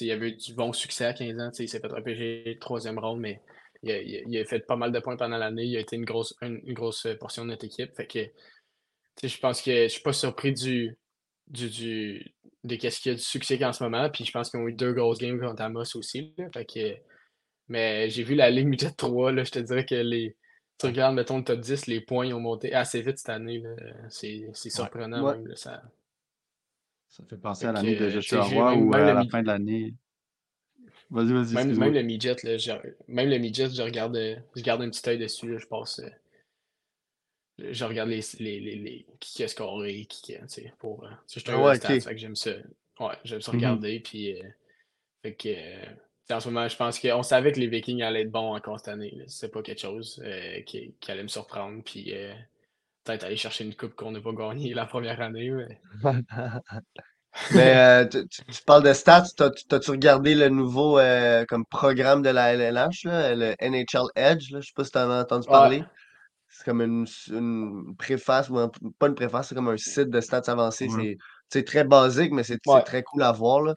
Il 0.00 0.06
y 0.06 0.12
avait 0.12 0.30
eu 0.30 0.36
du 0.36 0.54
bon 0.54 0.72
succès 0.72 1.06
à 1.06 1.12
15 1.12 1.40
ans. 1.40 1.50
Il 1.58 1.68
s'est 1.68 1.80
fait 1.80 1.86
repêcher 1.86 2.42
le 2.46 2.58
troisième 2.58 2.98
rôle, 2.98 3.20
mais 3.20 3.40
il 3.84 4.38
a, 4.38 4.44
fait 4.44 4.60
pas 4.60 4.76
mal 4.76 4.92
de 4.92 4.98
points 5.00 5.16
pendant 5.16 5.38
l'année. 5.38 5.64
Il 5.64 5.76
a 5.76 5.80
été 5.80 5.96
une 5.96 6.04
grosse, 6.04 6.34
une, 6.42 6.60
grosse 6.72 7.06
portion 7.18 7.44
de 7.44 7.50
notre 7.50 7.64
équipe. 7.64 7.94
Fait 7.94 8.06
que 8.06 8.20
je 9.22 9.38
pense 9.38 9.62
que 9.62 9.84
je 9.84 9.88
suis 9.88 10.02
pas 10.02 10.12
surpris 10.12 10.52
du, 10.52 10.96
du, 11.46 11.70
du 11.70 12.34
de 12.64 12.76
qu'est-ce 12.76 13.00
qu'il 13.00 13.12
y 13.12 13.14
a 13.14 13.16
du 13.16 13.22
succès 13.22 13.62
en 13.64 13.72
ce 13.72 13.84
moment. 13.84 14.08
Puis 14.10 14.24
je 14.24 14.32
pense 14.32 14.50
qu'ils 14.50 14.60
ont 14.60 14.68
eu 14.68 14.72
deux 14.72 14.92
grosses 14.92 15.18
games 15.18 15.38
contre 15.38 15.62
Amos 15.62 15.96
aussi. 15.96 16.34
fait 16.52 16.64
que, 16.64 16.96
mais 17.68 18.08
j'ai 18.10 18.22
vu 18.22 18.34
la 18.34 18.50
ligne 18.50 18.68
midget 18.68 18.90
3. 18.90 19.32
Là, 19.32 19.44
je 19.44 19.50
te 19.50 19.58
dirais 19.58 19.84
que 19.84 19.94
les. 19.94 20.36
Tu 20.78 20.86
regardes, 20.86 21.14
mettons, 21.14 21.38
le 21.38 21.44
top 21.44 21.60
10, 21.60 21.86
les 21.86 22.00
points 22.00 22.32
ont 22.32 22.40
monté 22.40 22.74
assez 22.74 23.00
vite 23.00 23.18
cette 23.18 23.28
année. 23.28 23.62
C'est 24.08 24.50
surprenant 24.54 25.32
même. 25.32 25.54
ça... 25.54 25.82
ça 27.08 27.24
fait 27.30 27.36
penser 27.36 27.66
à 27.66 27.72
l'année 27.72 27.94
de 27.94 28.10
Joshua 28.10 28.42
Roy 28.42 28.74
ou 28.74 28.92
à 28.92 29.12
la 29.12 29.24
fin 29.26 29.42
de 29.42 29.46
l'année. 29.46 29.94
Vas-y, 31.10 31.32
vas-y. 31.32 31.54
Même, 31.54 31.76
même, 31.76 31.92
le 31.92 32.02
midget, 32.02 32.36
là, 32.42 32.56
je, 32.56 32.72
même 33.08 33.30
le 33.30 33.38
midget, 33.38 33.70
je 33.70 33.82
regarde, 33.82 34.16
je 34.54 34.62
garde 34.62 34.82
un 34.82 34.90
petit 34.90 35.08
œil 35.08 35.18
dessus. 35.18 35.50
Là, 35.50 35.58
je 35.58 35.66
passe. 35.66 36.00
Euh, 36.00 36.10
je 37.70 37.84
regarde 37.84 38.08
les, 38.08 38.20
les, 38.40 38.60
les, 38.60 38.76
les 38.76 39.06
qui 39.20 39.44
a 39.44 39.48
scoré, 39.48 40.06
qui 40.06 40.22
tu 40.22 40.38
sais, 40.48 40.72
pour. 40.78 41.04
Euh, 41.04 41.10
je 41.32 41.40
suis 41.40 41.50
un 41.50 41.74
stats, 41.74 42.00
fait 42.00 42.14
que 42.14 42.16
j'aime 42.16 42.36
ça. 42.36 42.52
Ouais, 43.00 43.14
j'aime 43.24 43.40
ça 43.40 43.52
mm-hmm. 43.52 43.56
regarder. 43.56 44.00
Puis, 44.00 44.40
euh, 44.40 44.48
fait 45.22 45.34
que, 45.34 46.32
en 46.32 46.40
ce 46.40 46.48
moment, 46.48 46.68
je 46.68 46.76
pense 46.76 46.98
qu'on 46.98 47.22
savait 47.22 47.52
que 47.52 47.60
les 47.60 47.68
Vikings 47.68 48.02
allaient 48.02 48.22
être 48.22 48.30
bons 48.30 48.54
encore 48.54 48.78
cette 48.78 48.88
année. 48.88 49.22
C'est 49.26 49.52
pas 49.52 49.62
quelque 49.62 49.80
chose 49.80 50.22
qui, 50.66 50.94
qui, 50.98 51.10
allait 51.10 51.22
me 51.22 51.28
surprendre. 51.28 51.82
Puis, 51.84 52.12
peut-être 53.04 53.24
aller 53.24 53.36
chercher 53.36 53.64
une 53.64 53.74
coupe 53.74 53.94
qu'on 53.94 54.10
n'a 54.10 54.20
pas 54.20 54.32
gagnée 54.32 54.74
la 54.74 54.86
première 54.86 55.20
année. 55.20 55.50
Mais... 55.50 55.80
Mais 57.52 57.76
euh, 57.76 58.04
tu, 58.06 58.62
parles 58.64 58.84
de 58.84 58.92
stats, 58.92 59.24
t'as-tu 59.36 59.90
regardé 59.90 60.34
le 60.34 60.48
nouveau 60.48 60.98
euh, 60.98 61.44
comme 61.46 61.64
programme 61.64 62.22
de 62.22 62.30
la 62.30 62.54
LNH, 62.54 63.04
le 63.04 63.54
NHL 63.60 64.08
Edge? 64.14 64.52
Là? 64.52 64.60
Je 64.60 64.66
sais 64.66 64.72
pas 64.74 64.84
si 64.84 64.92
t'en 64.92 65.10
as 65.10 65.22
entendu 65.22 65.46
parler. 65.48 65.84
C'est 66.48 66.64
comme 66.64 66.82
une, 66.82 67.96
préface, 67.96 68.48
ou 68.48 68.70
pas 68.98 69.08
une 69.08 69.16
préface, 69.16 69.48
c'est 69.48 69.54
comme 69.56 69.68
un 69.68 69.76
site 69.76 70.10
de 70.10 70.20
stats 70.20 70.42
avancé. 70.46 70.88
C'est 71.48 71.64
très 71.64 71.84
basique, 71.84 72.32
mais 72.32 72.44
c'est 72.44 72.60
très 72.84 73.02
cool 73.02 73.22
à 73.22 73.32
voir. 73.32 73.62
Là. 73.62 73.74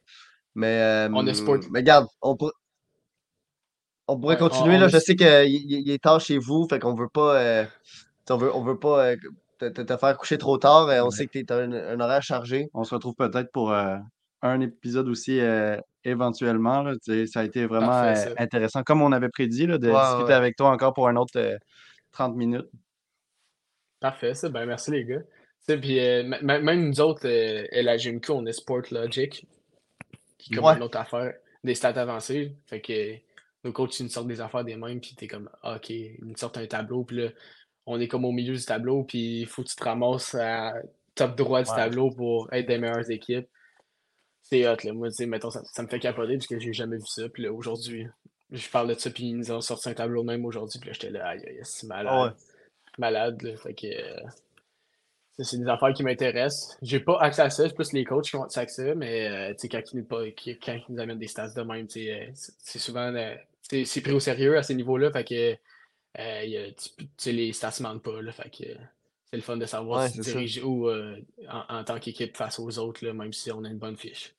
Mais, 0.54 1.10
on 1.12 1.28
euh, 1.28 1.60
mais 1.72 1.80
regarde, 1.80 2.08
on, 2.22 2.38
on 4.08 4.20
pourrait 4.20 4.38
continuer. 4.38 4.78
là. 4.78 4.88
Je 4.88 5.00
sais 5.00 5.16
qu'il 5.16 5.46
il 5.48 5.90
est 5.90 6.04
tard 6.04 6.20
chez 6.20 6.38
vous, 6.38 6.68
fait 6.70 6.80
qu'on 6.80 6.94
veut 6.94 7.10
pas. 7.10 7.66
on 8.30 8.38
veut, 8.38 8.56
on 8.56 8.64
veut 8.64 8.78
pas 8.78 9.16
te, 9.58 9.98
faire 9.98 10.18
coucher 10.18 10.38
trop 10.38 10.58
tard. 10.58 10.88
On 11.06 11.10
sait 11.10 11.28
que 11.28 11.40
tu 11.40 11.54
as 11.54 11.58
un, 11.58 12.00
horaire 12.00 12.22
chargé. 12.22 12.70
On 12.74 12.84
se 12.84 12.94
retrouve 12.94 13.16
peut-être 13.16 13.52
pour 13.52 13.72
euh, 13.72 13.98
un 14.42 14.62
épisode 14.62 15.08
aussi 15.08 15.40
euh, 15.40 15.78
éventuellement. 16.04 16.92
Ça 17.26 17.40
a 17.40 17.44
été 17.44 17.66
vraiment 17.66 18.04
euh, 18.04 18.34
intéressant, 18.38 18.84
comme 18.84 19.02
on 19.02 19.12
avait 19.12 19.30
prédit, 19.30 19.68
de 19.68 19.78
discuter 19.78 20.34
avec 20.34 20.56
toi 20.56 20.70
encore 20.70 20.94
pour 20.94 21.08
un 21.08 21.16
autre 21.16 21.58
30 22.12 22.36
minutes. 22.36 22.68
Parfait, 24.00 24.34
c'est 24.34 24.52
bien. 24.52 24.66
Merci 24.66 24.92
les 24.92 25.06
gars. 25.06 25.22
Puis, 25.68 26.00
même 26.42 26.88
nous 26.88 27.02
autres, 27.02 27.28
à 27.28 27.82
la 27.82 27.98
GMQ, 27.98 28.32
on 28.32 28.46
est 28.46 28.54
Sport 28.54 28.84
Logic, 28.92 29.46
qui 30.38 30.52
comme 30.52 30.66
une 30.66 30.84
autre 30.84 30.98
affaire, 30.98 31.34
des 31.64 31.76
stats 31.76 32.00
avancées. 32.00 32.56
Fait 32.68 32.80
que 32.80 33.18
nos 33.64 33.74
coachs, 33.74 34.00
ils 34.00 34.04
nous 34.04 34.10
sortent 34.10 34.28
des 34.28 34.42
affaires 34.42 34.64
des 34.64 34.76
mêmes, 34.76 35.02
puis 35.02 35.16
t'es 35.16 35.28
comme, 35.28 35.50
ah, 35.64 35.76
OK, 35.76 35.90
ils 35.90 36.18
nous 36.22 36.38
sortent 36.38 36.58
un 36.58 36.66
tableau, 36.66 37.04
puis 37.04 37.18
là, 37.18 37.30
on 37.88 38.00
est 38.00 38.08
comme 38.08 38.26
au 38.26 38.32
milieu 38.32 38.54
du 38.54 38.64
tableau, 38.64 39.04
puis 39.04 39.40
il 39.40 39.48
faut 39.48 39.64
que 39.64 39.70
tu 39.70 39.76
te 39.76 39.84
ramasses 39.84 40.36
à 40.36 40.74
top 41.16 41.36
droit 41.36 41.64
du 41.64 41.70
tableau 41.70 42.12
pour 42.12 42.52
être 42.54 42.68
des 42.68 42.78
meilleures 42.78 43.10
équipes. 43.10 43.48
C'est 44.44 44.68
hot, 44.68 44.76
là. 44.84 44.94
Moi, 44.94 45.08
mettons, 45.22 45.50
ça, 45.50 45.62
me 45.82 45.88
fait 45.88 46.00
capoter 46.00 46.36
parce 46.36 46.48
que 46.48 46.60
j'ai 46.60 46.74
jamais 46.74 46.98
vu 46.98 47.08
ça. 47.08 47.28
Puis 47.30 47.44
là, 47.44 47.52
aujourd'hui, 47.52 48.06
je 48.52 48.70
parle 48.70 48.94
de 48.94 49.00
ça, 49.00 49.10
puis 49.10 49.30
ils 49.30 49.38
nous 49.38 49.52
ont 49.52 49.62
sorti 49.62 49.90
un 49.90 49.94
tableau 49.94 50.24
même 50.24 50.46
aujourd'hui, 50.46 50.80
puis 50.80 50.90
là, 50.90 50.94
j'étais 50.94 51.10
là, 51.10 51.30
aïe, 51.30 51.44
aïe, 51.48 51.60
c'est 51.64 51.88
malade. 51.88 52.36
Malade, 52.98 53.42
là. 53.42 53.58
Fait 53.58 53.74
que. 53.74 53.88
Euh, 53.88 54.20
c'est 55.40 55.58
des 55.58 55.68
affaires 55.68 55.94
qui 55.94 56.04
m'intéressent. 56.04 56.78
J'ai 56.82 57.00
pas 57.00 57.20
accès 57.22 57.44
à 57.44 57.50
ça, 57.50 57.68
c'est 57.68 57.76
plus 57.76 57.94
les 57.94 58.04
coachs 58.04 58.26
qui 58.26 58.36
ont 58.36 58.44
accès 58.44 58.60
à 58.60 58.68
ça, 58.68 58.96
mais 58.96 59.30
euh, 59.30 59.54
quand, 59.70 59.82
ils, 59.94 60.06
quand 60.08 60.74
ils 60.74 60.86
nous 60.90 61.00
amènent 61.00 61.20
des 61.20 61.28
stats 61.28 61.50
de 61.50 61.62
même, 61.62 61.88
euh, 61.96 62.26
c'est 62.34 62.80
souvent. 62.80 63.14
c'est 63.62 64.02
pris 64.02 64.14
au 64.14 64.20
sérieux 64.20 64.58
à 64.58 64.64
ces 64.64 64.76
niveaux-là. 64.76 65.12
Fait 65.12 65.24
que 65.24 65.58
euh, 66.20 66.72
tu, 67.18 67.32
les 67.32 67.54
stats 67.54 67.74
ne 67.80 67.84
mentent 67.84 68.04
pas. 68.04 68.22
Là, 68.22 68.32
fait 68.32 68.50
que 68.50 68.66
c'est 69.30 69.38
le 69.38 69.42
fun 69.42 69.58
de 69.58 69.66
savoir 69.66 70.08
si 70.08 70.14
tu 70.14 70.22
diriges 70.22 70.62
euh, 70.64 71.18
en, 71.50 71.84
tant 71.84 72.00
qu'équipe 72.00 72.36
face 72.36 72.60
aux 72.60 72.80
autres, 72.80 73.06
là, 73.06 73.14
même 73.14 73.34
si 73.34 73.52
on 73.52 73.64
a 73.64 73.70
une 73.70 73.78
bonne 73.78 73.98
fiche. 73.98 74.34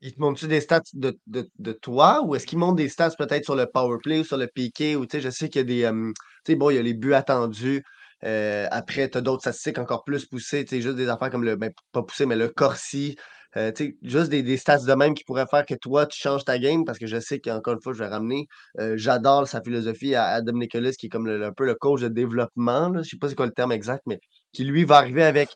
Ils 0.00 0.12
te 0.12 0.20
montrent-tu 0.20 0.48
des 0.48 0.60
stats 0.60 0.82
de, 0.94 1.16
de, 1.28 1.48
de 1.60 1.72
toi 1.72 2.22
ou 2.24 2.34
est-ce 2.34 2.46
qu'ils 2.46 2.58
montrent 2.58 2.76
des 2.76 2.88
stats 2.88 3.14
peut-être 3.16 3.44
sur 3.44 3.54
le 3.54 3.66
power 3.66 3.98
play 4.02 4.18
ou 4.18 4.24
sur 4.24 4.36
le 4.36 4.48
piqué 4.48 4.96
ou 4.96 5.06
je 5.08 5.30
sais 5.30 5.48
qu'il 5.48 5.60
y 5.60 5.62
a 5.62 5.64
des. 5.64 5.84
Euh, 5.84 6.12
tu 6.44 6.52
sais, 6.52 6.56
bon, 6.56 6.70
il 6.70 6.76
y 6.76 6.78
a 6.78 6.82
les 6.82 6.94
buts 6.94 7.14
attendus. 7.14 7.84
après, 8.20 9.08
tu 9.08 9.18
as 9.18 9.20
d'autres 9.20 9.42
statistiques 9.42 9.78
encore 9.78 10.02
plus 10.02 10.26
poussées, 10.26 10.66
juste 10.68 10.96
des 10.96 11.08
affaires 11.08 11.30
comme 11.30 11.44
le. 11.44 11.54
Ben, 11.54 11.72
pas 11.92 12.02
poussé, 12.02 12.26
mais 12.26 12.36
le 12.36 12.48
Corsi, 12.48 13.16
euh, 13.56 13.72
juste 14.02 14.30
des, 14.30 14.56
stats 14.56 14.78
de 14.78 14.94
même 14.94 15.14
qui 15.14 15.24
pourraient 15.24 15.46
faire 15.46 15.66
que 15.66 15.74
toi, 15.74 16.06
tu 16.06 16.18
changes 16.18 16.44
ta 16.44 16.58
game, 16.58 16.84
parce 16.84 16.98
que 16.98 17.06
je 17.06 17.20
sais 17.20 17.38
qu'encore 17.38 17.74
une 17.74 17.82
fois, 17.82 17.92
je 17.92 17.98
vais 17.98 18.08
ramener. 18.08 18.46
Euh, 18.78 18.94
j'adore 18.96 19.46
sa 19.46 19.60
philosophie 19.62 20.14
à 20.14 20.26
Adam 20.26 20.54
Nicholas, 20.54 20.92
qui 20.92 21.06
est 21.06 21.08
comme 21.10 21.28
un 21.28 21.52
peu 21.52 21.66
le 21.66 21.74
coach 21.74 22.00
de 22.00 22.08
développement. 22.08 22.88
Là, 22.88 22.94
je 22.94 22.98
ne 22.98 23.02
sais 23.04 23.18
pas 23.18 23.28
c'est 23.28 23.34
quoi 23.34 23.46
le 23.46 23.52
terme 23.52 23.72
exact, 23.72 24.02
mais 24.06 24.20
qui 24.52 24.64
lui 24.64 24.84
va 24.84 24.96
arriver 24.96 25.22
avec 25.22 25.50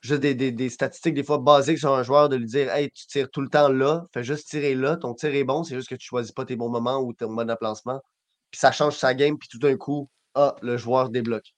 juste 0.00 0.22
des, 0.22 0.68
statistiques 0.70 1.14
des 1.14 1.24
fois 1.24 1.38
basiques 1.38 1.78
sur 1.78 1.94
un 1.94 2.02
joueur, 2.02 2.28
de 2.28 2.36
lui 2.36 2.46
dire 2.46 2.72
Hey, 2.72 2.90
tu 2.90 3.06
tires 3.06 3.30
tout 3.30 3.42
le 3.42 3.48
temps 3.48 3.68
là, 3.68 4.04
fais 4.12 4.24
juste 4.24 4.48
tirer 4.48 4.74
là, 4.74 4.96
ton 4.96 5.14
tir 5.14 5.34
est 5.34 5.44
bon, 5.44 5.62
c'est 5.62 5.76
juste 5.76 5.88
que 5.88 5.94
tu 5.94 6.06
ne 6.06 6.08
choisis 6.08 6.32
pas 6.32 6.44
tes 6.44 6.56
bons 6.56 6.70
moments 6.70 6.98
ou 6.98 7.12
ton 7.12 7.30
mode 7.30 7.48
de 7.48 7.54
placement. 7.54 8.00
Puis 8.50 8.58
ça 8.58 8.72
change 8.72 8.96
sa 8.96 9.14
game, 9.14 9.38
puis 9.38 9.48
tout 9.48 9.58
d'un 9.58 9.76
coup, 9.76 10.08
ah, 10.34 10.56
le 10.62 10.76
joueur 10.76 11.10
débloque. 11.10 11.54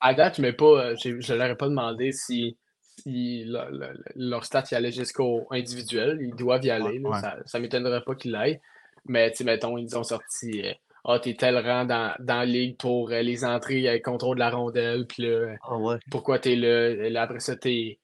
À 0.00 0.14
date, 0.14 0.38
mais 0.38 0.52
pas, 0.52 0.90
euh, 0.90 0.96
je 1.02 1.10
ne 1.10 1.54
pas 1.54 1.68
demandé 1.68 2.12
si 2.12 2.56
leur 3.04 4.44
stat 4.44 4.64
y 4.72 4.74
allait 4.74 4.92
jusqu'au 4.92 5.46
individuel. 5.50 6.18
Ils 6.20 6.34
doivent 6.34 6.64
y 6.64 6.70
aller. 6.70 7.02
Ça 7.46 7.58
ne 7.58 7.62
m'étonnerait 7.62 8.02
pas 8.02 8.14
qu'ils 8.14 8.32
l'aillent. 8.32 8.60
Mais, 9.08 9.32
mettons, 9.44 9.78
ils 9.78 9.96
ont 9.96 10.02
sorti 10.02 10.62
euh, 10.64 10.72
Ah, 11.04 11.18
t'es 11.20 11.34
tel 11.34 11.56
rang 11.58 11.84
dans, 11.84 12.14
dans 12.18 12.38
la 12.38 12.44
ligue 12.44 12.76
pour 12.76 13.10
euh, 13.10 13.22
les 13.22 13.44
entrées 13.44 13.88
avec 13.88 14.04
contrôle 14.04 14.36
de 14.36 14.40
la 14.40 14.50
rondelle. 14.50 15.06
Puis 15.06 15.22
là, 15.24 15.54
ah, 15.62 15.98
pourquoi 16.10 16.38
t'es 16.38 16.56
là? 16.56 17.08
là? 17.08 17.22
Après 17.22 17.40
ça, 17.40 17.56
t'es 17.56 17.98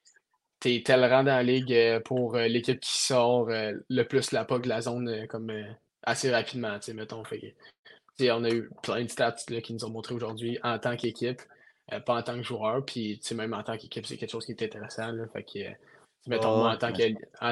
es 0.64 0.82
tel 0.84 1.04
rang 1.04 1.24
dans 1.24 1.34
la 1.36 1.42
ligue 1.42 1.72
euh, 1.72 2.00
pour 2.00 2.36
l'équipe 2.36 2.78
qui 2.78 2.98
sort 2.98 3.48
le 3.50 4.02
plus 4.04 4.30
la 4.32 4.44
POC 4.44 4.62
de 4.62 4.68
la 4.68 4.80
zone 4.80 5.26
comme 5.28 5.52
assez 6.04 6.30
rapidement, 6.30 6.78
mettons. 6.94 7.24
Fait, 7.24 7.54
on 8.30 8.44
a 8.44 8.50
eu 8.50 8.70
plein 8.82 9.02
de 9.02 9.08
stats 9.08 9.36
qui 9.62 9.72
nous 9.72 9.84
ont 9.84 9.90
montré 9.90 10.14
aujourd'hui 10.14 10.58
en 10.62 10.78
tant 10.78 10.96
qu'équipe. 10.96 11.42
Euh, 11.92 12.00
pas 12.00 12.14
en 12.14 12.22
tant 12.22 12.36
que 12.36 12.42
joueur, 12.42 12.84
puis 12.84 13.20
même 13.34 13.54
en 13.54 13.62
tant 13.62 13.76
qu'équipe, 13.76 14.06
c'est 14.06 14.16
quelque 14.16 14.30
chose 14.30 14.46
qui 14.46 14.52
est 14.52 14.62
intéressant. 14.62 15.12
Là, 15.12 15.26
fait 15.32 15.42
que, 15.42 15.58
mettons, 16.26 16.56
moi, 16.58 16.72
en 16.72 16.76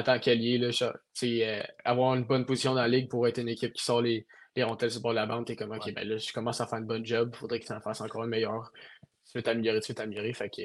tant 0.03 0.19
qu'allié, 0.19 0.59
euh, 0.63 1.63
avoir 1.83 2.15
une 2.15 2.23
bonne 2.23 2.45
position 2.45 2.73
dans 2.73 2.81
la 2.81 2.87
ligue 2.87 3.09
pour 3.09 3.27
être 3.27 3.37
une 3.39 3.49
équipe 3.49 3.73
qui 3.73 3.83
sort 3.83 4.01
les, 4.01 4.25
les 4.55 4.63
rondelles 4.63 4.91
sur 4.91 5.13
la 5.13 5.25
bande, 5.25 5.45
t'es 5.45 5.55
comme, 5.55 5.71
OK, 5.71 5.93
ben 5.93 6.07
là, 6.07 6.17
je 6.17 6.33
commence 6.33 6.61
à 6.61 6.67
faire 6.67 6.79
un 6.79 6.81
bon 6.81 7.05
job, 7.05 7.31
il 7.33 7.37
faudrait 7.37 7.59
que 7.59 7.65
tu 7.65 7.73
en 7.73 7.81
fasses 7.81 8.01
encore 8.01 8.23
un 8.23 8.27
meilleur. 8.27 8.71
Tu 9.25 9.37
veux 9.37 9.43
t'améliorer, 9.43 9.79
tu 9.81 9.91
veux 9.91 9.95
t'améliorer. 9.95 10.33
Fait 10.33 10.49
que 10.49 10.61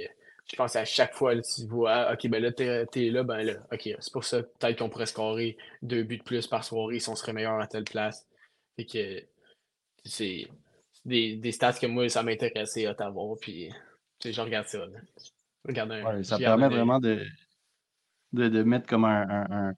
je 0.50 0.56
pense 0.56 0.76
à 0.76 0.84
chaque 0.84 1.14
fois, 1.14 1.34
tu 1.40 1.66
vois, 1.66 2.12
OK, 2.12 2.28
ben 2.28 2.42
là, 2.42 2.52
t'es 2.52 2.86
es 2.94 3.10
là, 3.10 3.24
ben 3.24 3.42
là, 3.42 3.54
OK, 3.72 3.90
c'est 3.98 4.12
pour 4.12 4.24
ça, 4.24 4.42
peut-être 4.42 4.78
qu'on 4.78 4.88
pourrait 4.88 5.06
scorer 5.06 5.56
deux 5.82 6.04
buts 6.04 6.18
de 6.18 6.22
plus 6.22 6.46
par 6.46 6.64
soirée 6.64 7.00
si 7.00 7.08
on 7.08 7.16
serait 7.16 7.32
meilleur 7.32 7.60
à 7.60 7.66
telle 7.66 7.84
place. 7.84 8.26
Fait 8.76 8.84
que 8.84 9.22
c'est 10.04 10.48
des, 11.06 11.36
des 11.36 11.52
stats 11.52 11.74
que 11.74 11.86
moi, 11.86 12.08
ça 12.08 12.22
m'intéressait 12.22 12.86
à 12.86 12.94
t'avoir. 12.94 13.36
Puis, 13.40 13.70
je 14.24 14.40
regarde 14.40 14.66
ça. 14.66 14.80
ça 16.22 16.38
permet 16.38 16.68
vraiment 16.68 16.98
de, 16.98 17.24
de, 18.32 18.62
mettre 18.62 18.86
comme 18.86 19.04
un. 19.04 19.72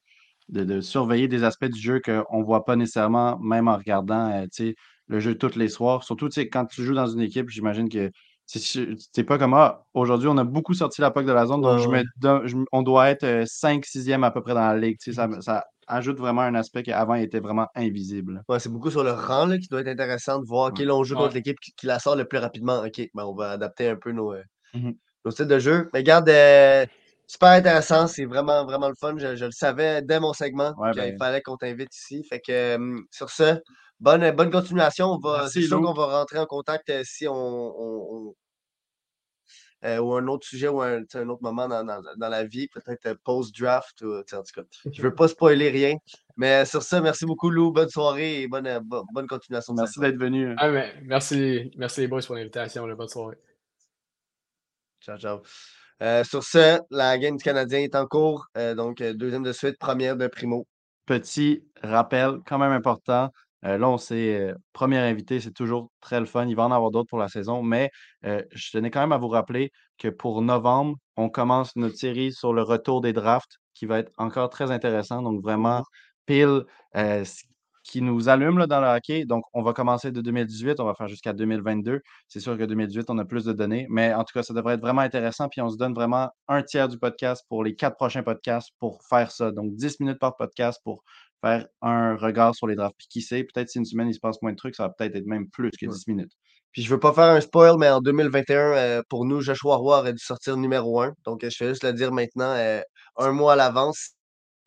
de, 0.49 0.81
surveiller 0.81 1.29
des 1.29 1.45
aspects 1.45 1.67
du 1.67 1.81
jeu 1.81 2.01
qu'on 2.01 2.41
ne 2.41 2.45
voit 2.45 2.65
pas 2.65 2.77
nécessairement, 2.77 3.39
même 3.39 3.69
en 3.69 3.77
regardant 3.77 4.33
euh, 4.33 4.73
le 5.07 5.21
jeu 5.21 5.37
tous 5.37 5.57
les 5.57 5.69
soirs. 5.69 6.03
Surtout 6.03 6.29
quand 6.51 6.67
tu 6.67 6.83
joues 6.83 6.95
dans 6.95 7.07
une 7.07 7.21
équipe, 7.21 7.51
j'imagine 7.51 7.89
que 7.89 8.11
c'est 8.47 9.25
pas 9.25 9.37
comme 9.37 9.53
ah, 9.53 9.85
aujourd'hui, 9.93 10.29
on 10.29 10.39
a 10.39 10.45
beaucoup 10.45 10.73
sorti 10.73 11.03
la 11.03 11.11
POC 11.11 11.27
de 11.27 11.33
la 11.33 11.45
zone, 11.45 11.61
donc 11.61 11.79
je 11.81 12.57
on 12.73 12.83
doit 12.83 13.11
être 13.11 13.27
5-6e 13.45 14.23
euh, 14.23 14.27
à 14.27 14.31
peu 14.31 14.41
près 14.41 14.55
dans 14.55 14.61
la 14.61 14.79
ligue. 14.79 14.97
Ça, 15.01 15.29
ça, 15.43 15.67
ajoute 15.89 16.19
vraiment 16.19 16.43
un 16.43 16.55
aspect 16.55 16.83
qui 16.83 16.93
avant 16.93 17.15
était 17.15 17.41
vraiment 17.41 17.67
invisible. 17.75 18.43
Ouais, 18.49 18.59
c'est 18.61 18.69
beaucoup 18.69 18.91
sur 18.91 19.03
le 19.05 19.13
rang 19.13 19.47
là, 19.47 19.59
qui 19.59 19.69
doit 19.69 19.81
être 19.81 19.89
intéressant 19.89 20.39
de 20.39 20.47
voir, 20.47 20.69
OK, 20.69 20.79
Ouais. 20.79 20.85
là, 20.85 20.95
on 20.95 21.03
joue 21.05 21.15
contre 21.17 21.29
Ouais. 21.29 21.35
l'équipe 21.35 21.59
qui, 21.61 21.73
qui 21.73 21.87
la 21.87 21.99
sort 21.99 22.15
le 22.17 22.25
plus 22.27 22.39
rapidement. 22.39 22.81
OK, 22.85 23.01
ben, 23.15 23.25
on 23.25 23.35
va 23.35 23.51
adapter 23.53 23.89
un 23.89 23.97
peu 23.97 24.13
nos, 24.13 24.33
euh, 24.35 24.43
Mhm. 24.75 24.95
nos 25.25 25.31
styles 25.31 25.47
de 25.49 25.59
jeu. 25.59 25.89
Mais 25.93 26.01
regarde, 26.01 26.29
euh, 26.29 26.87
super 27.27 27.49
intéressant. 27.51 28.07
C'est 28.07 28.25
vraiment, 28.25 28.65
vraiment 28.65 28.89
le 28.89 28.95
fun. 29.01 29.15
Je, 29.19 29.35
je 29.37 29.45
le 29.47 29.51
savais 29.53 30.03
dès 30.03 30.21
mon 30.21 30.33
segment 30.33 30.73
Ouais, 30.79 30.93
qu'il 30.93 31.03
ben- 31.03 31.19
fallait 31.19 31.43
qu'on 31.43 31.57
t'invite 31.57 31.95
ici. 31.95 32.25
Fait 32.25 32.41
que 32.41 32.53
euh, 32.79 33.01
sur 33.11 33.31
ce, 33.31 33.61
bonne, 34.01 34.31
bonne 34.33 34.51
continuation. 34.51 35.07
On 35.07 35.19
va, 35.19 35.39
Merci, 35.41 35.63
c'est 35.63 35.69
sûr 35.69 35.81
qu'on 35.81 35.93
va 35.93 36.19
rentrer 36.19 36.39
en 36.39 36.47
contact 36.47 36.89
euh, 36.91 37.03
si 37.05 37.27
on. 37.29 37.33
on- 37.35 38.07
on- 38.29 38.35
euh, 39.85 39.99
ou 39.99 40.15
un 40.15 40.27
autre 40.29 40.47
sujet 40.47 40.69
ou 40.69 40.81
un, 40.83 41.03
autre 41.03 41.43
moment 41.43 41.69
dans, 41.69 41.85
dans- 41.85 42.03
dans 42.17 42.29
la 42.29 42.45
vie, 42.45 42.69
peut-être 42.69 43.07
euh, 43.07 43.15
post-draft. 43.25 44.03
En 44.03 44.23
tout 44.23 44.53
cas, 44.55 44.63
je 44.93 45.03
veux 45.03 45.15
pas 45.15 45.29
spoiler 45.29 45.71
rien. 45.71 45.97
Mais 46.37 46.65
sur 46.65 46.83
ce, 46.83 46.97
merci 46.97 47.27
beaucoup, 47.27 47.51
Lou. 47.51 47.73
Bonne 47.73 47.89
soirée 47.89 48.43
et 48.43 48.49
bonne, 48.49 48.67
euh, 48.67 48.81
bo- 48.81 49.05
bonne 49.13 49.27
continuation. 49.27 49.75
de 49.75 49.81
Merci 49.81 50.01
d'être 50.01 50.19
venu. 50.19 50.55
Ah, 50.59 50.69
mais 50.71 50.95
merci, 51.03 51.71
merci 51.77 52.01
les 52.03 52.09
boys 52.09 52.23
pour 52.27 52.35
l'invitation. 52.35 52.87
Bonne 52.95 53.09
soirée. 53.09 53.37
Ciao, 55.01 55.19
ciao. 55.19 55.41
Euh, 56.03 56.23
sur 56.25 56.43
ce, 56.45 56.81
la 56.91 57.19
game 57.19 57.37
du 57.37 57.43
Canadien 57.43 57.81
est 57.81 57.95
en 57.97 58.07
cours. 58.07 58.47
euh, 58.57 58.75
donc, 58.75 59.03
deuxième 59.03 59.43
de 59.43 59.53
suite, 59.53 59.79
première 59.79 60.17
de 60.17 60.27
Primo. 60.29 60.67
Petit 61.07 61.65
rappel, 61.83 62.39
quand 62.47 62.59
même 62.59 62.73
important. 62.73 63.33
Euh, 63.65 63.79
là, 63.79 63.89
on 63.89 63.99
s'est 63.99 64.37
euh, 64.41 64.55
premier 64.73 64.99
invité, 64.99 65.41
c'est 65.41 65.53
toujours 65.53 65.91
très 66.01 66.21
le 66.21 66.27
fun. 66.27 66.47
Il 66.47 66.57
va 66.57 66.65
en 66.65 66.73
avoir 66.73 66.91
d'autres 66.91 67.09
pour 67.09 67.19
la 67.19 67.29
saison, 67.29 67.63
mais 67.63 67.91
euh, 68.25 68.43
je 68.53 68.71
tenais 68.71 68.91
quand 68.91 69.01
même 69.01 69.13
à 69.13 69.19
vous 69.19 69.29
rappeler 69.29 69.71
que 69.99 70.09
pour 70.09 70.43
novembre, 70.43 70.97
on 71.17 71.29
commence 71.29 71.75
notre 71.77 71.97
série 71.97 72.33
sur 72.33 72.53
le 72.53 72.63
retour 72.63 73.01
des 73.01 73.13
drafts 73.13 73.59
qui 73.75 73.87
va 73.87 73.99
être 74.01 74.13
encore 74.19 74.51
très 74.51 74.71
intéressant. 74.71 75.23
Donc, 75.23 75.43
vraiment, 75.43 75.83
pile 76.27 76.63
euh, 76.97 77.25
ce 77.25 77.43
qui 77.89 78.03
nous 78.03 78.29
allume 78.29 78.59
là, 78.59 78.67
dans 78.67 78.81
le 78.81 78.87
hockey. 78.87 79.25
Donc, 79.25 79.45
on 79.55 79.63
va 79.63 79.73
commencer 79.73 80.13
de 80.13 80.21
2018, 80.21 80.79
on 80.79 80.85
va 80.85 80.95
faire 80.95 81.09
jusqu'à 81.09 81.33
2022. 81.33 82.01
C'est 82.29 82.41
sûr 82.41 82.57
que 82.59 82.65
2018, 82.65 83.07
on 83.11 83.19
a 83.19 83.25
plus 83.25 83.45
de 83.45 83.53
données, 83.53 83.87
mais 83.91 84.13
en 84.15 84.25
tout 84.25 84.33
cas, 84.35 84.43
ça 84.43 84.55
devrait 84.55 84.75
être 84.75 84.81
vraiment 84.81 85.01
intéressant. 85.01 85.49
Puis, 85.49 85.61
on 85.63 85.71
se 85.71 85.77
donne 85.77 85.95
vraiment 85.95 86.29
un 86.49 86.63
tiers 86.63 86.89
du 86.89 86.99
podcast 86.99 87.45
pour 87.49 87.65
les 87.65 87.75
quatre 87.75 87.97
prochains 87.97 88.23
podcasts 88.23 88.71
pour 88.79 89.01
faire 89.09 89.31
ça. 89.33 89.51
Donc, 89.53 89.75
10 89.75 90.01
minutes 90.01 90.19
par 90.19 90.37
podcast 90.37 90.81
pour 90.85 91.03
faire 91.41 91.67
un 91.83 92.17
regard 92.17 92.55
sur 92.55 92.67
les 92.67 92.77
drafts. 92.77 92.97
Puis, 92.99 93.09
qui 93.09 93.23
sait, 93.23 93.43
peut-être 93.45 93.71
si 93.71 93.79
une 93.79 93.85
semaine, 93.87 94.09
il 94.09 94.15
se 94.15 94.21
passe 94.21 94.41
moins 94.43 94.53
de 94.53 94.57
trucs, 94.57 94.77
ça 94.77 94.85
va 94.85 94.91
peut-être 94.97 95.17
être 95.17 95.27
même 95.27 95.49
plus 95.49 95.71
que 95.71 95.87
Ouais. 95.87 95.93
10 95.93 96.07
minutes. 96.09 96.33
Puis 96.73 96.83
je 96.83 96.91
veux 96.91 97.01
pas 97.01 97.13
faire 97.15 97.25
un 97.25 97.41
spoil, 97.41 97.77
mais 97.79 97.89
en 97.89 98.01
2021, 98.01 98.73
euh, 98.75 99.03
pour 99.09 99.25
nous, 99.25 99.41
Joshua 99.41 99.77
Roy 99.77 99.99
aurait 99.99 100.13
dû 100.13 100.23
sortir 100.23 100.57
numéro 100.57 101.01
1. 101.01 101.15
Donc 101.25 101.41
je 101.43 101.65
vais 101.65 101.71
juste 101.71 101.83
le 101.85 101.93
dire 101.95 102.13
maintenant, 102.13 102.53
euh, 102.55 102.81
un 103.17 103.33
mois 103.33 103.55
à 103.55 103.57
l'avance. 103.57 104.11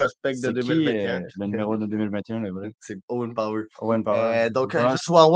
Prospect 0.01 0.33
de 0.33 0.35
C'est 0.35 0.53
qui 0.53 0.67
2021. 0.67 1.21
euh, 1.23 1.27
le 1.37 1.45
numéro 1.47 1.77
de 1.77 1.85
2021, 1.85 2.39
le 2.41 2.51
vrai? 2.51 2.71
C'est 2.79 2.97
Owen 3.09 3.33
Power. 3.33 3.63
Owen 3.79 4.03
Power. 4.03 4.19
Euh, 4.19 4.49
donc, 4.49 4.75
euh, 4.75 4.81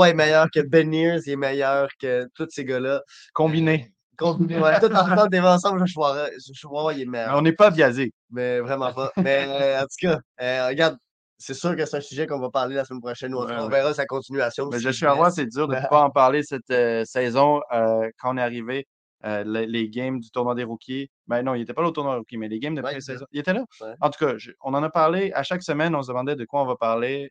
est 0.04 0.14
meilleur 0.14 0.46
que 0.52 0.60
Ben 0.60 0.88
Nears, 0.90 1.20
il 1.26 1.32
est 1.32 1.36
meilleur 1.36 1.88
que 2.00 2.26
tous 2.34 2.46
ces 2.50 2.64
gars-là. 2.64 3.00
combiné. 3.32 3.92
Combiné, 4.16 4.58
ouais, 4.58 4.80
tout 4.80 4.86
ensemble, 4.92 5.28
t'es 5.30 5.40
ensemble, 5.40 5.78
Joshua 5.80 6.94
il 6.94 7.02
est 7.02 7.04
Mais 7.04 7.18
meilleur. 7.18 7.36
on 7.36 7.42
n'est 7.42 7.52
pas 7.52 7.70
biaisé. 7.70 8.12
Mais 8.30 8.60
vraiment 8.60 8.92
pas. 8.92 9.12
Mais 9.18 9.44
euh, 9.46 9.78
en 9.80 9.82
tout 9.82 10.08
cas, 10.08 10.18
euh, 10.40 10.68
regarde, 10.68 10.96
c'est 11.38 11.52
sûr 11.52 11.76
que 11.76 11.84
c'est 11.84 11.98
un 11.98 12.00
sujet 12.00 12.26
qu'on 12.26 12.40
va 12.40 12.48
parler 12.48 12.74
la 12.76 12.86
semaine 12.86 13.02
prochaine. 13.02 13.34
en 13.34 13.44
Ouais, 13.44 13.52
on 13.58 13.64
ouais. 13.64 13.70
verra 13.70 13.92
sa 13.92 14.06
continuation. 14.06 14.70
Mais 14.72 14.78
Joshua 14.80 15.12
Roy, 15.12 15.24
blesse. 15.26 15.34
c'est 15.34 15.46
dur 15.46 15.68
de 15.68 15.74
ne 15.74 15.80
pas 15.90 16.00
en 16.02 16.08
parler 16.10 16.42
cette 16.42 16.70
euh, 16.70 17.04
saison. 17.04 17.60
euh, 17.74 18.08
quand 18.18 18.32
on 18.34 18.38
est 18.38 18.42
arrivé, 18.42 18.86
euh, 19.24 19.42
le- 19.44 19.64
les 19.64 19.88
games 19.88 20.20
du 20.20 20.30
tournoi 20.30 20.54
des 20.54 20.64
rookies. 20.64 21.10
Ben 21.26 21.42
non, 21.42 21.54
il 21.54 21.60
n'était 21.60 21.72
pas 21.74 21.82
là 21.82 21.88
au 21.88 21.92
tournoi 21.92 22.12
des 22.14 22.18
rookies, 22.18 22.36
mais 22.36 22.48
les 22.48 22.58
games 22.58 22.74
de 22.74 22.82
Ouais, 22.82 22.90
pré-saison. 22.90 23.24
Il 23.32 23.40
était 23.40 23.52
là. 23.54 23.64
Ouais. 23.80 23.94
En 24.00 24.10
tout 24.10 24.24
cas, 24.24 24.34
je- 24.36 24.52
on 24.62 24.74
en 24.74 24.82
a 24.82 24.90
parlé. 24.90 25.32
À 25.32 25.42
chaque 25.42 25.62
semaine, 25.62 25.94
on 25.94 26.02
se 26.02 26.08
demandait 26.08 26.36
de 26.36 26.44
quoi 26.44 26.62
on 26.62 26.66
va 26.66 26.76
parler. 26.76 27.30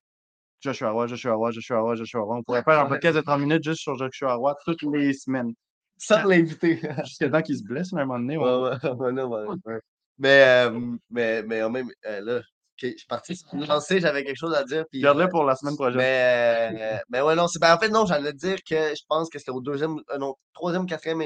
Joshua 0.61 0.89
Roy, 0.91 1.07
Joshua 1.07 1.33
Roy, 1.35 1.51
Joshua 1.51 1.79
Roy, 1.79 1.95
Joshua 1.95 2.21
Roy. 2.21 2.37
On 2.37 2.43
pourrait 2.43 2.63
faire 2.63 2.79
un 2.79 2.85
podcast 2.89 3.15
de 3.15 3.21
30 3.21 3.39
minutes 3.41 3.63
juste 3.63 3.81
sur 3.81 3.95
Joshua 3.97 4.35
Roy 4.35 4.55
toutes 4.65 4.81
les 4.93 5.13
semaines. 5.13 5.53
Sans 5.97 6.23
l'inviter. 6.23 6.81
Jusqu'à 7.05 7.29
temps 7.29 7.41
qu'il 7.41 7.57
se 7.57 7.63
blesse 7.63 7.93
à 7.93 7.97
un 7.99 8.05
moment 8.05 8.19
donné. 8.19 8.37
Ouais. 8.37 8.77
Mais, 10.17 10.65
euh, 10.67 10.79
mais, 11.09 11.43
mais 11.43 11.61
en 11.61 11.69
même 11.69 11.89
euh, 12.05 12.21
là, 12.21 12.41
je 12.77 12.87
suis 12.87 13.05
parti. 13.07 13.35
Je 13.35 13.65
pensais 13.65 13.99
j'avais 13.99 14.23
quelque 14.23 14.37
chose 14.37 14.53
à 14.53 14.63
dire. 14.63 14.85
Puis, 14.89 15.01
Garde-le 15.01 15.27
pour 15.27 15.43
la 15.43 15.55
semaine 15.57 15.75
prochaine. 15.75 15.97
mais, 15.97 16.71
euh, 16.81 16.97
mais 17.09 17.19
ouais, 17.21 17.35
non, 17.35 17.47
c'est 17.47 17.59
ben, 17.59 17.75
en 17.75 17.77
fait, 17.77 17.89
non, 17.89 18.05
j'allais 18.05 18.31
dire 18.31 18.57
que 18.63 18.75
je 18.95 19.03
pense 19.09 19.29
que 19.29 19.39
c'était 19.39 19.51
au 19.51 19.59
deuxième, 19.59 19.97
euh, 20.11 20.17
non, 20.17 20.35
troisième, 20.53 20.85
quatrième 20.85 21.21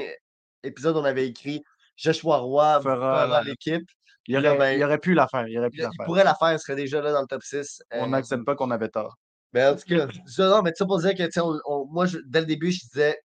épisode, 0.62 0.96
on 0.96 1.04
avait 1.04 1.26
écrit 1.26 1.62
Joshua 1.96 2.38
Roy 2.38 2.80
Fera 2.82 3.42
l'équipe. 3.42 3.88
il, 4.26 4.36
aurait, 4.36 4.56
ben, 4.56 4.78
il 4.78 4.84
aurait 4.84 4.98
pu 4.98 5.14
la 5.14 5.26
faire. 5.28 5.46
Il 5.48 5.58
aurait 5.58 5.70
pu 5.70 5.78
Il, 5.78 5.82
la 5.82 5.90
il 5.92 5.96
faire. 5.96 6.06
pourrait 6.06 6.24
la 6.24 6.34
faire, 6.34 6.52
il 6.52 6.58
serait 6.58 6.76
déjà 6.76 7.00
là 7.00 7.12
dans 7.12 7.20
le 7.22 7.26
top 7.26 7.42
6. 7.42 7.82
On 7.92 8.04
Euh, 8.04 8.06
n'accepte 8.08 8.44
pas 8.44 8.54
qu'on 8.54 8.70
avait 8.70 8.88
tort. 8.88 9.16
mais 9.52 9.66
en 9.66 9.74
tout 9.76 9.82
cas, 9.88 10.06
ça, 10.26 10.48
non, 10.48 10.62
mais 10.62 10.72
ça 10.74 10.86
pour 10.86 11.00
dire 11.00 11.14
que, 11.14 11.40
on- 11.40 11.58
on- 11.66 11.86
moi, 11.86 12.06
je- 12.06 12.18
dès 12.26 12.40
le 12.40 12.46
début, 12.46 12.70
je 12.72 12.80
disais, 12.80 13.18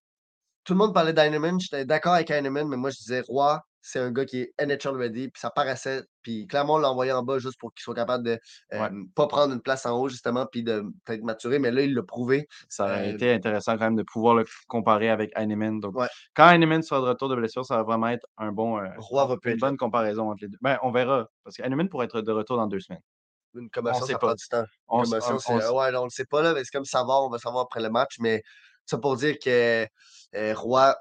tout 0.63 0.73
le 0.73 0.79
monde 0.79 0.93
parlait 0.93 1.13
d'Einemann, 1.13 1.59
j'étais 1.59 1.85
d'accord 1.85 2.13
avec 2.13 2.31
Heinemann, 2.31 2.67
mais 2.67 2.77
moi, 2.77 2.89
je 2.89 2.97
disais, 2.97 3.21
Roy, 3.27 3.61
c'est 3.87 3.99
un 3.99 4.11
gars 4.11 4.25
qui 4.25 4.39
est 4.41 4.53
NHL 4.65 4.95
ready, 4.97 5.29
puis 5.29 5.39
ça 5.39 5.51
paraissait, 5.51 6.01
puis 6.23 6.47
clairement, 6.47 6.73
on 6.73 6.77
l'a 6.79 6.89
envoyé 6.89 7.11
en 7.11 7.21
bas 7.21 7.37
juste 7.37 7.59
pour 7.59 7.71
qu'il 7.71 7.83
soit 7.83 7.93
capable 7.93 8.23
de 8.23 8.39
euh, 8.73 8.79
Ouais. 8.79 8.89
pas 9.13 9.27
prendre 9.27 9.53
une 9.53 9.61
place 9.61 9.85
en 9.85 9.91
haut, 9.99 10.09
justement, 10.09 10.47
puis 10.47 10.63
de 10.63 10.83
peut-être 11.05 11.21
maturer, 11.23 11.59
mais 11.59 11.69
là, 11.69 11.81
il 11.83 11.93
l'a 11.93 12.01
prouvé. 12.01 12.47
Ça 12.67 12.85
aurait 12.85 13.09
Euh, 13.11 13.13
été 13.13 13.31
intéressant 13.31 13.73
quand 13.77 13.83
même 13.85 13.95
de 13.95 14.01
pouvoir 14.01 14.33
le 14.33 14.45
comparer 14.67 15.09
avec 15.09 15.31
Heinemann. 15.37 15.79
Donc, 15.79 15.95
Ouais. 15.95 16.07
quand 16.35 16.49
Heinemann 16.49 16.81
sera 16.81 16.99
de 16.99 17.05
retour 17.05 17.29
de 17.29 17.35
blessure, 17.35 17.63
ça 17.63 17.77
va 17.77 17.83
vraiment 17.83 18.07
être 18.07 18.25
un 18.39 18.51
bon, 18.51 18.79
euh, 18.79 18.87
Roy 18.97 19.25
va 19.27 19.35
une 19.45 19.51
être 19.51 19.59
bonne 19.59 19.77
comparaison 19.77 20.31
entre 20.31 20.41
les 20.41 20.47
deux. 20.47 20.57
Ben, 20.61 20.79
on 20.81 20.89
verra. 20.91 21.29
Parce 21.43 21.55
que 21.55 21.61
Heinemann 21.61 21.87
pourrait 21.87 22.05
être 22.05 22.21
de 22.21 22.31
retour 22.31 22.57
dans 22.57 22.65
deux 22.65 22.79
semaines. 22.79 23.01
Une 23.53 23.69
commotion, 23.69 24.05
sait 24.07 24.13
ça 24.13 24.17
pas. 24.19 24.27
prend 24.27 24.35
du 24.35 24.47
temps. 24.47 24.65
On, 24.87 25.03
Une 25.03 25.09
commotion, 25.11 25.37
on- 25.47 25.53
on 25.53 25.77
ouais, 25.79 25.95
on 25.95 26.03
le 26.05 26.09
sait 26.09 26.25
pas, 26.25 26.41
là, 26.41 26.53
mais 26.55 26.63
c'est 26.63 26.71
comme 26.71 26.85
savoir, 26.85 27.23
on 27.23 27.29
va 27.29 27.37
savoir 27.37 27.63
après 27.65 27.81
le 27.81 27.89
match, 27.91 28.15
mais 28.19 28.41
ça 28.85 28.97
pour 28.97 29.15
dire 29.15 29.37
que 29.39 29.85
euh, 30.35 30.53
Roy, 30.55 30.95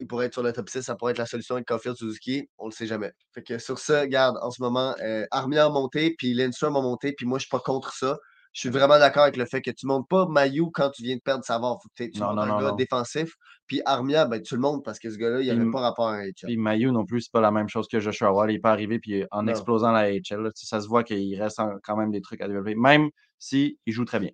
il 0.00 0.06
pourrait 0.06 0.26
être 0.26 0.34
sur 0.34 0.42
le 0.42 0.52
top 0.52 0.68
6, 0.68 0.82
ça 0.82 0.94
pourrait 0.94 1.12
être 1.12 1.18
la 1.18 1.26
solution 1.26 1.54
avec 1.54 1.66
Caulfield 1.66 1.96
Suzuki, 1.96 2.48
on 2.58 2.66
le 2.66 2.72
sait 2.72 2.86
jamais. 2.86 3.12
Fait 3.34 3.42
que 3.42 3.58
sur 3.58 3.78
ça, 3.78 4.02
regarde, 4.02 4.36
en 4.42 4.50
ce 4.50 4.62
moment, 4.62 4.94
euh, 5.02 5.24
Armia 5.30 5.66
a 5.66 5.70
monté, 5.70 6.14
puis 6.16 6.34
Lindstrom 6.34 6.76
a 6.76 6.80
monté, 6.82 7.12
puis 7.12 7.26
moi, 7.26 7.38
je 7.38 7.44
suis 7.44 7.50
pas 7.50 7.60
contre 7.60 7.92
ça. 7.94 8.18
Je 8.52 8.60
suis 8.60 8.68
vraiment 8.70 8.98
d'accord 8.98 9.24
avec 9.24 9.36
le 9.36 9.44
fait 9.44 9.60
que 9.60 9.70
tu 9.70 9.86
montes 9.86 10.08
pas 10.08 10.26
Mayu 10.30 10.70
quand 10.72 10.88
tu 10.88 11.02
viens 11.02 11.16
de 11.16 11.20
perdre 11.20 11.44
Savard. 11.44 11.76
Faut 11.82 11.90
que 11.94 12.04
tu 12.04 12.18
Non, 12.18 12.28
montes 12.28 12.36
non, 12.36 12.42
un 12.42 12.46
non, 12.46 12.58
gars 12.60 12.72
défensif. 12.72 13.34
Puis 13.66 13.82
Armia, 13.84 14.24
ben, 14.24 14.40
tu 14.40 14.54
le 14.54 14.62
montes 14.62 14.82
parce 14.82 14.98
que 14.98 15.10
ce 15.10 15.18
gars-là, 15.18 15.42
il 15.42 15.48
n'avait 15.54 15.70
pas 15.70 15.80
rapport 15.80 16.08
à 16.08 16.14
un 16.14 16.24
HL. 16.24 16.32
Puis 16.46 16.56
Mayu 16.56 16.90
non 16.90 17.04
plus, 17.04 17.20
c'est 17.20 17.32
pas 17.32 17.42
la 17.42 17.50
même 17.50 17.68
chose 17.68 17.86
que 17.86 18.00
Joshua 18.00 18.30
Roy. 18.30 18.50
Il 18.50 18.54
n'est 18.54 18.60
pas 18.60 18.70
arrivé 18.70 18.98
puis 18.98 19.24
en 19.30 19.46
explosant 19.46 19.92
la 19.92 20.10
HL. 20.10 20.40
là, 20.40 20.50
ça 20.54 20.80
se 20.80 20.88
voit 20.88 21.04
qu'il 21.04 21.38
reste 21.38 21.60
quand 21.84 21.96
même 21.98 22.10
des 22.10 22.22
trucs 22.22 22.40
à 22.40 22.48
développer. 22.48 22.74
Même 22.76 23.10
s'il 23.38 23.76
joue 23.86 24.06
très 24.06 24.20
bien. 24.20 24.30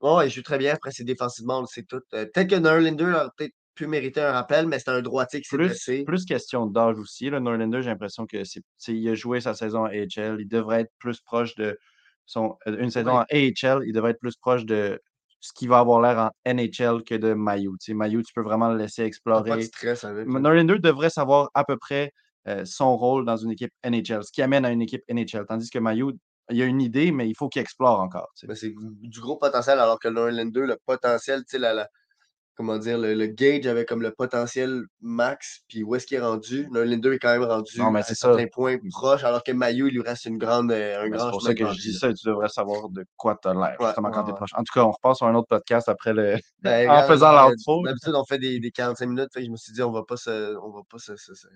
Ouais, 0.00 0.28
il 0.28 0.30
joue 0.30 0.42
très 0.42 0.56
bien. 0.56 0.72
Après, 0.72 0.90
c'est 0.90 1.04
défensivement, 1.04 1.58
on 1.58 1.62
le 1.62 1.66
sait 1.66 1.82
tout. 1.82 2.00
Euh, 2.14 2.24
peut-être 2.32 2.48
que 2.48 2.54
Nerlander 2.54 3.04
aurait 3.04 3.28
peut-être 3.36 3.54
pu 3.78 3.86
mériter 3.86 4.20
un 4.20 4.32
rappel, 4.32 4.66
mais 4.66 4.78
c'est 4.78 4.90
un 4.90 5.00
droitier 5.00 5.40
qui 5.40 5.48
s'est 5.48 5.56
blessé. 5.56 6.04
plus 6.04 6.24
question 6.24 6.66
d'âge 6.66 6.98
aussi. 6.98 7.30
Là, 7.30 7.38
Norlander, 7.40 7.80
j'ai 7.82 7.90
l'impression 7.90 8.26
que 8.26 8.42
c'est, 8.44 8.62
il 8.88 9.08
a 9.08 9.14
joué 9.14 9.40
sa 9.40 9.54
saison 9.54 9.84
à 9.84 9.90
AHL. 9.90 10.38
Il 10.40 10.48
devrait 10.48 10.80
être 10.82 10.92
plus 10.98 11.20
proche 11.20 11.54
de 11.54 11.78
son, 12.26 12.56
euh, 12.66 12.76
une 12.78 12.90
saison 12.90 13.12
en 13.12 13.24
AHL. 13.30 13.82
Il 13.86 13.92
devrait 13.92 14.10
être 14.10 14.20
plus 14.20 14.36
proche 14.36 14.64
de 14.64 15.00
ce 15.40 15.52
qui 15.54 15.68
va 15.68 15.78
avoir 15.78 16.00
l'air 16.00 16.18
en 16.18 16.52
NHL 16.52 17.04
que 17.04 17.14
de 17.14 17.32
Mayu. 17.32 17.70
Tu 17.80 17.92
sais, 17.92 17.94
Mayu, 17.94 18.22
tu 18.24 18.32
peux 18.34 18.42
vraiment 18.42 18.68
le 18.70 18.76
laisser 18.76 19.04
explorer. 19.04 19.48
Pas 19.50 19.56
de 19.56 19.62
stress 19.62 20.02
avec. 20.04 20.26
Norlander 20.26 20.78
devrait 20.80 21.10
savoir 21.10 21.50
à 21.54 21.62
peu 21.64 21.76
près 21.76 22.12
euh, 22.48 22.64
son 22.64 22.96
rôle 22.96 23.24
dans 23.24 23.36
une 23.36 23.52
équipe 23.52 23.72
NHL, 23.84 24.24
ce 24.24 24.32
qui 24.32 24.42
amène 24.42 24.64
à 24.64 24.70
une 24.70 24.82
équipe 24.82 25.02
NHL. 25.08 25.46
Tandis 25.46 25.70
que 25.70 25.78
Mayu, 25.78 26.06
il 26.50 26.62
a 26.62 26.64
une 26.64 26.80
idée, 26.80 27.12
mais 27.12 27.28
il 27.28 27.34
faut 27.36 27.48
qu'il 27.48 27.62
explore 27.62 28.00
encore. 28.00 28.28
tu 28.34 28.40
sais. 28.40 28.46
Mais 28.48 28.54
c'est 28.56 28.74
du 28.74 29.20
gros 29.20 29.36
potentiel, 29.36 29.78
alors 29.78 29.98
que 30.00 30.08
Nerlander, 30.08 30.62
le 30.66 30.76
potentiel, 30.86 31.40
tu 31.40 31.50
sais, 31.50 31.58
la, 31.58 31.72
la- 31.74 31.88
comment 32.58 32.76
dire, 32.76 32.98
le, 32.98 33.14
le 33.14 33.26
gauge 33.28 33.66
avait 33.66 33.86
comme 33.86 34.02
le 34.02 34.10
potentiel 34.10 34.82
max, 35.00 35.60
puis 35.68 35.82
où 35.82 35.94
est-ce 35.94 36.06
qu'il 36.06 36.16
est 36.18 36.20
rendu? 36.20 36.68
Nerlander 36.70 37.12
est 37.12 37.18
quand 37.18 37.30
même 37.38 37.44
rendu 37.48 37.78
Non, 37.78 37.90
mais 37.90 38.00
à 38.00 38.02
certains 38.02 38.46
points 38.48 38.76
proches, 38.90 39.24
alors 39.24 39.42
que 39.42 39.52
Mayu, 39.52 39.88
il 39.88 39.94
lui 39.94 40.02
reste 40.02 40.26
une 40.26 40.36
grande, 40.36 40.70
euh, 40.72 41.00
un 41.00 41.04
Mais 41.04 41.10
grand 41.16 41.26
C'est 41.26 41.30
pour 41.30 41.42
ça 41.42 41.54
que 41.54 41.66
je 41.72 41.80
dis 41.80 41.94
ça, 41.94 42.12
tu 42.12 42.26
devrais 42.26 42.48
savoir 42.48 42.90
de 42.90 43.06
quoi 43.16 43.38
tu 43.40 43.48
as 43.48 43.54
l'air, 43.54 43.76
Ouais, 43.80 43.86
justement, 43.86 44.10
quand 44.10 44.18
ouais, 44.18 44.24
tu 44.24 44.28
es 44.28 44.32
ouais. 44.32 44.36
proche. 44.36 44.50
En 44.54 44.64
tout 44.64 44.72
cas, 44.74 44.82
on 44.84 44.90
repart 44.90 45.16
sur 45.16 45.26
un 45.26 45.34
autre 45.34 45.48
podcast 45.48 45.88
après 45.88 46.12
le. 46.12 46.36
Ben, 46.60 46.86
en 46.90 46.92
regarde, 46.92 47.08
faisant 47.12 47.46
euh, 47.46 47.50
l'outro. 47.50 47.82
D'habitude, 47.86 48.14
on 48.14 48.24
fait 48.24 48.38
des, 48.38 48.60
des 48.60 48.70
45 48.70 49.06
minutes. 49.06 49.28
fait 49.32 49.40
que 49.40 49.46
je 49.46 49.50
me 49.52 49.56
suis 49.56 49.72
dit, 49.72 49.82
on 49.82 49.92
va 49.92 50.02
pas 50.02 50.16
se, 50.16 50.56
on 50.62 50.70
va 50.70 50.80
pas 50.90 50.98
se, 50.98 51.16
se- 51.16 51.34
se- 51.34 51.46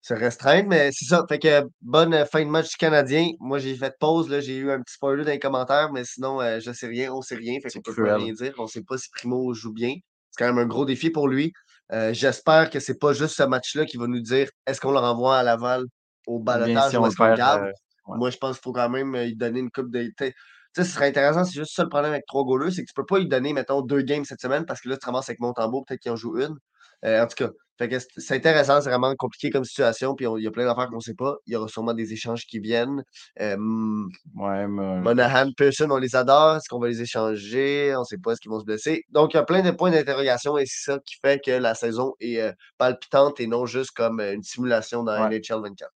se 0.00 0.14
restreindre. 0.14 0.68
Mais 0.68 0.90
c'est 0.92 1.04
ça. 1.06 1.26
Fait 1.28 1.38
que 1.40 1.62
bonne 1.82 2.14
euh, 2.14 2.24
fin 2.24 2.42
de 2.44 2.48
match 2.48 2.76
Canadien. 2.76 3.26
Moi, 3.40 3.58
j'ai 3.58 3.74
fait 3.74 3.94
pause. 3.98 4.30
là, 4.30 4.40
J'ai 4.40 4.56
eu 4.56 4.70
un 4.70 4.80
petit 4.80 4.94
spoiler 4.94 5.24
dans 5.24 5.30
les 5.32 5.38
commentaires, 5.40 5.92
mais 5.92 6.04
sinon, 6.04 6.40
euh, 6.40 6.60
je 6.60 6.72
sais 6.72 6.86
rien. 6.86 7.12
On 7.12 7.20
sait 7.20 7.34
rien. 7.34 7.58
Fait 7.60 7.68
qu'on 7.68 7.82
peut 7.82 7.92
cruel. 7.92 8.14
rien 8.14 8.32
dire. 8.32 8.54
On 8.58 8.66
sait 8.68 8.82
pas 8.82 8.96
si 8.96 9.10
Primo 9.10 9.52
joue 9.54 9.72
bien. 9.72 9.94
C'est 10.30 10.44
quand 10.44 10.52
même 10.52 10.58
un 10.58 10.66
gros 10.66 10.84
défi 10.84 11.10
pour 11.10 11.28
lui. 11.28 11.52
Euh, 11.92 12.12
J'espère 12.12 12.70
que 12.70 12.80
c'est 12.80 12.98
pas 12.98 13.12
juste 13.12 13.36
ce 13.36 13.42
match-là 13.42 13.86
qui 13.86 13.96
va 13.96 14.06
nous 14.06 14.20
dire 14.20 14.48
est-ce 14.66 14.80
qu'on 14.80 14.92
le 14.92 14.98
renvoie 14.98 15.38
à 15.38 15.42
Laval 15.42 15.84
au 16.26 16.38
bien 16.38 16.58
balotage 16.58 16.90
si 16.90 16.96
ou 16.96 17.06
est-ce 17.06 17.16
qu'on 17.16 17.34
garde? 17.34 17.62
euh, 17.62 17.72
ouais. 18.06 18.18
Moi, 18.18 18.30
je 18.30 18.36
pense 18.36 18.56
qu'il 18.56 18.62
faut 18.64 18.72
quand 18.72 18.90
même 18.90 19.14
euh, 19.14 19.24
lui 19.24 19.36
donner 19.36 19.60
une 19.60 19.70
coupe 19.70 19.90
de. 19.90 20.02
Tu 20.02 20.14
sais, 20.18 20.34
tu 20.74 20.82
sais, 20.82 20.84
ce 20.84 20.94
serait 20.94 21.08
intéressant, 21.08 21.44
c'est 21.44 21.54
juste 21.58 21.74
ça 21.74 21.82
le 21.82 21.88
problème 21.88 22.12
avec 22.12 22.26
trois 22.26 22.44
goalers, 22.44 22.70
c'est 22.70 22.82
que 22.82 22.88
tu 22.88 22.94
peux 22.94 23.06
pas 23.06 23.18
lui 23.18 23.26
donner, 23.26 23.54
mettons, 23.54 23.80
deux 23.80 24.02
games 24.02 24.24
cette 24.24 24.40
semaine 24.40 24.66
parce 24.66 24.82
que 24.82 24.90
là, 24.90 24.96
tu 24.96 25.00
te 25.00 25.06
ramasses 25.06 25.30
avec 25.30 25.40
Montembeau, 25.40 25.82
peut-être 25.82 26.00
qu'il 26.00 26.12
en 26.12 26.16
joue 26.16 26.38
une. 26.38 26.56
Euh, 27.04 27.22
en 27.22 27.26
tout 27.26 27.36
cas, 27.36 27.50
Fait 27.78 27.88
que 27.88 27.96
c'est 28.16 28.34
intéressant, 28.34 28.80
c'est 28.80 28.90
vraiment 28.90 29.14
compliqué 29.14 29.50
comme 29.50 29.64
situation, 29.64 30.16
puis 30.16 30.26
il 30.38 30.42
y 30.42 30.46
a 30.48 30.50
plein 30.50 30.64
d'affaires 30.64 30.88
qu'on 30.88 30.96
ne 30.96 31.00
sait 31.00 31.14
pas. 31.14 31.36
Il 31.46 31.52
y 31.52 31.56
aura 31.56 31.68
sûrement 31.68 31.94
des 31.94 32.12
échanges 32.12 32.44
qui 32.44 32.58
viennent. 32.58 33.04
ouais, 33.38 33.56
mais... 33.56 35.00
Monahan, 35.00 35.52
Pearson, 35.56 35.88
on 35.90 35.98
les 35.98 36.16
adore. 36.16 36.56
Est-ce 36.56 36.68
qu'on 36.68 36.80
va 36.80 36.88
les 36.88 37.00
échanger? 37.02 37.94
On 37.96 38.00
ne 38.00 38.04
sait 38.04 38.18
pas, 38.18 38.32
est-ce 38.32 38.40
qu'ils 38.40 38.50
vont 38.50 38.58
se 38.58 38.64
blesser? 38.64 39.04
Donc, 39.10 39.32
il 39.32 39.36
y 39.36 39.40
a 39.40 39.44
plein 39.44 39.62
de 39.62 39.70
points 39.70 39.92
d'interrogation 39.92 40.58
et 40.58 40.66
c'est 40.66 40.90
ça 40.92 40.98
qui 41.04 41.14
fait 41.24 41.40
que 41.44 41.52
la 41.52 41.74
saison 41.74 42.14
est 42.18 42.52
palpitante 42.78 43.38
et 43.38 43.46
non 43.46 43.64
juste 43.64 43.92
comme 43.92 44.20
une 44.20 44.42
simulation 44.42 45.04
dans 45.04 45.28
NHL 45.28 45.62
24. 45.62 45.90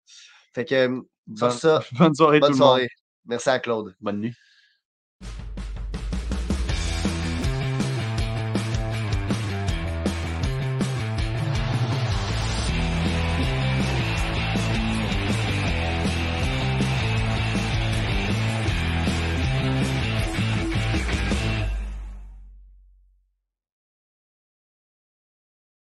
Fait 0.54 0.66
que, 0.66 1.02
bonne, 1.28 1.52
ça, 1.52 1.82
bonne 1.94 2.14
soirée 2.14 2.40
bonne 2.42 2.52
tout 2.52 2.58
soirée. 2.58 2.82
le 2.82 2.84
monde. 2.84 2.90
Merci 3.26 3.50
à 3.50 3.60
Claude. 3.60 3.96
Bonne 4.02 4.20
nuit. 4.20 4.34